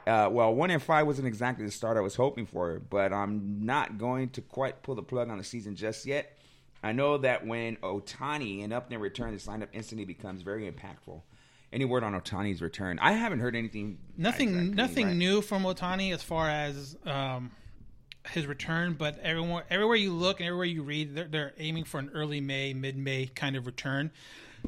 uh, 0.06 0.28
well, 0.30 0.54
one 0.54 0.70
in 0.70 0.80
five 0.80 1.06
wasn't 1.06 1.26
exactly 1.26 1.64
the 1.64 1.70
start 1.72 1.96
I 1.96 2.00
was 2.00 2.14
hoping 2.14 2.46
for, 2.46 2.78
but 2.78 3.12
I'm 3.12 3.64
not 3.64 3.98
going 3.98 4.30
to 4.30 4.42
quite 4.42 4.82
pull 4.82 4.94
the 4.94 5.02
plug 5.02 5.30
on 5.30 5.38
the 5.38 5.44
season 5.44 5.76
just 5.76 6.04
yet. 6.04 6.36
I 6.82 6.92
know 6.92 7.16
that 7.18 7.46
when 7.46 7.76
Ohtani 7.76 8.62
and 8.62 8.72
Upton 8.72 9.00
return, 9.00 9.32
this 9.32 9.46
lineup 9.46 9.68
instantly 9.72 10.04
becomes 10.04 10.42
very 10.42 10.70
impactful. 10.70 11.22
Any 11.72 11.86
word 11.86 12.04
on 12.04 12.12
Ohtani's 12.12 12.60
return? 12.60 12.98
I 13.00 13.12
haven't 13.12 13.40
heard 13.40 13.56
anything. 13.56 13.98
Nothing, 14.16 14.50
exactly, 14.50 14.74
nothing 14.74 15.06
right? 15.06 15.16
new 15.16 15.40
from 15.40 15.62
Ohtani 15.62 16.12
as 16.12 16.22
far 16.22 16.48
as 16.48 16.96
um, 17.06 17.50
his 18.30 18.46
return. 18.46 18.94
But 18.94 19.18
everywhere, 19.20 19.64
everywhere 19.70 19.96
you 19.96 20.12
look 20.12 20.40
and 20.40 20.46
everywhere 20.46 20.66
you 20.66 20.82
read, 20.82 21.14
they're, 21.14 21.28
they're 21.28 21.52
aiming 21.58 21.84
for 21.84 21.98
an 21.98 22.10
early 22.14 22.40
May, 22.40 22.74
mid 22.74 22.96
May 22.96 23.26
kind 23.26 23.56
of 23.56 23.66
return. 23.66 24.10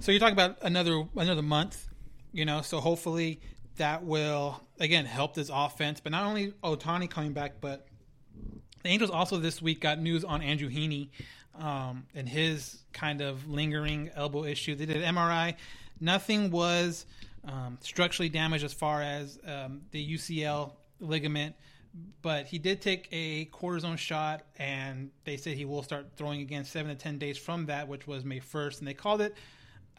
So 0.00 0.12
you're 0.12 0.20
talking 0.20 0.34
about 0.34 0.59
another 0.62 1.04
another 1.16 1.42
month, 1.42 1.88
you 2.32 2.44
know. 2.44 2.61
So 2.62 2.80
hopefully 2.80 3.40
that 3.76 4.04
will 4.04 4.61
again 4.78 5.07
help 5.07 5.34
this 5.34 5.50
offense. 5.52 6.00
But 6.00 6.12
not 6.12 6.24
only 6.24 6.52
Ohtani 6.62 7.09
coming 7.09 7.32
back, 7.32 7.61
but 7.61 7.86
the 8.82 8.90
Angels 8.90 9.11
also 9.11 9.38
this 9.38 9.62
week 9.62 9.80
got 9.80 9.98
news 9.98 10.22
on 10.22 10.42
Andrew 10.42 10.70
Heaney 10.70 11.09
um, 11.59 12.07
and 12.14 12.28
his 12.28 12.82
kind 12.92 13.20
of 13.20 13.48
lingering 13.48 14.11
elbow 14.14 14.44
issue. 14.44 14.74
They 14.74 14.86
did 14.86 15.02
MRI. 15.02 15.54
Nothing 16.00 16.50
was 16.50 17.07
um, 17.44 17.78
structurally 17.80 18.28
damaged 18.28 18.64
as 18.64 18.72
far 18.72 19.02
as 19.02 19.38
um, 19.46 19.82
the 19.90 20.14
UCL 20.14 20.72
ligament, 21.00 21.54
but 22.22 22.47
he 22.47 22.59
did 22.59 22.80
take 22.80 23.09
a 23.12 23.47
cortisone 23.47 23.99
shot, 23.99 24.42
and 24.59 25.11
they 25.24 25.36
said 25.36 25.57
he 25.57 25.64
will 25.64 25.82
start 25.82 26.07
throwing 26.16 26.40
again 26.40 26.64
seven 26.64 26.94
to 26.94 27.01
ten 27.01 27.18
days 27.18 27.38
from 27.38 27.66
that, 27.66 27.88
which 27.88 28.07
was 28.07 28.24
May 28.24 28.40
first, 28.40 28.80
and 28.80 28.88
they 28.88 28.94
called 28.94 29.20
it. 29.20 29.34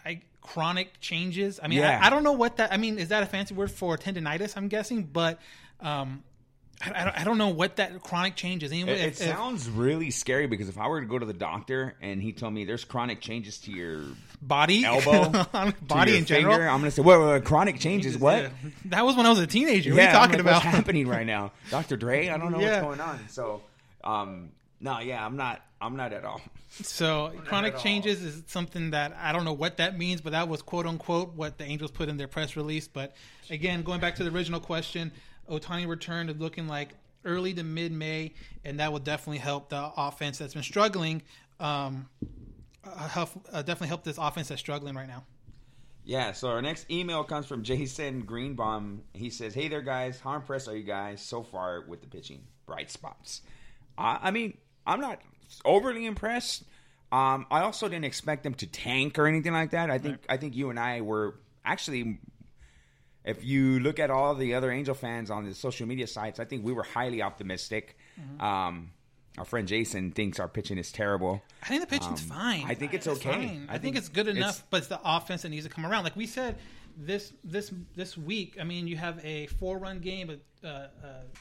I, 0.06 0.22
chronic 0.42 1.00
changes. 1.00 1.60
I 1.62 1.68
mean, 1.68 1.80
Yeah. 1.80 2.00
I, 2.02 2.08
I 2.08 2.10
don't 2.10 2.24
know 2.24 2.32
what 2.34 2.58
that. 2.58 2.72
I 2.72 2.78
mean, 2.78 3.00
is 3.00 3.10
that 3.10 3.24
a 3.24 3.26
fancy 3.26 3.54
word 3.54 3.72
for 3.72 3.98
tendonitis? 3.98 4.56
I'm 4.56 4.68
guessing, 4.68 5.04
but 5.04 5.40
um, 5.80 6.24
I, 6.80 7.02
I, 7.02 7.04
don't, 7.06 7.20
I 7.22 7.24
don't 7.24 7.38
know 7.40 7.50
what 7.50 7.78
that 7.78 8.04
chronic 8.04 8.36
change 8.36 8.62
is. 8.64 8.72
It, 8.72 8.76
Anyway, 8.76 8.92
it 9.00 9.08
if- 9.08 9.22
if- 9.22 9.28
sounds 9.28 9.70
really 9.70 10.12
scary 10.12 10.46
because 10.48 10.70
if 10.70 10.78
I 10.78 10.88
were 10.88 11.02
to 11.02 11.08
go 11.08 11.18
to 11.18 11.26
the 11.26 11.34
doctor 11.34 11.96
and 12.02 12.22
he 12.22 12.34
told 12.34 12.54
me 12.54 12.66
there's 12.66 12.86
chronic 12.86 13.20
changes 13.20 13.58
to 13.62 13.72
your 13.72 14.04
body, 14.42 14.86
elbow, 14.86 15.46
body 15.82 16.18
in 16.18 16.26
general. 16.26 16.54
I'm 16.56 16.80
going 16.80 16.84
to 16.84 16.92
say, 16.92 17.02
"What? 17.02 17.20
what, 17.20 17.44
chronic 17.46 17.80
changes? 17.80 18.18
What?" 18.18 18.44
Yeah. 18.44 18.50
That 18.86 19.06
was 19.06 19.16
when 19.16 19.26
I 19.26 19.30
was 19.30 19.40
a 19.40 19.48
teenager. 19.48 19.92
what 19.92 20.00
are 20.00 20.04
you 20.06 20.12
talking 20.12 20.32
like, 20.34 20.40
about? 20.42 20.64
What's 20.64 20.76
happening 20.76 21.08
right 21.18 21.26
now, 21.26 21.52
Dr. 21.72 21.98
Dre? 21.98 22.28
I 22.30 22.38
don't 22.38 22.52
know 22.52 22.60
Yeah. 22.60 22.84
what's 22.84 22.98
going 22.98 23.02
on. 23.02 23.30
So, 23.30 23.62
um, 24.04 24.50
no, 24.80 25.00
yeah, 25.00 25.26
I'm 25.26 25.36
not. 25.36 25.62
I'm 25.82 25.96
not 25.96 26.12
at 26.14 26.26
all. 26.26 26.42
So 26.70 27.32
chronic 27.46 27.76
all. 27.76 27.82
changes 27.82 28.22
is 28.24 28.44
something 28.48 28.92
that 28.92 29.16
I 29.20 29.32
don't 29.32 29.46
know 29.46 29.54
what 29.54 29.78
that 29.78 29.98
means, 29.98 30.22
but 30.22 30.32
that 30.34 30.48
was 30.48 30.62
quote 30.62 30.86
unquote 30.86 31.34
what 31.36 31.58
the 31.58 31.66
Angels 31.66 31.92
put 31.92 32.10
in 32.10 32.18
their 32.18 32.28
press 32.28 32.56
release. 32.56 32.88
But 32.88 33.16
again, 33.50 33.82
going 33.84 34.00
back 34.00 34.16
to 34.16 34.24
the 34.24 34.30
original 34.32 34.60
question, 34.60 35.12
Ohtani 35.50 35.88
returned 35.88 36.40
looking 36.40 36.68
like 36.68 36.90
early 37.26 37.54
to 37.54 37.64
mid 37.64 37.92
May, 37.92 38.34
and 38.66 38.80
that 38.80 38.92
will 38.92 39.00
definitely 39.00 39.40
help 39.40 39.70
the 39.70 39.92
offense 39.98 40.38
that's 40.38 40.54
been 40.54 40.64
struggling. 40.64 41.22
Um, 41.60 42.08
uh, 42.84 43.08
help, 43.08 43.30
uh, 43.52 43.62
definitely 43.62 43.88
help 43.90 44.04
this 44.04 44.18
offense 44.18 44.48
that's 44.48 44.62
struggling 44.62 44.96
right 44.96 45.08
now. 45.08 45.24
Yeah, 46.06 46.32
so 46.32 46.48
our 46.48 46.62
next 46.62 46.90
email 46.90 47.24
comes 47.26 47.48
from 47.48 47.64
Jason 47.64 48.22
Greenbaum. 48.22 49.02
He 49.14 49.30
says, 49.30 49.54
Hey 49.54 49.68
there, 49.68 49.82
guys. 49.82 50.22
How 50.22 50.36
impressed 50.36 50.70
are 50.70 50.78
you 50.78 50.84
guys 50.84 51.22
so 51.22 51.44
far 51.44 51.84
with 51.86 52.00
the 52.00 52.08
pitching? 52.08 52.44
Bright 52.66 52.90
spots. 52.90 53.42
I, 53.98 54.20
I 54.24 54.32
mean, 54.32 54.58
I'm 54.86 55.02
not 55.02 55.20
overly 55.66 56.06
impressed. 56.06 56.64
Um, 57.12 57.46
I 57.52 57.62
also 57.62 57.90
didn't 57.90 58.06
expect 58.06 58.44
them 58.44 58.54
to 58.56 58.68
tank 58.68 59.20
or 59.20 59.28
anything 59.28 59.52
like 59.52 59.72
that. 59.72 59.90
I 59.90 59.98
think 59.98 60.20
I 60.30 60.38
think 60.38 60.56
you 60.56 60.70
and 60.70 60.80
I 60.80 61.02
were 61.02 61.36
actually 61.66 62.20
if 63.28 63.44
you 63.44 63.80
look 63.80 64.00
at 64.00 64.10
all 64.10 64.34
the 64.36 64.56
other 64.56 64.72
Angel 64.72 64.96
fans 64.96 65.30
on 65.30 65.46
the 65.46 65.54
social 65.54 65.86
media 65.86 66.08
sites, 66.08 66.40
I 66.40 66.46
think 66.46 66.64
we 66.66 66.72
were 66.74 66.84
highly 66.84 67.22
optimistic. 67.22 67.98
Mm-hmm. 68.20 68.42
Um, 68.42 68.92
our 69.38 69.46
friend 69.46 69.68
Jason 69.68 70.12
thinks 70.12 70.40
our 70.40 70.48
pitching 70.48 70.78
is 70.78 70.92
terrible. 70.92 71.44
I 71.62 71.68
think 71.68 71.82
the 71.82 71.88
pitching's 71.88 72.24
Um, 72.24 72.28
fine. 72.30 72.64
I 72.66 72.74
think 72.74 72.94
it's 72.94 73.08
okay. 73.08 73.32
fine. 73.32 73.68
I, 73.70 73.78
think, 73.78 73.96
it's 73.96 74.10
good 74.10 74.28
enough, 74.28 74.64
but 74.72 74.78
it's 74.78 74.88
the 74.88 75.00
offense 75.04 75.44
that 75.44 75.50
needs 75.50 75.66
to 75.68 75.72
come 75.72 75.86
around. 75.86 76.06
Like 76.06 76.16
we 76.16 76.26
said, 76.26 76.56
this 76.98 77.32
this 77.44 77.72
this 77.96 78.18
week, 78.18 78.58
I 78.60 78.64
mean, 78.64 78.88
you 78.88 78.98
have 78.98 79.24
a 79.24 79.46
four 79.60 79.78
run 79.78 80.00
game, 80.00 80.32
a 80.32 80.68
uh, 80.68 80.70
uh, 80.70 80.88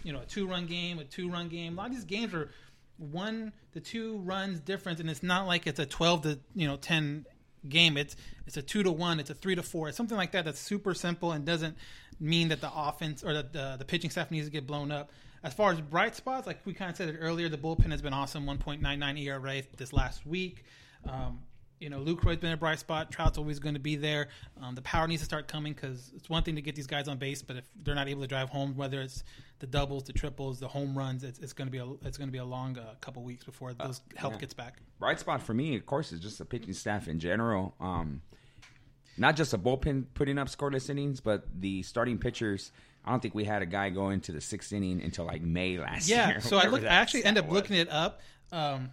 you 0.03 0.13
know 0.13 0.21
a 0.21 0.27
two 0.27 0.47
run 0.47 0.67
game, 0.67 0.99
a 0.99 1.05
two 1.05 1.31
run 1.31 1.49
game. 1.49 1.73
A 1.73 1.77
lot 1.77 1.87
of 1.87 1.93
these 1.93 2.05
games 2.05 2.35
are 2.35 2.51
one 2.99 3.53
the 3.73 3.81
two 3.81 4.19
runs 4.19 4.61
difference, 4.61 5.01
and 5.01 5.09
it's 5.09 5.23
not 5.23 5.47
like 5.47 5.67
it's 5.67 5.79
a 5.79 5.87
twelve 5.87 6.23
to 6.23 6.39
you 6.55 6.67
know 6.67 6.77
ten 6.77 7.25
game. 7.67 7.97
It's 7.97 8.17
it's 8.47 8.57
a 8.57 8.63
two 8.63 8.83
to 8.83 8.93
one, 8.93 9.21
it's 9.21 9.31
a 9.31 9.35
three 9.35 9.55
to 9.55 9.63
four, 9.63 9.89
it's 9.89 9.97
something 9.97 10.17
like 10.17 10.33
that. 10.33 10.45
That's 10.45 10.61
super 10.61 10.95
simple 10.95 11.33
and 11.33 11.45
doesn't 11.45 11.77
mean 12.19 12.49
that 12.49 12.61
the 12.61 12.71
offense 12.75 13.23
or 13.23 13.35
the 13.35 13.43
the, 13.43 13.77
the 13.79 13.85
pitching 13.85 14.11
staff 14.11 14.31
needs 14.31 14.47
to 14.47 14.53
get 14.53 14.67
blown 14.67 14.91
up. 14.91 15.11
As 15.43 15.55
far 15.55 15.71
as 15.71 15.81
bright 15.81 16.17
spots, 16.17 16.47
like 16.47 16.59
we 16.65 16.73
kind 16.73 16.91
of 16.91 16.97
said 16.97 17.09
it 17.09 17.19
earlier, 17.21 17.49
the 17.49 17.59
bullpen 17.59 17.91
has 17.91 18.03
been 18.03 18.13
awesome. 18.13 18.47
1.99 18.47 19.21
ERA 19.23 19.63
this 19.77 19.93
last 19.93 20.27
week. 20.27 20.65
Um, 21.09 21.41
you 21.81 21.91
know, 21.91 21.99
Lucroy's 22.01 22.39
been 22.39 22.53
a 22.53 22.57
bright 22.57 22.79
spot. 22.79 23.11
Trout's 23.11 23.39
always 23.39 23.59
going 23.59 23.75
to 23.75 23.81
be 23.81 23.97
there. 23.97 24.29
Um, 24.63 24.75
the 24.75 24.83
power 24.83 25.07
needs 25.07 25.21
to 25.23 25.27
start 25.27 25.47
coming 25.47 25.75
because 25.75 26.11
it's 26.17 26.29
one 26.29 26.43
thing 26.43 26.57
to 26.57 26.63
get 26.63 26.75
these 26.75 26.87
guys 26.87 27.09
on 27.09 27.19
base, 27.19 27.43
but 27.43 27.57
if 27.57 27.65
they're 27.83 27.95
not 27.95 28.09
able 28.09 28.23
to 28.23 28.27
drive 28.27 28.49
home, 28.49 28.77
whether 28.77 29.01
it's 29.01 29.25
the 29.59 29.67
doubles, 29.67 30.05
the 30.05 30.13
triples, 30.13 30.59
the 30.59 30.69
home 30.69 30.97
runs, 30.97 31.23
it's, 31.23 31.39
it's 31.39 31.53
going 31.53 31.67
to 31.69 31.73
be 31.73 31.79
a 31.79 31.87
it's 32.07 32.17
going 32.17 32.29
to 32.29 32.33
be 32.33 32.39
a 32.39 32.45
long 32.45 32.79
uh, 32.79 32.95
couple 33.01 33.23
weeks 33.23 33.45
before 33.45 33.75
those 33.75 34.01
help 34.17 34.35
yeah. 34.35 34.41
gets 34.41 34.55
back. 34.55 34.79
Bright 34.99 35.21
spot 35.21 35.43
for 35.43 35.55
me, 35.55 35.77
of 35.77 35.85
course, 35.87 36.13
is 36.13 36.21
just 36.21 36.39
the 36.39 36.45
pitching 36.45 36.73
staff 36.73 37.09
in 37.09 37.19
general. 37.19 37.75
Um, 37.81 38.23
not 39.19 39.37
just 39.37 39.55
a 39.55 39.59
bullpen 39.59 40.07
putting 40.15 40.39
up 40.39 40.49
scoreless 40.49 40.91
innings, 40.91 41.21
but 41.21 41.47
the 41.61 41.83
starting 41.83 42.19
pitchers. 42.19 42.73
I 43.05 43.11
don't 43.11 43.21
think 43.21 43.35
we 43.35 43.45
had 43.45 43.63
a 43.63 43.67
guy 43.67 43.91
go 43.91 44.11
into 44.11 44.33
the 44.33 44.41
sixth 44.41 44.73
inning 44.73 45.01
until 45.01 45.27
like 45.27 45.41
May 45.41 45.79
last 45.79 46.09
Yeah, 46.09 46.27
year. 46.27 46.35
Yeah, 46.37 46.41
so 46.41 46.57
I 46.57 46.67
whatever 46.67 46.77
look. 46.77 46.85
I 46.85 46.95
actually 46.95 47.25
ended 47.25 47.45
up 47.45 47.51
was. 47.51 47.57
looking 47.57 47.77
it 47.77 47.89
up. 47.91 48.21
Um, 48.51 48.91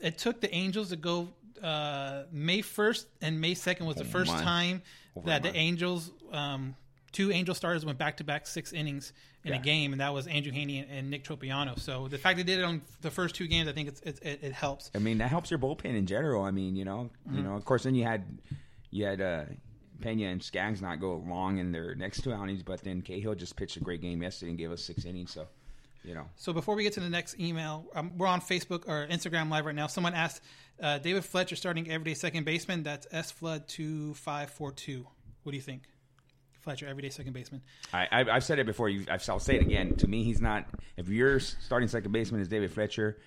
it 0.00 0.18
took 0.18 0.40
the 0.40 0.52
Angels 0.54 0.88
to 0.88 0.96
go 0.96 1.28
uh, 1.62 2.24
May 2.32 2.62
first 2.62 3.06
and 3.20 3.40
May 3.40 3.54
second 3.54 3.86
was 3.86 3.96
the 3.96 4.02
Over 4.02 4.10
first 4.10 4.30
month. 4.32 4.42
time 4.44 4.82
Over 5.16 5.26
that 5.28 5.42
the. 5.42 5.54
Angels, 5.54 6.10
um, 6.32 6.74
two 7.12 7.30
Angel 7.30 7.54
starters 7.54 7.84
went 7.84 7.98
back 7.98 8.16
to 8.18 8.24
back 8.24 8.46
six 8.46 8.72
innings 8.72 9.12
in 9.44 9.52
Yeah. 9.52 9.58
a 9.58 9.62
game, 9.62 9.92
and 9.92 10.00
that 10.00 10.14
was 10.14 10.26
Andrew 10.26 10.52
Heaney 10.52 10.82
and, 10.82 10.90
and 10.90 11.10
Nick 11.10 11.24
Tropeano. 11.24 11.78
So 11.78 12.08
the 12.08 12.16
fact 12.18 12.36
they 12.36 12.42
did 12.44 12.58
it 12.60 12.64
on 12.64 12.80
the 13.00 13.10
first 13.10 13.34
two 13.34 13.46
games, 13.48 13.68
I 13.68 13.72
think 13.72 13.88
it, 14.04 14.18
it 14.22 14.52
helps. 14.52 14.90
I 14.94 14.98
mean, 14.98 15.18
that 15.18 15.28
helps 15.30 15.50
your 15.50 15.58
bullpen 15.58 15.96
in 15.96 16.06
general. 16.06 16.42
I 16.44 16.50
mean, 16.52 16.76
you 16.76 16.84
know, 16.84 17.10
you 17.30 17.40
Mhm. 17.40 17.44
know. 17.44 17.56
Of 17.56 17.64
course, 17.64 17.82
then 17.84 17.94
you 17.94 18.04
had 18.04 18.24
you 18.90 19.04
had 19.04 19.20
uh, 19.20 19.44
Pena 20.00 20.26
and 20.26 20.42
Skaggs 20.42 20.82
not 20.82 21.00
go 21.00 21.16
long 21.26 21.58
in 21.58 21.72
their 21.72 21.94
next 21.94 22.22
two 22.22 22.32
outings, 22.32 22.62
but 22.62 22.82
then 22.82 23.00
Cahill 23.02 23.34
just 23.34 23.56
pitched 23.56 23.76
a 23.76 23.80
great 23.80 24.00
game 24.02 24.22
yesterday 24.22 24.50
and 24.50 24.58
gave 24.58 24.70
us 24.70 24.82
six 24.84 25.04
innings. 25.06 25.32
So, 25.32 25.46
you 26.04 26.14
know, 26.14 26.26
So 26.36 26.52
before 26.52 26.74
we 26.74 26.82
get 26.82 26.92
to 26.94 27.00
the 27.00 27.08
next 27.08 27.38
email, 27.40 27.86
um, 27.94 28.12
we're 28.18 28.26
on 28.26 28.40
Facebook 28.40 28.86
or 28.88 29.06
Instagram 29.08 29.48
Live 29.50 29.64
right 29.64 29.74
now. 29.74 29.86
Someone 29.86 30.12
asked 30.14 30.42
uh, 30.80 30.98
David 30.98 31.24
Fletcher 31.24 31.56
starting 31.56 31.90
everyday 31.90 32.14
second 32.14 32.44
baseman. 32.44 32.82
That's 32.82 33.06
S 33.10 33.30
Flood 33.30 33.66
two 33.66 34.14
five 34.14 34.50
four 34.50 34.70
two. 34.70 35.06
What 35.42 35.50
do 35.50 35.56
you 35.56 35.62
think, 35.62 35.82
Fletcher, 36.60 36.86
everyday 36.86 37.10
second 37.10 37.32
baseman? 37.32 37.62
I, 37.92 38.06
I, 38.12 38.30
I've 38.30 38.44
said 38.44 38.58
it 38.58 38.66
before. 38.66 38.88
You, 38.88 39.04
I've, 39.10 39.28
I'll 39.28 39.40
say 39.40 39.56
it 39.56 39.62
again. 39.62 39.96
To 39.96 40.06
me, 40.06 40.22
he's 40.22 40.40
not. 40.40 40.66
If 40.96 41.08
your 41.08 41.40
starting 41.40 41.88
second 41.88 42.12
baseman 42.12 42.40
is 42.40 42.48
David 42.48 42.70
Fletcher, 42.70 43.18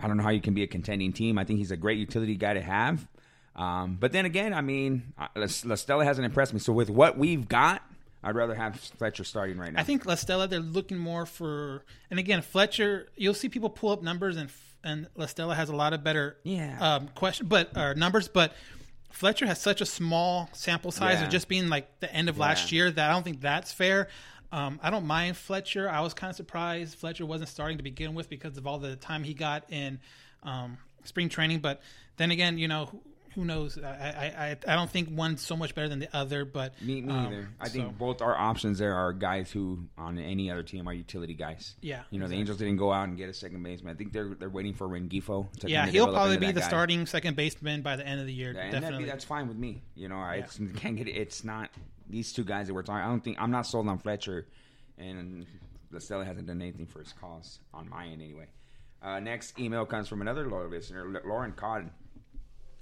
I 0.00 0.08
don't 0.08 0.16
know 0.16 0.22
how 0.22 0.30
you 0.30 0.40
can 0.40 0.54
be 0.54 0.62
a 0.62 0.66
contending 0.66 1.12
team. 1.12 1.38
I 1.38 1.44
think 1.44 1.58
he's 1.58 1.70
a 1.70 1.76
great 1.76 1.98
utility 1.98 2.34
guy 2.34 2.54
to 2.54 2.62
have. 2.62 3.06
Um, 3.54 3.96
but 3.98 4.12
then 4.12 4.26
again, 4.26 4.52
I 4.52 4.60
mean, 4.60 5.14
uh, 5.18 5.28
La 5.36 5.46
La 5.64 5.74
Stella 5.74 6.04
hasn't 6.04 6.24
impressed 6.24 6.52
me. 6.52 6.60
So 6.60 6.72
with 6.72 6.90
what 6.90 7.16
we've 7.16 7.48
got, 7.48 7.82
I'd 8.22 8.34
rather 8.34 8.54
have 8.54 8.78
Fletcher 8.78 9.24
starting 9.24 9.56
right 9.56 9.72
now. 9.72 9.80
I 9.80 9.82
think 9.84 10.04
La 10.04 10.14
Stella 10.14 10.48
they're 10.48 10.60
looking 10.60 10.98
more 10.98 11.26
for, 11.26 11.84
and 12.10 12.18
again 12.18 12.42
Fletcher. 12.42 13.08
You'll 13.16 13.34
see 13.34 13.48
people 13.48 13.70
pull 13.70 13.90
up 13.90 14.02
numbers, 14.02 14.36
and 14.36 14.50
and 14.86 15.08
La 15.16 15.26
Stella 15.26 15.54
has 15.54 15.68
a 15.68 15.76
lot 15.76 15.92
of 15.92 16.02
better 16.02 16.38
Yeah. 16.44 16.78
um, 16.80 17.08
question, 17.08 17.46
but 17.48 17.76
or 17.76 17.94
numbers, 17.94 18.28
but. 18.28 18.54
Fletcher 19.12 19.46
has 19.46 19.58
such 19.58 19.80
a 19.80 19.86
small 19.86 20.50
sample 20.52 20.90
size 20.92 21.20
Yeah. 21.20 21.24
of 21.24 21.30
just 21.30 21.48
being 21.48 21.70
like 21.70 22.00
the 22.00 22.12
end 22.12 22.28
of 22.28 22.36
last 22.36 22.70
year 22.70 22.90
that 22.90 23.10
I 23.10 23.14
don't 23.14 23.22
think 23.22 23.40
that's 23.40 23.72
fair. 23.72 24.08
Um, 24.52 24.78
I 24.82 24.90
don't 24.90 25.06
mind 25.06 25.38
Fletcher. 25.38 25.88
I 25.88 26.00
was 26.02 26.12
kind 26.12 26.28
of 26.28 26.36
surprised 26.36 26.98
Fletcher 26.98 27.24
wasn't 27.24 27.48
starting 27.48 27.78
to 27.78 27.82
begin 27.82 28.12
with 28.14 28.28
because 28.28 28.58
of 28.58 28.66
all 28.66 28.78
the 28.78 28.94
time 28.96 29.24
he 29.24 29.32
got 29.32 29.64
in 29.72 30.00
um, 30.42 30.76
spring 31.04 31.30
training. 31.30 31.60
But 31.60 31.80
then 32.18 32.30
again, 32.30 32.58
you 32.58 32.68
know, 32.68 32.90
who, 33.36 33.44
knows? 33.44 33.78
I, 33.78 33.86
I 33.86 34.46
I 34.48 34.56
I 34.66 34.74
don't 34.74 34.90
think 34.90 35.10
one's 35.12 35.42
so 35.42 35.56
much 35.56 35.74
better 35.74 35.88
than 35.88 36.00
the 36.00 36.14
other, 36.16 36.44
but 36.44 36.80
Me, 36.82 37.00
me 37.00 37.12
um, 37.12 37.26
either. 37.26 37.48
I 37.60 37.68
think 37.68 37.96
both 37.96 38.20
our 38.22 38.36
options 38.36 38.78
there 38.78 38.94
are 38.94 39.12
guys 39.12 39.50
who 39.50 39.86
on 39.96 40.18
any 40.18 40.50
other 40.50 40.62
team 40.62 40.88
are 40.88 40.92
utility 40.92 41.34
guys. 41.34 41.76
Yeah, 41.80 42.02
you 42.10 42.18
know 42.18 42.24
exactly. 42.24 42.36
the 42.36 42.40
Angels 42.40 42.58
didn't 42.58 42.76
go 42.76 42.92
out 42.92 43.08
and 43.08 43.16
get 43.16 43.28
a 43.28 43.34
second 43.34 43.62
baseman. 43.62 43.94
I 43.94 43.96
think 43.96 44.12
they're 44.12 44.34
they're 44.34 44.48
waiting 44.48 44.74
for 44.74 44.88
Rengifo. 44.88 45.52
To 45.60 45.70
yeah, 45.70 45.86
he'll 45.86 46.12
probably 46.12 46.38
be 46.38 46.52
the 46.52 46.60
guy. 46.60 46.68
starting 46.68 47.06
second 47.06 47.36
baseman 47.36 47.82
by 47.82 47.96
the 47.96 48.06
end 48.06 48.20
of 48.20 48.26
the 48.26 48.32
year. 48.32 48.52
Yeah, 48.52 48.70
definitely. 48.70 49.04
be, 49.04 49.10
that's 49.10 49.24
fine 49.24 49.46
with 49.46 49.56
me. 49.56 49.82
You 49.94 50.08
know, 50.08 50.16
I 50.16 50.36
it's, 50.36 50.58
can't 50.76 50.96
get 50.96 51.08
it. 51.08 51.16
It's 51.16 51.44
not 51.44 51.70
these 52.08 52.32
two 52.32 52.44
guys 52.44 52.66
that 52.66 52.74
we're 52.74 52.82
talking. 52.82 53.02
I 53.02 53.08
don't 53.08 53.22
think 53.22 53.38
I'm 53.40 53.50
not 53.50 53.66
sold 53.66 53.88
on 53.88 53.98
Fletcher, 53.98 54.46
and 54.98 55.46
La 55.90 55.98
Stella 55.98 56.24
hasn't 56.24 56.46
done 56.46 56.60
anything 56.60 56.86
for 56.86 57.00
his 57.00 57.12
cause 57.12 57.60
on 57.72 57.88
my 57.88 58.06
end 58.06 58.22
anyway. 58.22 58.46
Uh, 59.02 59.20
next 59.20 59.58
email 59.58 59.84
comes 59.84 60.08
from 60.08 60.20
another 60.20 60.48
loyal 60.48 60.68
listener, 60.68 61.22
Lauren 61.24 61.52
Cotton. 61.52 61.90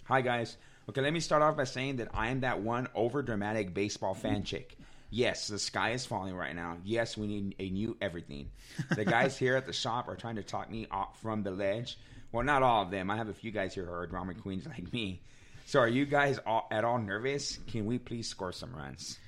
Hi 0.06 0.20
guys. 0.20 0.58
Okay, 0.86 1.00
let 1.00 1.14
me 1.14 1.20
start 1.20 1.40
off 1.40 1.56
by 1.56 1.64
saying 1.64 1.96
that 1.96 2.08
I 2.12 2.28
am 2.28 2.40
that 2.40 2.60
one 2.60 2.88
over 2.94 3.22
dramatic 3.22 3.72
baseball 3.72 4.12
fan 4.12 4.44
chick. 4.44 4.76
Yes, 5.08 5.48
the 5.48 5.58
sky 5.58 5.92
is 5.92 6.04
falling 6.04 6.36
right 6.36 6.54
now. 6.54 6.76
Yes, 6.84 7.16
we 7.16 7.26
need 7.26 7.54
a 7.58 7.70
new 7.70 7.96
everything. 8.02 8.50
The 8.94 9.04
guys 9.06 9.38
here 9.38 9.56
at 9.56 9.64
the 9.64 9.72
shop 9.72 10.06
are 10.08 10.14
trying 10.14 10.36
to 10.36 10.42
talk 10.42 10.70
me 10.70 10.86
off 10.90 11.18
from 11.22 11.42
the 11.42 11.52
ledge. 11.52 11.98
Well, 12.32 12.44
not 12.44 12.62
all 12.62 12.82
of 12.82 12.90
them. 12.90 13.10
I 13.10 13.16
have 13.16 13.30
a 13.30 13.32
few 13.32 13.50
guys 13.50 13.74
here 13.74 13.86
who 13.86 13.92
are 13.94 14.06
drama 14.06 14.34
queens 14.34 14.66
like 14.78 14.92
me. 14.92 15.22
So, 15.64 15.80
are 15.80 15.88
you 15.88 16.04
guys 16.04 16.38
all, 16.44 16.68
at 16.70 16.84
all 16.84 16.98
nervous? 16.98 17.58
Can 17.68 17.86
we 17.86 17.98
please 17.98 18.28
score 18.28 18.52
some 18.52 18.76
runs? 18.76 19.18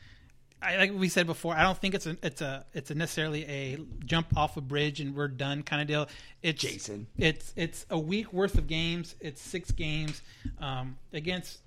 I, 0.62 0.76
like 0.76 0.92
we 0.94 1.09
said 1.09 1.26
before, 1.26 1.54
I 1.54 1.62
don't 1.62 1.76
think 1.76 1.94
it's 1.94 2.07
a 2.07 2.16
it's 2.22 2.40
a 2.40 2.64
it's 2.72 2.90
a 2.90 2.94
necessarily 2.94 3.44
a 3.44 3.78
jump 4.04 4.36
off 4.36 4.57
a 4.57 4.61
bridge 4.61 5.00
and 5.00 5.14
we're 5.14 5.28
done 5.28 5.62
kind 5.62 5.82
of 5.82 5.88
deal. 5.88 6.09
It's 6.42 6.61
Jason. 6.61 7.07
It's 7.18 7.52
it's 7.57 7.84
a 7.90 7.98
week 7.98 8.32
worth 8.32 8.57
of 8.57 8.66
games. 8.66 9.14
It's 9.20 9.40
six 9.40 9.70
games 9.70 10.22
um, 10.59 10.96
against 11.12 11.59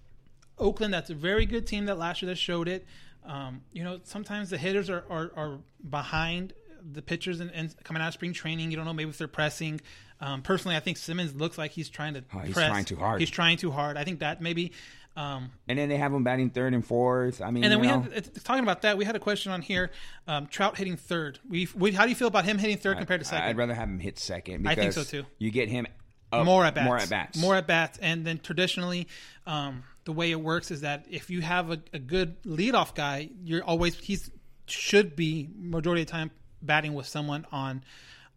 Oakland. 0.57 0.93
That's 0.93 1.09
a 1.09 1.15
very 1.15 1.45
good 1.45 1.67
team 1.67 1.85
that 1.85 1.97
last 1.97 2.21
year 2.21 2.29
that 2.29 2.37
showed 2.37 2.67
it. 2.67 2.85
Um, 3.25 3.61
you 3.71 3.83
know, 3.83 3.99
sometimes 4.03 4.49
the 4.49 4.57
hitters 4.57 4.89
are 4.89 5.03
are, 5.09 5.31
are 5.35 5.59
behind 5.87 6.53
the 6.91 7.01
pitchers 7.01 7.39
and, 7.39 7.51
and 7.51 7.75
coming 7.83 8.01
out 8.01 8.07
of 8.07 8.13
spring 8.15 8.33
training. 8.33 8.71
You 8.71 8.77
don't 8.77 8.85
know 8.85 8.93
maybe 8.93 9.09
if 9.09 9.17
they're 9.17 9.27
pressing. 9.27 9.81
Um, 10.21 10.41
personally, 10.41 10.75
I 10.75 10.79
think 10.79 10.97
Simmons 10.97 11.33
looks 11.35 11.57
like 11.57 11.71
he's 11.71 11.89
trying 11.89 12.15
to. 12.15 12.23
Oh, 12.33 12.39
he's 12.39 12.53
press. 12.53 12.67
trying 12.67 12.85
too 12.85 12.95
hard. 12.97 13.19
He's 13.19 13.29
trying 13.29 13.57
too 13.57 13.71
hard. 13.71 13.97
I 13.97 14.03
think 14.03 14.19
that 14.19 14.41
maybe. 14.41 14.71
Um, 15.19 15.51
And 15.67 15.77
then 15.77 15.89
they 15.89 15.97
have 15.97 16.13
them 16.13 16.23
batting 16.23 16.49
third 16.49 16.73
and 16.73 16.85
fourth. 16.85 17.41
I 17.41 17.51
mean, 17.51 17.65
and 17.65 17.73
then 17.73 17.81
we 17.81 17.87
know, 17.87 18.03
had 18.03 18.33
talking 18.45 18.63
about 18.63 18.83
that. 18.83 18.97
We 18.97 19.03
had 19.03 19.17
a 19.17 19.19
question 19.19 19.51
on 19.51 19.61
here. 19.61 19.91
Um, 20.27 20.47
Trout 20.47 20.77
hitting 20.77 20.95
third. 20.95 21.39
We, 21.49 21.67
we 21.75 21.91
how 21.91 22.03
do 22.05 22.09
you 22.09 22.15
feel 22.15 22.29
about 22.29 22.45
him 22.45 22.57
hitting 22.57 22.77
third 22.77 22.97
compared 22.97 23.19
to 23.19 23.25
second? 23.25 23.49
I'd 23.49 23.57
rather 23.57 23.73
have 23.73 23.89
him 23.89 23.99
hit 23.99 24.17
second. 24.17 24.65
I 24.65 24.75
think 24.75 24.93
so, 24.93 25.03
too. 25.03 25.25
You 25.37 25.51
get 25.51 25.67
him 25.67 25.87
up, 26.31 26.45
more 26.45 26.63
at 26.63 26.73
bats. 26.73 26.85
More 26.85 26.97
at 26.97 27.09
bats. 27.09 27.37
More 27.37 27.55
at 27.55 27.67
bats. 27.67 27.99
And 28.01 28.25
then 28.25 28.37
traditionally, 28.37 29.09
um, 29.45 29.83
the 30.05 30.13
way 30.13 30.31
it 30.31 30.39
works 30.39 30.71
is 30.71 30.81
that 30.81 31.05
if 31.09 31.29
you 31.29 31.41
have 31.41 31.69
a, 31.69 31.81
a 31.91 31.99
good 31.99 32.41
leadoff 32.43 32.95
guy, 32.95 33.29
you're 33.43 33.63
always 33.63 33.99
he's 33.99 34.31
should 34.67 35.17
be 35.17 35.49
majority 35.53 36.03
of 36.03 36.07
the 36.07 36.11
time 36.11 36.31
batting 36.61 36.93
with 36.93 37.07
someone 37.07 37.45
on 37.51 37.83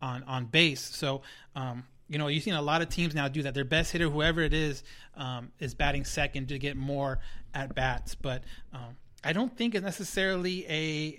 on 0.00 0.24
on 0.24 0.46
base. 0.46 0.80
So. 0.80 1.22
Um, 1.54 1.84
you 2.12 2.18
know, 2.18 2.28
you've 2.28 2.42
seen 2.42 2.54
a 2.54 2.62
lot 2.62 2.82
of 2.82 2.88
teams 2.90 3.14
now 3.14 3.26
do 3.28 3.42
that. 3.42 3.54
Their 3.54 3.64
best 3.64 3.90
hitter, 3.92 4.08
whoever 4.10 4.40
it 4.42 4.52
is, 4.52 4.82
um, 5.16 5.50
is 5.58 5.74
batting 5.74 6.04
second 6.04 6.48
to 6.48 6.58
get 6.58 6.76
more 6.76 7.18
at 7.54 7.74
bats. 7.74 8.14
But 8.14 8.44
um, 8.72 8.96
I 9.24 9.32
don't 9.32 9.56
think 9.56 9.74
it's 9.74 9.84
necessarily 9.84 10.66
a 10.68 11.18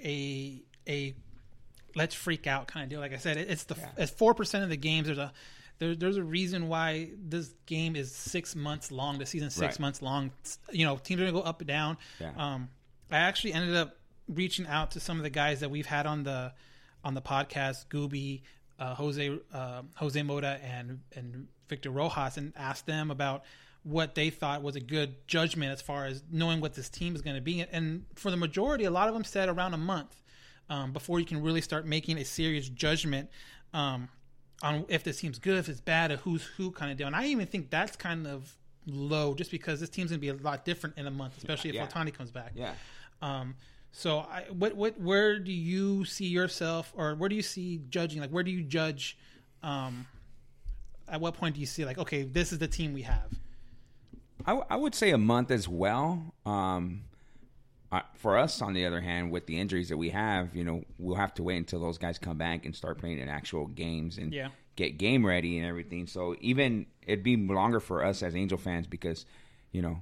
a 0.88 0.92
a 0.92 1.14
let's 1.96 2.14
freak 2.16 2.48
out 2.48 2.68
kind 2.68 2.84
of 2.84 2.90
deal. 2.90 3.00
Like 3.00 3.14
I 3.14 3.18
said, 3.18 3.38
it's 3.38 3.64
the 3.64 3.76
it's 3.98 4.12
four 4.12 4.34
percent 4.34 4.64
of 4.64 4.70
the 4.70 4.78
games. 4.78 5.08
There's 5.08 5.18
a 5.18 5.34
there, 5.80 5.96
there's 5.96 6.18
a 6.18 6.24
reason 6.24 6.68
why 6.68 7.10
this 7.18 7.54
game 7.66 7.96
is 7.96 8.14
six 8.14 8.56
months 8.56 8.92
long. 8.92 9.18
The 9.18 9.26
season 9.26 9.50
six 9.50 9.62
Right. 9.74 9.80
months 9.80 10.02
long. 10.02 10.32
You 10.72 10.86
know, 10.86 10.98
teams 10.98 11.20
are 11.22 11.26
gonna 11.26 11.38
go 11.38 11.42
up 11.42 11.62
and 11.62 11.68
down. 11.68 11.98
Yeah. 12.20 12.32
Um, 12.38 12.70
I 13.10 13.18
actually 13.18 13.54
ended 13.54 13.76
up 13.76 13.98
reaching 14.28 14.68
out 14.68 14.92
to 14.92 15.00
some 15.00 15.18
of 15.18 15.24
the 15.24 15.30
guys 15.30 15.60
that 15.62 15.70
we've 15.72 15.86
had 15.88 16.06
on 16.06 16.24
the 16.24 16.54
on 17.04 17.16
the 17.16 17.22
podcast, 17.22 17.88
Gubi, 17.90 18.42
uh, 18.84 18.96
Jose 18.96 19.40
uh, 19.54 19.82
Jose 19.96 20.22
Mota, 20.24 20.60
and 20.64 21.00
and 21.16 21.48
Victor 21.70 21.90
Rojas, 21.90 22.38
and 22.38 22.54
asked 22.56 22.86
them 22.86 23.12
about 23.12 23.44
what 23.84 24.16
they 24.16 24.30
thought 24.30 24.62
was 24.64 24.76
a 24.76 24.80
good 24.80 25.16
judgment 25.28 25.72
as 25.72 25.82
far 25.82 26.06
as 26.06 26.24
knowing 26.32 26.62
what 26.62 26.74
this 26.74 26.90
team 26.90 27.16
is 27.16 27.22
going 27.22 27.36
to 27.36 27.42
be. 27.42 27.62
And 27.62 28.06
for 28.16 28.32
the 28.32 28.38
majority, 28.38 28.86
a 28.86 28.92
lot 28.92 29.08
of 29.10 29.14
them 29.14 29.24
said 29.26 29.50
around 29.50 29.74
a 29.74 29.78
month 29.78 30.22
um, 30.70 30.94
before 30.94 31.20
you 31.20 31.26
can 31.26 31.42
really 31.42 31.62
start 31.62 31.86
making 31.86 32.18
a 32.18 32.26
serious 32.26 32.70
judgment 32.70 33.30
um, 33.74 34.08
on 34.62 34.86
if 34.88 35.04
this 35.04 35.20
team's 35.20 35.40
good, 35.40 35.58
if 35.58 35.68
it's 35.70 35.82
bad, 35.82 36.12
or 36.12 36.18
who's 36.18 36.44
who 36.58 36.72
kind 36.72 36.92
of 36.92 36.98
deal. 36.98 37.08
And 37.08 37.16
I 37.16 37.26
even 37.26 37.46
think 37.46 37.70
that's 37.70 37.96
kind 37.96 38.26
of 38.26 38.56
low, 38.86 39.34
just 39.34 39.52
because 39.52 39.80
this 39.80 39.90
team's 39.90 40.12
going 40.12 40.20
to 40.20 40.22
be 40.22 40.30
a 40.30 40.44
lot 40.44 40.66
different 40.66 40.98
in 40.98 41.06
a 41.08 41.12
month, 41.12 41.38
especially 41.38 41.70
if 41.70 41.76
Yeah. 41.76 41.88
Ohtani 41.88 42.14
comes 42.14 42.32
back. 42.32 42.52
Yeah. 42.56 42.74
Um, 43.22 43.56
so, 43.96 44.20
I, 44.20 44.46
what, 44.52 44.76
what, 44.76 45.00
where 45.00 45.38
do 45.40 45.52
you 45.54 46.04
see 46.04 46.26
yourself, 46.26 46.92
or 46.98 47.14
where 47.16 47.30
do 47.30 47.36
you 47.36 47.42
see 47.44 47.80
judging? 47.90 48.20
Like, 48.20 48.32
where 48.32 48.44
do 48.44 48.52
you 48.52 48.64
judge? 48.64 49.18
Um, 49.62 50.08
at 51.08 51.22
what 51.22 51.36
point 51.36 51.54
do 51.56 51.62
you 51.62 51.68
see 51.68 51.86
like, 51.86 51.98
okay, 52.00 52.24
this 52.24 52.52
is 52.52 52.58
the 52.60 52.68
team 52.68 52.94
we 52.94 53.04
have? 53.04 53.32
I, 54.46 54.52
w- 54.52 54.66
I 54.70 54.76
would 54.76 54.96
say 54.96 55.12
a 55.12 55.18
month 55.18 55.52
as 55.52 55.68
well. 55.70 56.34
Um, 56.46 57.04
uh, 57.92 58.02
for 58.16 58.38
us, 58.38 58.62
on 58.62 58.74
the 58.74 58.86
other 58.88 59.00
hand, 59.00 59.32
with 59.32 59.46
the 59.46 59.60
injuries 59.60 59.90
that 59.90 59.98
we 59.98 60.10
have, 60.10 60.56
you 60.56 60.64
know, 60.64 60.84
we'll 60.98 61.16
have 61.16 61.34
to 61.36 61.44
wait 61.44 61.58
until 61.58 61.80
those 61.80 61.98
guys 62.00 62.18
come 62.18 62.38
back 62.38 62.66
and 62.66 62.76
start 62.76 62.98
playing 62.98 63.20
in 63.20 63.30
actual 63.30 63.68
games 63.68 64.18
and 64.18 64.34
Yeah. 64.34 64.50
get 64.76 64.98
game 64.98 65.24
ready 65.26 65.60
and 65.60 65.68
everything. 65.68 66.08
So 66.08 66.36
even 66.42 66.88
it'd 67.06 67.24
be 67.24 67.38
longer 67.38 67.80
for 67.80 68.04
us 68.04 68.24
as 68.24 68.36
Angel 68.36 68.58
fans 68.58 68.88
because, 68.88 69.26
you 69.72 69.84
know, 69.84 70.00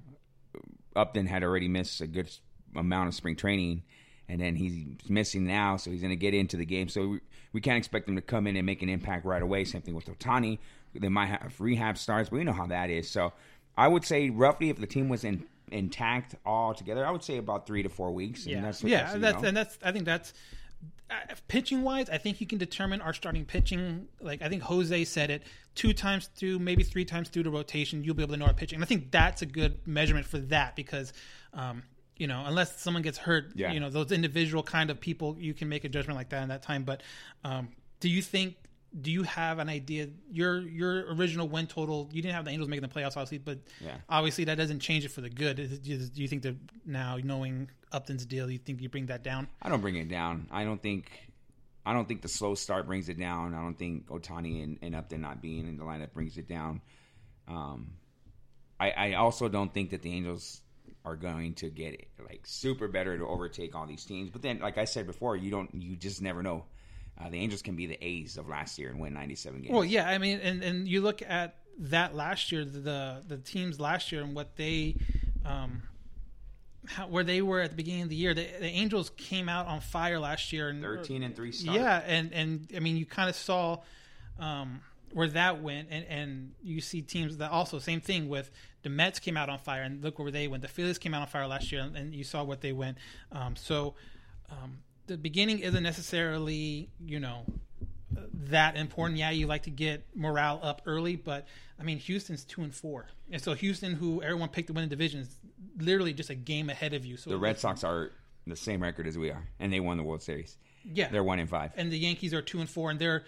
Upton 0.96 1.26
had 1.26 1.44
already 1.44 1.68
missed 1.68 2.00
a 2.00 2.08
good 2.08 2.32
amount 2.76 3.08
of 3.08 3.16
spring 3.16 3.36
training, 3.36 3.84
and 4.28 4.40
then 4.40 4.56
he's 4.56 5.10
missing 5.10 5.46
now, 5.46 5.78
so 5.78 5.92
he's 5.92 6.02
going 6.02 6.12
to 6.12 6.16
get 6.16 6.34
into 6.34 6.58
the 6.58 6.66
game. 6.66 6.90
So 6.90 7.08
we, 7.08 7.20
we 7.54 7.62
can't 7.62 7.78
expect 7.78 8.08
him 8.08 8.16
to 8.16 8.22
come 8.22 8.48
in 8.48 8.56
and 8.56 8.66
make 8.66 8.82
an 8.82 8.90
impact 8.90 9.26
right 9.26 9.42
away. 9.42 9.66
Same 9.66 9.82
thing 9.82 9.96
with 9.96 10.06
Ohtani. 10.06 10.60
They 10.94 11.10
might 11.10 11.28
have 11.28 11.60
rehab 11.60 11.98
starts, 11.98 12.30
but 12.30 12.38
we 12.38 12.44
know 12.44 12.54
how 12.54 12.68
that 12.68 12.90
is. 12.90 13.10
So 13.10 13.34
I 13.78 13.88
would 13.88 14.06
say 14.06 14.30
roughly 14.30 14.70
if 14.70 14.78
the 14.78 14.88
team 14.88 15.10
was 15.10 15.24
in, 15.24 15.46
intact 15.72 16.36
all 16.46 16.74
together, 16.74 17.06
I 17.06 17.12
would 17.12 17.24
say 17.24 17.38
about 17.38 17.66
three 17.66 17.84
to 17.84 17.90
four 17.90 18.12
weeks. 18.12 18.46
And 18.46 18.56
Yeah, 18.56 18.62
that's 18.62 18.84
what 18.84 18.90
yeah, 18.92 19.04
that's, 19.04 19.20
that's 19.20 19.44
and 19.44 19.58
that's. 19.58 19.78
I 19.84 19.92
think 19.92 20.06
that's 20.06 20.34
uh, 21.10 21.16
pitching 21.48 21.82
wise. 21.82 22.10
I 22.10 22.18
think 22.18 22.42
you 22.42 22.48
can 22.48 22.58
determine 22.58 23.02
our 23.02 23.14
starting 23.14 23.46
pitching. 23.46 24.08
Like 24.20 24.42
I 24.42 24.50
think 24.50 24.64
Jose 24.64 25.06
said 25.06 25.30
it 25.30 25.44
two 25.76 25.94
times 25.94 26.30
through, 26.36 26.60
maybe 26.60 26.84
three 26.84 27.06
times 27.06 27.30
through 27.30 27.44
the 27.44 27.52
rotation. 27.52 28.04
You'll 28.04 28.16
be 28.16 28.24
able 28.24 28.34
to 28.34 28.40
know 28.40 28.48
our 28.48 28.54
pitching. 28.54 28.78
And 28.78 28.84
I 28.84 28.88
think 28.88 29.12
that's 29.12 29.42
a 29.42 29.46
good 29.46 29.86
measurement 29.88 30.26
for 30.26 30.40
that 30.40 30.76
because. 30.76 31.14
Um, 31.54 31.84
you 32.18 32.28
know, 32.28 32.44
unless 32.46 32.80
someone 32.82 33.02
gets 33.04 33.18
hurt, 33.18 33.52
Yeah. 33.56 33.72
you 33.72 33.80
know, 33.80 33.90
those 33.90 34.12
individual 34.12 34.64
kind 34.64 34.90
of 34.90 35.00
people, 35.00 35.38
you 35.40 35.54
can 35.54 35.70
make 35.70 35.84
a 35.84 35.90
judgment 35.90 36.18
like 36.18 36.30
that 36.30 36.44
in 36.44 36.50
that 36.50 36.62
time. 36.62 36.84
But 36.84 37.02
um, 37.44 37.70
do 38.00 38.10
you 38.10 38.22
think? 38.22 38.56
Do 39.00 39.10
you 39.10 39.24
have 39.24 39.60
an 39.60 39.70
idea? 39.70 40.10
Your 40.30 40.60
your 40.60 41.14
original 41.16 41.48
win 41.48 41.66
total. 41.68 42.10
You 42.12 42.22
didn't 42.22 42.36
have 42.36 42.44
the 42.44 42.52
Angels 42.52 42.68
making 42.68 42.82
the 42.82 42.94
playoffs, 42.94 43.16
obviously, 43.16 43.38
but 43.38 43.60
Yeah. 43.80 43.96
obviously 44.10 44.44
that 44.46 44.56
doesn't 44.56 44.80
change 44.82 45.06
it 45.06 45.10
for 45.10 45.22
the 45.22 45.30
good. 45.30 45.60
Is 45.60 45.80
Do 46.10 46.22
you 46.22 46.28
think 46.28 46.42
that 46.44 46.56
now 46.86 47.18
knowing 47.24 47.70
Upton's 47.94 48.26
deal, 48.26 48.52
you 48.52 48.58
think 48.58 48.82
you 48.82 48.90
bring 48.90 49.06
that 49.06 49.24
down? 49.24 49.48
I 49.62 49.70
don't 49.70 49.80
bring 49.80 49.96
it 49.96 50.10
down. 50.10 50.48
I 50.52 50.66
don't 50.66 50.82
think. 50.82 51.10
I 51.86 51.94
don't 51.94 52.06
think 52.08 52.22
the 52.22 52.28
slow 52.28 52.54
start 52.54 52.86
brings 52.86 53.08
it 53.10 53.18
down. 53.18 53.56
I 53.56 53.62
don't 53.62 53.80
think 53.80 54.08
Ohtani 54.08 54.62
and, 54.62 54.78
and 54.82 54.94
Upton 54.94 55.22
not 55.22 55.42
being 55.42 55.68
in 55.70 55.78
the 55.78 55.84
lineup 55.86 56.12
brings 56.14 56.38
it 56.38 56.48
down. 56.50 56.82
Um, 57.48 57.94
I, 58.80 58.92
I 58.92 59.14
also 59.14 59.48
don't 59.50 59.74
think 59.74 59.90
that 59.92 60.02
the 60.02 60.12
Angels 60.12 60.62
are 61.04 61.16
going 61.16 61.54
to 61.56 61.70
get 61.70 62.08
like 62.24 62.42
super 62.46 62.88
better 62.88 63.18
to 63.18 63.26
overtake 63.26 63.76
all 63.76 63.86
these 63.86 64.06
teams. 64.06 64.30
But 64.30 64.42
then, 64.42 64.60
like 64.60 64.78
I 64.78 64.86
said 64.86 65.08
before, 65.08 65.36
you 65.36 65.52
don't. 65.52 65.74
You 65.74 65.96
just 65.96 66.22
never 66.22 66.44
know. 66.44 66.66
Uh, 67.20 67.30
the 67.30 67.38
Angels 67.38 67.62
can 67.62 67.76
be 67.76 67.88
the 67.88 68.04
A's 68.04 68.38
of 68.38 68.48
last 68.48 68.80
year 68.80 68.90
and 68.90 69.00
win 69.00 69.14
97 69.14 69.62
games. 69.62 69.74
Well, 69.74 69.86
yeah, 69.86 70.08
I 70.08 70.18
mean, 70.18 70.40
and, 70.40 70.64
and 70.64 70.88
you 70.88 71.02
look 71.02 71.22
at 71.22 71.56
that 71.80 72.16
last 72.16 72.52
year, 72.52 72.66
the 72.66 73.24
the 73.28 73.38
teams 73.38 73.80
last 73.80 74.12
year 74.12 74.22
and 74.22 74.36
what 74.36 74.56
they, 74.56 74.96
um, 75.46 75.84
how, 76.88 77.08
where 77.08 77.24
they 77.24 77.42
were 77.42 77.60
at 77.62 77.72
the 77.72 77.76
beginning 77.76 78.04
of 78.04 78.10
the 78.10 78.16
year. 78.16 78.34
The, 78.34 78.48
the 78.60 78.68
Angels 78.68 79.12
came 79.18 79.50
out 79.50 79.68
on 79.68 79.82
fire 79.82 80.20
last 80.20 80.54
year, 80.54 80.70
and 80.70 80.82
13 80.82 81.24
and 81.24 81.36
three 81.36 81.52
start. 81.52 81.78
Yeah, 81.78 82.02
and 82.06 82.32
and 82.34 82.72
I 82.76 82.80
mean, 82.80 82.98
you 82.98 83.06
kind 83.06 83.30
of 83.30 83.36
saw 83.36 83.80
um, 84.40 84.82
where 85.12 85.28
that 85.30 85.62
went, 85.62 85.90
and 85.92 86.06
and 86.06 86.52
you 86.64 86.82
see 86.82 87.02
teams 87.02 87.38
that 87.38 87.52
also 87.52 87.80
same 87.80 88.02
thing 88.02 88.30
with 88.30 88.50
the 88.84 88.90
Mets 88.90 89.20
came 89.20 89.38
out 89.38 89.50
on 89.50 89.60
fire, 89.60 89.84
and 89.84 90.04
look 90.04 90.20
where 90.20 90.32
they 90.32 90.48
went. 90.48 90.62
The 90.62 90.68
Phillies 90.70 90.98
came 90.98 91.14
out 91.14 91.22
on 91.22 91.28
fire 91.28 91.48
last 91.48 91.72
year, 91.72 91.82
and, 91.82 91.96
and 91.96 92.14
you 92.14 92.24
saw 92.24 92.44
what 92.44 92.62
they 92.62 92.72
went. 92.72 92.98
Um, 93.32 93.56
so 93.56 93.96
um, 94.50 94.80
the 95.08 95.18
beginning 95.18 95.60
isn't 95.60 95.84
necessarily 95.84 96.90
you 97.06 97.20
know 97.20 97.46
that 98.34 98.76
important. 98.76 99.20
Yeah, 99.20 99.32
you 99.32 99.48
like 99.48 99.64
to 99.64 99.70
get 99.70 100.06
morale 100.16 100.60
up 100.62 100.82
early, 100.86 101.16
but 101.16 101.48
I 101.80 101.84
mean, 101.84 101.98
Houston's 102.00 102.44
two 102.44 102.62
and 102.62 102.74
four, 102.74 103.08
and 103.32 103.42
so 103.42 103.54
Houston, 103.54 103.94
who 103.94 104.22
everyone 104.22 104.50
picked 104.50 104.68
to 104.68 104.74
win 104.74 104.84
the 104.84 104.90
division, 104.90 105.22
is 105.22 105.36
literally 105.78 106.14
just 106.14 106.30
a 106.30 106.36
game 106.36 106.70
ahead 106.70 106.94
of 106.94 107.06
you. 107.06 107.18
So 107.18 107.30
the 107.30 107.38
Red 107.38 107.60
Sox 107.60 107.84
are 107.84 108.12
the 108.48 108.56
same 108.56 108.82
record 108.82 109.08
as 109.08 109.18
we 109.18 109.30
are, 109.30 109.48
and 109.60 109.72
they 109.72 109.80
won 109.80 109.98
the 109.98 110.04
World 110.04 110.22
Series. 110.22 110.58
Yeah, 110.84 111.10
they're 111.10 111.24
one 111.24 111.40
in 111.40 111.48
five. 111.48 111.72
and 111.78 111.92
the 111.92 111.98
Yankees 111.98 112.34
are 112.34 112.42
two 112.42 112.60
and 112.60 112.70
four, 112.70 112.90
and 112.90 113.00
they're 113.00 113.24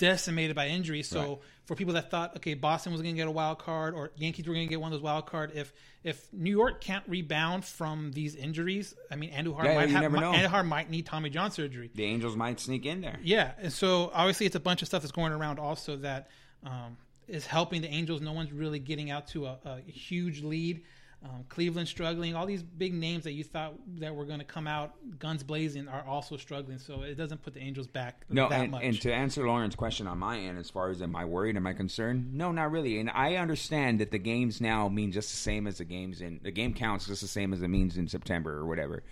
decimated 0.00 0.56
by 0.56 0.66
injuries. 0.68 1.06
So 1.08 1.20
Right. 1.20 1.38
for 1.66 1.76
people 1.76 1.94
that 1.94 2.10
thought, 2.10 2.34
okay, 2.38 2.54
Boston 2.54 2.90
was 2.92 3.02
going 3.02 3.14
to 3.14 3.18
get 3.18 3.28
a 3.28 3.30
wild 3.30 3.58
card 3.58 3.94
or 3.94 4.10
Yankees 4.16 4.48
were 4.48 4.54
going 4.54 4.66
to 4.66 4.70
get 4.70 4.80
one 4.80 4.90
of 4.92 4.98
those 4.98 5.04
wild 5.04 5.26
card, 5.26 5.52
if 5.54 5.72
if 6.02 6.32
New 6.32 6.50
York 6.50 6.80
can't 6.80 7.04
rebound 7.06 7.64
from 7.64 8.10
these 8.12 8.34
injuries, 8.34 8.94
I 9.10 9.16
mean, 9.16 9.30
Andujar 9.30 9.64
Yeah, 9.64 9.74
might 9.74 9.90
have 9.90 10.12
know. 10.12 10.32
Andujar 10.32 10.66
might 10.66 10.88
need 10.90 11.04
Tommy 11.04 11.28
John 11.28 11.50
surgery. 11.50 11.90
The 11.94 12.04
Angels 12.04 12.34
might 12.34 12.58
sneak 12.58 12.86
in 12.86 13.02
there. 13.02 13.18
Yeah, 13.22 13.52
and 13.58 13.72
so 13.72 14.10
obviously 14.14 14.46
it's 14.46 14.56
a 14.56 14.60
bunch 14.60 14.80
of 14.82 14.88
stuff 14.88 15.02
that's 15.02 15.12
going 15.12 15.32
around 15.32 15.58
also 15.58 15.96
that 15.96 16.30
um, 16.64 16.96
is 17.28 17.46
helping 17.46 17.82
the 17.82 17.88
Angels. 17.88 18.22
No 18.22 18.32
one's 18.32 18.52
really 18.52 18.78
getting 18.78 19.10
out 19.10 19.28
to 19.28 19.46
a, 19.46 19.58
a 19.66 19.80
huge 19.82 20.42
lead. 20.42 20.82
Um, 21.22 21.44
Cleveland 21.50 21.86
struggling. 21.86 22.34
All 22.34 22.46
these 22.46 22.62
big 22.62 22.94
names 22.94 23.24
that 23.24 23.32
you 23.32 23.44
thought 23.44 23.74
that 23.98 24.14
were 24.14 24.24
going 24.24 24.38
to 24.38 24.44
come 24.44 24.66
out 24.66 24.94
guns 25.18 25.42
blazing 25.42 25.86
are 25.86 26.02
also 26.06 26.38
struggling. 26.38 26.78
So 26.78 27.02
it 27.02 27.16
doesn't 27.16 27.42
put 27.42 27.52
the 27.52 27.60
Angels 27.60 27.86
back 27.86 28.24
No, 28.30 28.48
that 28.48 28.60
and, 28.62 28.70
much. 28.70 28.82
and 28.84 29.00
to 29.02 29.12
answer 29.12 29.46
Lauren's 29.46 29.74
question 29.74 30.06
on 30.06 30.18
my 30.18 30.38
end, 30.38 30.56
as 30.56 30.70
far 30.70 30.88
as 30.88 31.02
am 31.02 31.14
I 31.14 31.26
worried, 31.26 31.56
am 31.56 31.66
I 31.66 31.74
concerned? 31.74 32.32
No, 32.32 32.52
not 32.52 32.70
really. 32.72 32.98
And 32.98 33.10
I 33.10 33.34
understand 33.36 34.00
that 34.00 34.12
the 34.12 34.18
games 34.18 34.62
now 34.62 34.88
mean 34.88 35.12
just 35.12 35.30
the 35.30 35.36
same 35.36 35.66
as 35.66 35.76
the 35.76 35.84
games 35.84 36.22
in 36.22 36.40
the 36.42 36.50
game 36.50 36.72
counts 36.72 37.06
just 37.06 37.20
the 37.20 37.28
same 37.28 37.52
as 37.52 37.60
it 37.60 37.68
means 37.68 37.98
in 37.98 38.08
September 38.08 38.56
or 38.56 38.64
whatever. 38.64 39.02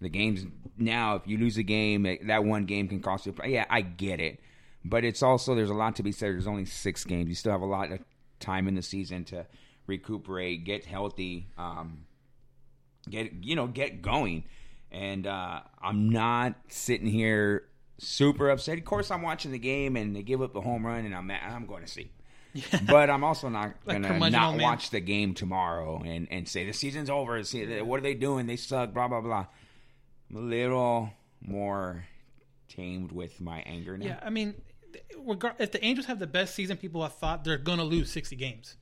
The 0.00 0.08
games 0.08 0.46
now, 0.78 1.16
if 1.16 1.26
you 1.26 1.36
lose 1.36 1.58
a 1.58 1.62
game, 1.62 2.06
eh, 2.06 2.16
that 2.28 2.44
one 2.44 2.64
game 2.64 2.88
can 2.88 3.00
cost 3.02 3.26
you. 3.26 3.34
Yeah, 3.44 3.66
I 3.68 3.82
get 3.82 4.20
it, 4.20 4.40
but 4.86 5.04
it's 5.04 5.22
also 5.22 5.54
there's 5.54 5.68
a 5.68 5.74
lot 5.74 5.96
to 5.96 6.02
be 6.02 6.12
said. 6.12 6.28
There's 6.32 6.46
only 6.46 6.64
six 6.64 7.04
games. 7.04 7.28
You 7.28 7.34
still 7.34 7.52
have 7.52 7.60
a 7.60 7.66
lot 7.66 7.92
of 7.92 7.98
time 8.40 8.68
in 8.68 8.74
the 8.74 8.82
season 8.82 9.24
to 9.26 9.44
recuperate, 9.88 10.64
get 10.64 10.84
healthy. 10.84 11.48
Um, 11.58 12.04
get 13.10 13.32
you 13.42 13.56
know 13.56 13.66
get 13.66 14.02
going. 14.02 14.44
And 14.90 15.26
uh 15.26 15.60
i'm 15.82 16.08
not 16.10 16.54
sitting 16.68 17.06
here 17.06 17.64
super 17.98 18.48
upset. 18.50 18.78
Of 18.78 18.84
course 18.84 19.10
i'm 19.10 19.22
watching 19.22 19.50
the 19.50 19.58
game 19.58 19.96
and 19.96 20.14
they 20.14 20.22
give 20.22 20.40
up 20.40 20.52
the 20.52 20.60
home 20.60 20.86
run 20.86 21.04
and 21.04 21.14
i'm 21.14 21.30
i'm 21.30 21.66
going 21.66 21.82
to 21.84 21.90
see 21.90 22.10
but 22.86 23.10
i'm 23.10 23.22
also 23.24 23.48
not 23.48 23.74
Like 23.86 24.02
gonna 24.02 24.30
not 24.30 24.56
man. 24.56 24.62
watch 24.62 24.90
the 24.90 25.00
game 25.00 25.34
tomorrow 25.34 26.02
and 26.04 26.28
and 26.30 26.48
say 26.48 26.64
the 26.64 26.72
season's 26.72 27.10
over. 27.10 27.42
See 27.44 27.80
what 27.80 27.98
are 27.98 28.02
they 28.02 28.14
doing? 28.14 28.46
They 28.46 28.56
suck 28.56 28.94
blah 28.94 29.08
blah 29.08 29.20
blah. 29.20 29.46
I'm 30.30 30.36
a 30.36 30.40
little 30.40 31.10
more 31.40 32.06
tamed 32.68 33.12
with 33.12 33.40
my 33.40 33.60
anger 33.60 33.96
now. 33.96 34.06
Yeah, 34.06 34.20
I 34.22 34.30
mean, 34.30 34.54
if 35.58 35.72
the 35.72 35.84
Angels 35.84 36.06
have 36.06 36.18
the 36.18 36.26
best 36.26 36.54
season, 36.54 36.76
people 36.76 37.02
have 37.02 37.14
thought 37.14 37.44
they're 37.44 37.58
going 37.58 37.78
to 37.78 37.84
lose 37.84 38.10
60 38.10 38.36
games. 38.36 38.76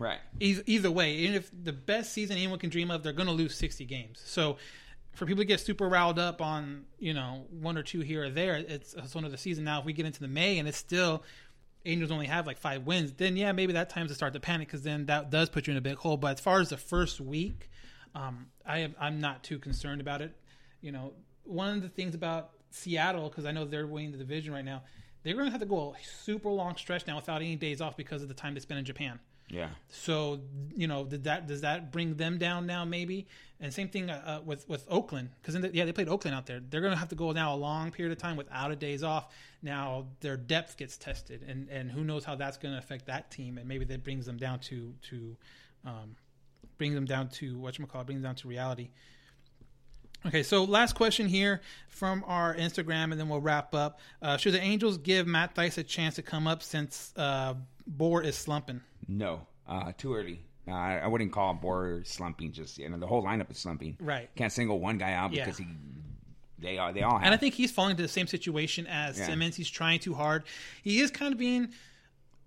Right 0.00 0.18
Either, 0.40 0.62
either 0.66 0.90
way, 0.90 1.12
even 1.12 1.36
if 1.36 1.50
the 1.62 1.72
best 1.72 2.12
season 2.12 2.36
anyone 2.36 2.58
can 2.58 2.70
dream 2.70 2.90
of, 2.90 3.02
they're 3.02 3.12
going 3.12 3.28
to 3.28 3.32
lose 3.32 3.54
60 3.54 3.84
games. 3.84 4.20
So 4.24 4.56
for 5.12 5.26
people 5.26 5.42
to 5.42 5.46
get 5.46 5.60
super 5.60 5.88
riled 5.88 6.18
up 6.18 6.40
on, 6.40 6.86
you 6.98 7.14
know, 7.14 7.46
one 7.50 7.76
or 7.76 7.82
two 7.82 8.00
here 8.00 8.24
or 8.24 8.30
there, 8.30 8.56
it's, 8.56 8.94
it's 8.94 9.14
one 9.14 9.24
of 9.24 9.30
the 9.30 9.38
season. 9.38 9.64
Now, 9.64 9.80
if 9.80 9.84
we 9.84 9.92
get 9.92 10.06
into 10.06 10.20
the 10.20 10.28
May 10.28 10.58
and 10.58 10.66
it's 10.66 10.78
still 10.78 11.22
Angels 11.84 12.10
only 12.10 12.26
have 12.26 12.46
like 12.46 12.58
five 12.58 12.84
wins, 12.84 13.12
then 13.12 13.36
yeah, 13.36 13.52
maybe 13.52 13.72
that 13.74 13.88
time's 13.88 14.10
to 14.10 14.14
start 14.14 14.34
to 14.34 14.40
panic 14.40 14.68
because 14.68 14.82
then 14.82 15.06
that 15.06 15.30
does 15.30 15.48
put 15.48 15.66
you 15.66 15.72
in 15.72 15.76
a 15.78 15.80
big 15.80 15.96
hole. 15.96 16.16
But 16.16 16.38
as 16.38 16.40
far 16.40 16.60
as 16.60 16.68
the 16.68 16.76
first 16.76 17.20
week, 17.20 17.70
um, 18.14 18.48
I 18.66 18.78
am 18.78 18.94
I'm 19.00 19.20
not 19.20 19.42
too 19.42 19.58
concerned 19.58 20.00
about 20.00 20.20
it. 20.20 20.36
You 20.82 20.92
know, 20.92 21.12
one 21.44 21.76
of 21.76 21.82
the 21.82 21.88
things 21.88 22.14
about 22.14 22.50
Seattle 22.70 23.28
because 23.30 23.46
I 23.46 23.52
know 23.52 23.64
they're 23.64 23.86
winning 23.86 24.12
the 24.12 24.18
division 24.18 24.52
right 24.52 24.64
now, 24.64 24.82
they're 25.22 25.34
going 25.34 25.46
to 25.46 25.50
have 25.50 25.60
to 25.60 25.66
go 25.66 25.94
a 25.94 26.04
super 26.04 26.50
long 26.50 26.76
stretch 26.76 27.06
now 27.06 27.16
without 27.16 27.40
any 27.40 27.56
days 27.56 27.80
off 27.80 27.96
because 27.96 28.22
of 28.22 28.28
the 28.28 28.34
time 28.34 28.54
they 28.54 28.60
spend 28.60 28.78
in 28.78 28.84
Japan. 28.84 29.18
Yeah 29.50 29.68
So 29.88 30.40
you 30.74 30.86
know, 30.86 31.04
did 31.04 31.24
that 31.24 31.46
does 31.46 31.60
that 31.62 31.92
bring 31.92 32.14
them 32.14 32.38
down 32.38 32.66
now? 32.66 32.84
Maybe. 32.84 33.26
And 33.62 33.74
same 33.74 33.88
thing 33.88 34.08
uh, 34.08 34.22
uh, 34.24 34.40
with 34.44 34.66
with 34.68 34.86
Oakland 34.88 35.30
because 35.40 35.60
the, 35.60 35.70
yeah, 35.74 35.84
they 35.84 35.92
played 35.92 36.08
Oakland 36.08 36.34
out 36.34 36.46
there. 36.46 36.60
They're 36.60 36.80
going 36.80 36.92
to 36.94 36.98
have 36.98 37.10
to 37.10 37.14
go 37.14 37.32
now 37.32 37.54
a 37.54 37.56
long 37.56 37.90
period 37.90 38.12
of 38.12 38.18
time 38.18 38.36
without 38.36 38.70
a 38.70 38.76
days 38.76 39.02
off. 39.02 39.34
Now 39.62 40.06
their 40.20 40.38
depth 40.38 40.78
gets 40.78 40.96
tested, 40.96 41.44
and 41.46 41.68
and 41.68 41.90
who 41.90 42.02
knows 42.02 42.24
how 42.24 42.36
that's 42.36 42.56
going 42.56 42.72
to 42.72 42.78
affect 42.78 43.06
that 43.06 43.30
team? 43.30 43.58
And 43.58 43.68
maybe 43.68 43.84
that 43.84 44.02
brings 44.02 44.24
them 44.24 44.38
down 44.38 44.60
to 44.60 44.94
to 45.10 45.36
um, 45.84 46.16
bring 46.78 46.94
them 46.94 47.04
down 47.04 47.28
to 47.28 47.58
what 47.58 47.78
you 47.78 47.84
call 47.86 48.02
bring 48.04 48.18
them 48.18 48.24
down 48.24 48.36
to 48.36 48.48
reality. 48.48 48.88
Okay, 50.26 50.42
so 50.42 50.64
last 50.64 50.94
question 50.94 51.28
here 51.28 51.62
from 51.88 52.24
our 52.26 52.54
Instagram, 52.54 53.10
and 53.10 53.20
then 53.20 53.28
we'll 53.28 53.40
wrap 53.40 53.74
up. 53.74 54.00
Uh, 54.20 54.36
should 54.36 54.52
the 54.52 54.60
Angels 54.60 54.98
give 54.98 55.26
Matt 55.26 55.54
Thaiss 55.54 55.78
a 55.78 55.82
chance 55.82 56.14
to 56.16 56.22
come 56.22 56.46
up 56.46 56.62
since 56.62 57.12
uh, 57.16 57.54
is 58.22 58.36
slumping? 58.36 58.82
No 59.10 59.46
uh 59.68 59.92
too 59.98 60.14
early 60.14 60.40
uh, 60.68 60.72
I 60.72 61.06
wouldn't 61.06 61.32
call 61.32 61.52
Bour 61.54 62.02
slumping 62.04 62.52
just 62.52 62.78
you 62.78 62.88
know 62.88 62.98
the 62.98 63.06
whole 63.06 63.22
lineup 63.24 63.50
is 63.50 63.58
slumping. 63.58 63.96
Right. 64.00 64.28
Can't 64.36 64.52
single 64.52 64.78
one 64.78 64.98
guy 64.98 65.12
out 65.12 65.32
Yeah. 65.32 65.44
because 65.44 65.58
he 65.58 65.66
they 66.58 66.78
are 66.78 66.92
they 66.92 67.02
all 67.02 67.16
have. 67.18 67.24
And 67.24 67.34
I 67.34 67.36
think 67.38 67.54
he's 67.54 67.72
falling 67.72 67.92
into 67.92 68.02
the 68.02 68.08
same 68.08 68.26
situation 68.26 68.86
as 68.86 69.18
Yeah. 69.18 69.26
Simmons. 69.26 69.56
He's 69.56 69.70
trying 69.70 69.98
too 70.00 70.14
hard. 70.14 70.44
He 70.82 71.00
is 71.00 71.10
kind 71.10 71.32
of 71.32 71.38
being 71.38 71.70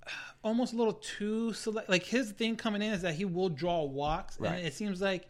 uh, 0.05 0.09
almost 0.43 0.73
a 0.73 0.75
little 0.77 0.93
too 0.93 1.51
select. 1.53 1.89
Like 1.89 2.03
his 2.05 2.31
thing 2.31 2.55
coming 2.55 2.81
in 2.81 2.93
is 2.93 3.01
that 3.01 3.15
he 3.15 3.25
will 3.25 3.49
draw 3.49 3.83
walks, 3.83 4.39
Right. 4.39 4.53
and 4.59 4.67
it 4.67 4.73
seems 4.73 5.01
like, 5.01 5.27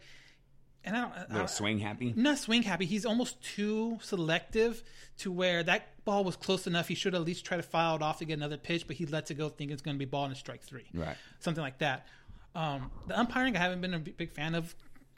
and 0.84 0.96
I 0.96 1.00
don't, 1.00 1.12
I, 1.12 1.32
little 1.32 1.48
swing 1.48 1.78
happy. 1.78 2.12
not 2.16 2.38
swing 2.38 2.62
happy. 2.62 2.86
He's 2.86 3.06
almost 3.06 3.42
too 3.42 3.98
selective 4.02 4.82
to 5.18 5.32
where 5.32 5.62
that 5.62 6.04
ball 6.04 6.24
was 6.24 6.36
close 6.36 6.66
enough. 6.66 6.88
He 6.88 6.94
should 6.94 7.14
at 7.14 7.22
least 7.22 7.44
try 7.44 7.56
to 7.56 7.62
file 7.62 7.96
it 7.96 8.02
off 8.02 8.18
to 8.18 8.24
get 8.24 8.34
another 8.34 8.56
pitch, 8.56 8.86
but 8.86 8.96
he 8.96 9.06
lets 9.06 9.30
it 9.30 9.34
go 9.34 9.48
thinking 9.48 9.72
it's 9.72 9.82
going 9.82 9.96
to 9.96 9.98
be 9.98 10.04
ball 10.04 10.26
and 10.26 10.36
strike 10.36 10.62
three. 10.62 10.84
Right. 10.92 11.16
Something 11.40 11.62
like 11.62 11.78
that. 11.78 12.06
Um, 12.54 12.90
the 13.08 13.18
umpiring 13.18 13.56
I 13.56 13.60
haven't 13.60 13.80
been 13.80 13.94
a 13.94 13.98
big 13.98 14.30
fan 14.30 14.54
of 14.54 14.74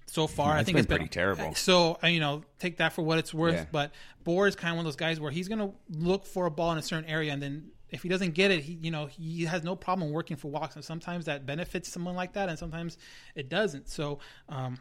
so 0.06 0.26
far. 0.26 0.52
I 0.52 0.62
think 0.64 0.76
been 0.76 0.78
it's 0.78 0.86
been 0.86 0.98
pretty 0.98 1.10
terrible. 1.10 1.54
So 1.54 1.98
you 2.04 2.20
know, 2.20 2.42
take 2.58 2.78
that 2.78 2.92
for 2.92 3.02
what 3.02 3.18
it's 3.18 3.34
worth. 3.34 3.54
Yeah. 3.54 3.66
But 3.70 3.92
Bour 4.24 4.46
is 4.46 4.56
kind 4.56 4.72
of 4.72 4.76
one 4.76 4.86
of 4.86 4.92
those 4.92 4.96
guys 4.96 5.20
where 5.20 5.30
he's 5.30 5.48
going 5.48 5.58
to 5.58 5.72
look 5.90 6.24
for 6.24 6.46
a 6.46 6.50
ball 6.50 6.72
in 6.72 6.78
a 6.78 6.82
certain 6.82 7.08
area, 7.08 7.32
and 7.32 7.42
then 7.42 7.70
if 7.90 8.02
he 8.02 8.08
doesn't 8.08 8.34
get 8.34 8.50
it, 8.50 8.62
he 8.62 8.78
you 8.80 8.90
know 8.90 9.06
he 9.06 9.44
has 9.44 9.62
no 9.64 9.76
problem 9.76 10.10
working 10.10 10.36
for 10.36 10.48
walks, 10.48 10.76
and 10.76 10.84
sometimes 10.84 11.26
that 11.26 11.44
benefits 11.44 11.90
someone 11.90 12.14
like 12.14 12.32
that, 12.34 12.48
and 12.48 12.58
sometimes 12.58 12.98
it 13.34 13.48
doesn't. 13.48 13.88
So. 13.88 14.20
Um, 14.48 14.78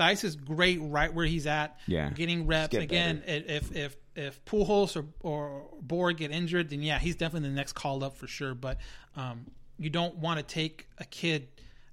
Thaiss 0.00 0.24
is 0.24 0.36
great 0.36 0.78
right 0.82 1.12
where 1.12 1.26
he's 1.26 1.46
at. 1.46 1.78
Yeah. 1.86 2.10
getting 2.10 2.46
reps. 2.46 2.72
get 2.72 2.82
Again, 2.82 3.22
i- 3.26 3.30
if 3.30 3.74
if 3.76 3.96
if 4.16 4.44
Pujols 4.44 4.96
or 4.96 5.04
or 5.20 5.68
Bour 5.82 6.12
get 6.12 6.30
injured, 6.30 6.70
then 6.70 6.82
yeah, 6.82 6.98
he's 6.98 7.16
definitely 7.16 7.48
the 7.50 7.54
next 7.54 7.74
call 7.74 8.02
up 8.02 8.16
for 8.16 8.26
sure. 8.26 8.54
But 8.54 8.78
um, 9.16 9.46
you 9.78 9.90
don't 9.90 10.16
want 10.16 10.38
to 10.38 10.42
take 10.44 10.86
a 10.98 11.04
kid 11.04 11.48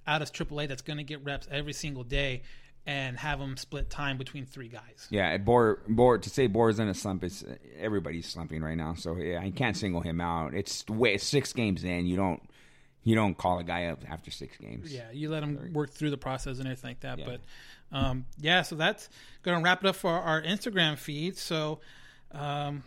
out 0.06 0.22
of 0.22 0.32
AAA 0.32 0.68
that's 0.68 0.82
going 0.82 0.96
to 0.96 1.04
get 1.04 1.22
reps 1.24 1.46
every 1.50 1.72
single 1.74 2.02
day 2.04 2.42
and 2.86 3.18
have 3.18 3.38
them 3.38 3.56
split 3.58 3.90
time 3.90 4.16
between 4.16 4.46
three 4.46 4.68
guys. 4.68 5.06
Yeah, 5.10 5.36
Bour, 5.36 5.80
Bour, 5.86 6.16
to 6.16 6.30
say 6.30 6.46
Bour's 6.46 6.78
in 6.78 6.88
a 6.88 6.94
slump 6.94 7.22
is 7.22 7.44
everybody's 7.78 8.26
slumping 8.26 8.62
right 8.62 8.76
now. 8.76 8.94
So 8.94 9.16
yeah, 9.16 9.40
I 9.40 9.50
can't 9.50 9.76
single 9.76 10.00
him 10.00 10.20
out. 10.22 10.54
It's 10.54 10.86
way 10.88 11.18
six 11.18 11.52
games 11.52 11.84
in. 11.84 12.06
You 12.06 12.16
don't 12.16 12.42
you 13.04 13.14
don't 13.14 13.36
call 13.38 13.58
a 13.58 13.64
guy 13.64 13.86
up 13.86 14.02
after 14.10 14.30
six 14.30 14.56
games. 14.58 14.92
Yeah, 14.92 15.10
you 15.12 15.30
let 15.30 15.42
him 15.42 15.70
work 15.72 15.90
through 15.90 16.10
the 16.10 16.18
process 16.18 16.58
and 16.58 16.66
everything 16.66 16.90
like 16.90 17.00
that. 17.00 17.18
Yeah. 17.18 17.26
But 17.26 17.40
um, 17.92 18.26
yeah, 18.38 18.62
so 18.62 18.76
that's 18.76 19.08
going 19.42 19.58
to 19.58 19.64
wrap 19.64 19.84
it 19.84 19.88
up 19.88 19.96
for 19.96 20.10
our 20.12 20.42
Instagram 20.42 20.98
feed. 20.98 21.36
So 21.36 21.80
um, 22.32 22.82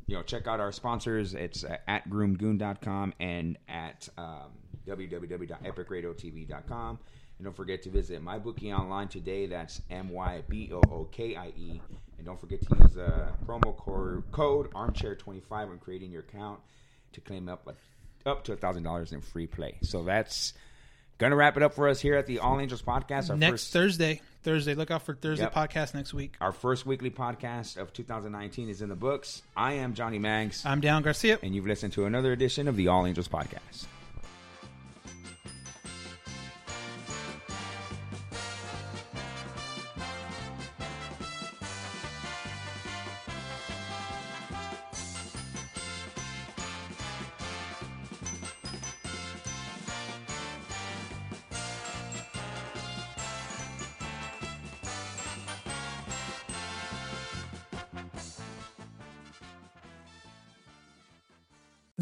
you 0.07 0.17
know, 0.17 0.23
check 0.23 0.47
out 0.47 0.61
our 0.61 0.73
sponsors. 0.73 1.35
It's 1.35 1.65
uh, 1.65 1.77
at 1.87 2.09
groomgoon.com 2.09 3.13
and 3.21 3.59
at 3.69 4.09
um, 4.17 4.53
www.epicradiotv.com. 4.87 6.99
And 7.39 7.45
don't 7.45 7.57
forget 7.57 7.83
to 7.83 7.91
visit 7.91 8.25
MyBookie 8.25 8.73
online 8.77 9.09
today. 9.09 9.47
That's 9.47 9.81
M 9.91 10.09
Y 10.11 10.43
B 10.49 10.71
O 10.73 10.81
O 10.91 11.09
K 11.11 11.35
I 11.35 11.49
E. 11.49 11.81
And 12.17 12.27
don't 12.27 12.41
forget 12.41 12.61
to 12.63 12.77
use 12.81 12.95
the 12.95 13.29
promo 13.47 13.77
cor- 13.77 14.23
code 14.31 14.73
Armchair25 14.73 15.69
when 15.69 15.79
creating 15.79 16.13
your 16.13 16.23
account 16.23 16.61
to 17.13 17.21
claim 17.21 17.49
up 17.49 17.69
up 18.25 18.45
to 18.45 18.57
thousand 18.57 18.85
dollars 18.85 19.13
in 19.13 19.21
free 19.21 19.47
play. 19.47 19.77
So 19.83 20.05
that's 20.05 20.55
gonna 21.25 21.37
wrap 21.37 21.57
it 21.57 21.63
up 21.63 21.75
for 21.75 21.89
us 21.89 22.01
here 22.01 22.15
at 22.17 22.27
the 22.27 22.39
All 22.41 22.61
Angels 22.61 22.83
Podcast. 22.83 23.31
Our 23.31 23.37
Next 23.37 23.53
first 23.53 23.73
Thursday. 23.73 24.21
Thursday. 24.43 24.75
Look 24.75 24.91
out 24.91 25.03
for 25.03 25.15
Thursday 25.15 25.45
Yep. 25.45 25.55
podcast 25.55 25.95
next 25.95 26.13
week. 26.13 26.35
our 26.41 26.53
first 26.53 26.85
weekly 26.85 27.11
podcast 27.11 27.79
of 27.79 27.93
2019 27.95 28.69
is 28.69 28.83
in 28.83 28.91
the 28.91 28.95
books. 28.95 29.43
I 29.57 29.75
am 29.75 29.95
Johnny 29.95 30.19
Mags. 30.19 30.65
I'm 30.67 30.81
Dan 30.81 31.01
Garcia. 31.03 31.39
And 31.43 31.55
you've 31.55 31.67
listened 31.67 31.95
to 31.95 32.05
another 32.05 32.33
edition 32.33 32.69
of 32.69 32.77
the 32.77 32.89
All 32.89 33.07
Angels 33.07 33.29
Podcast. 33.29 33.87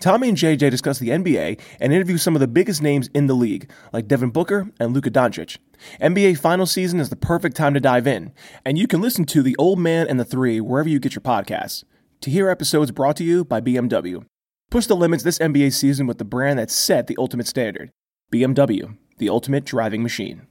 Tommy 0.00 0.28
and 0.28 0.38
JJ 0.38 0.70
discuss 0.70 0.98
the 0.98 1.10
NBA 1.10 1.60
and 1.80 1.92
interview 1.92 2.16
some 2.16 2.34
of 2.34 2.40
the 2.40 2.48
biggest 2.48 2.82
names 2.82 3.08
in 3.14 3.26
the 3.26 3.34
league, 3.34 3.70
like 3.92 4.08
Devin 4.08 4.30
Booker 4.30 4.70
and 4.78 4.92
Luka 4.92 5.10
Doncic. 5.10 5.58
NBA 6.00 6.38
final 6.38 6.66
season 6.66 7.00
is 7.00 7.10
the 7.10 7.16
perfect 7.16 7.56
time 7.56 7.74
to 7.74 7.80
dive 7.80 8.06
in, 8.06 8.32
and 8.64 8.78
you 8.78 8.86
can 8.86 9.00
listen 9.00 9.24
to 9.26 9.42
The 9.42 9.56
Old 9.56 9.78
Man 9.78 10.06
and 10.06 10.18
the 10.18 10.24
Three 10.24 10.60
wherever 10.60 10.88
you 10.88 10.98
get 10.98 11.14
your 11.14 11.22
podcasts. 11.22 11.84
To 12.22 12.30
hear 12.30 12.48
episodes 12.48 12.90
brought 12.90 13.16
to 13.16 13.24
you 13.24 13.44
by 13.44 13.60
BMW. 13.60 14.24
Push 14.70 14.86
the 14.86 14.96
limits 14.96 15.22
this 15.22 15.38
NBA 15.38 15.72
season 15.72 16.06
with 16.06 16.18
the 16.18 16.24
brand 16.24 16.58
that 16.58 16.70
set 16.70 17.06
the 17.06 17.16
ultimate 17.18 17.46
standard 17.46 17.90
BMW, 18.32 18.96
the 19.18 19.28
ultimate 19.28 19.64
driving 19.64 20.02
machine. 20.02 20.46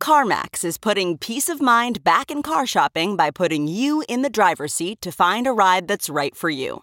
CarMax 0.00 0.64
is 0.64 0.78
putting 0.78 1.18
peace 1.18 1.50
of 1.50 1.60
mind 1.60 2.02
back 2.02 2.30
in 2.30 2.42
car 2.42 2.66
shopping 2.66 3.16
by 3.16 3.30
putting 3.30 3.68
you 3.68 4.02
in 4.08 4.22
the 4.22 4.30
driver's 4.30 4.72
seat 4.72 5.02
to 5.02 5.12
find 5.12 5.46
a 5.46 5.52
ride 5.52 5.88
that's 5.88 6.08
right 6.08 6.34
for 6.34 6.48
you. 6.48 6.82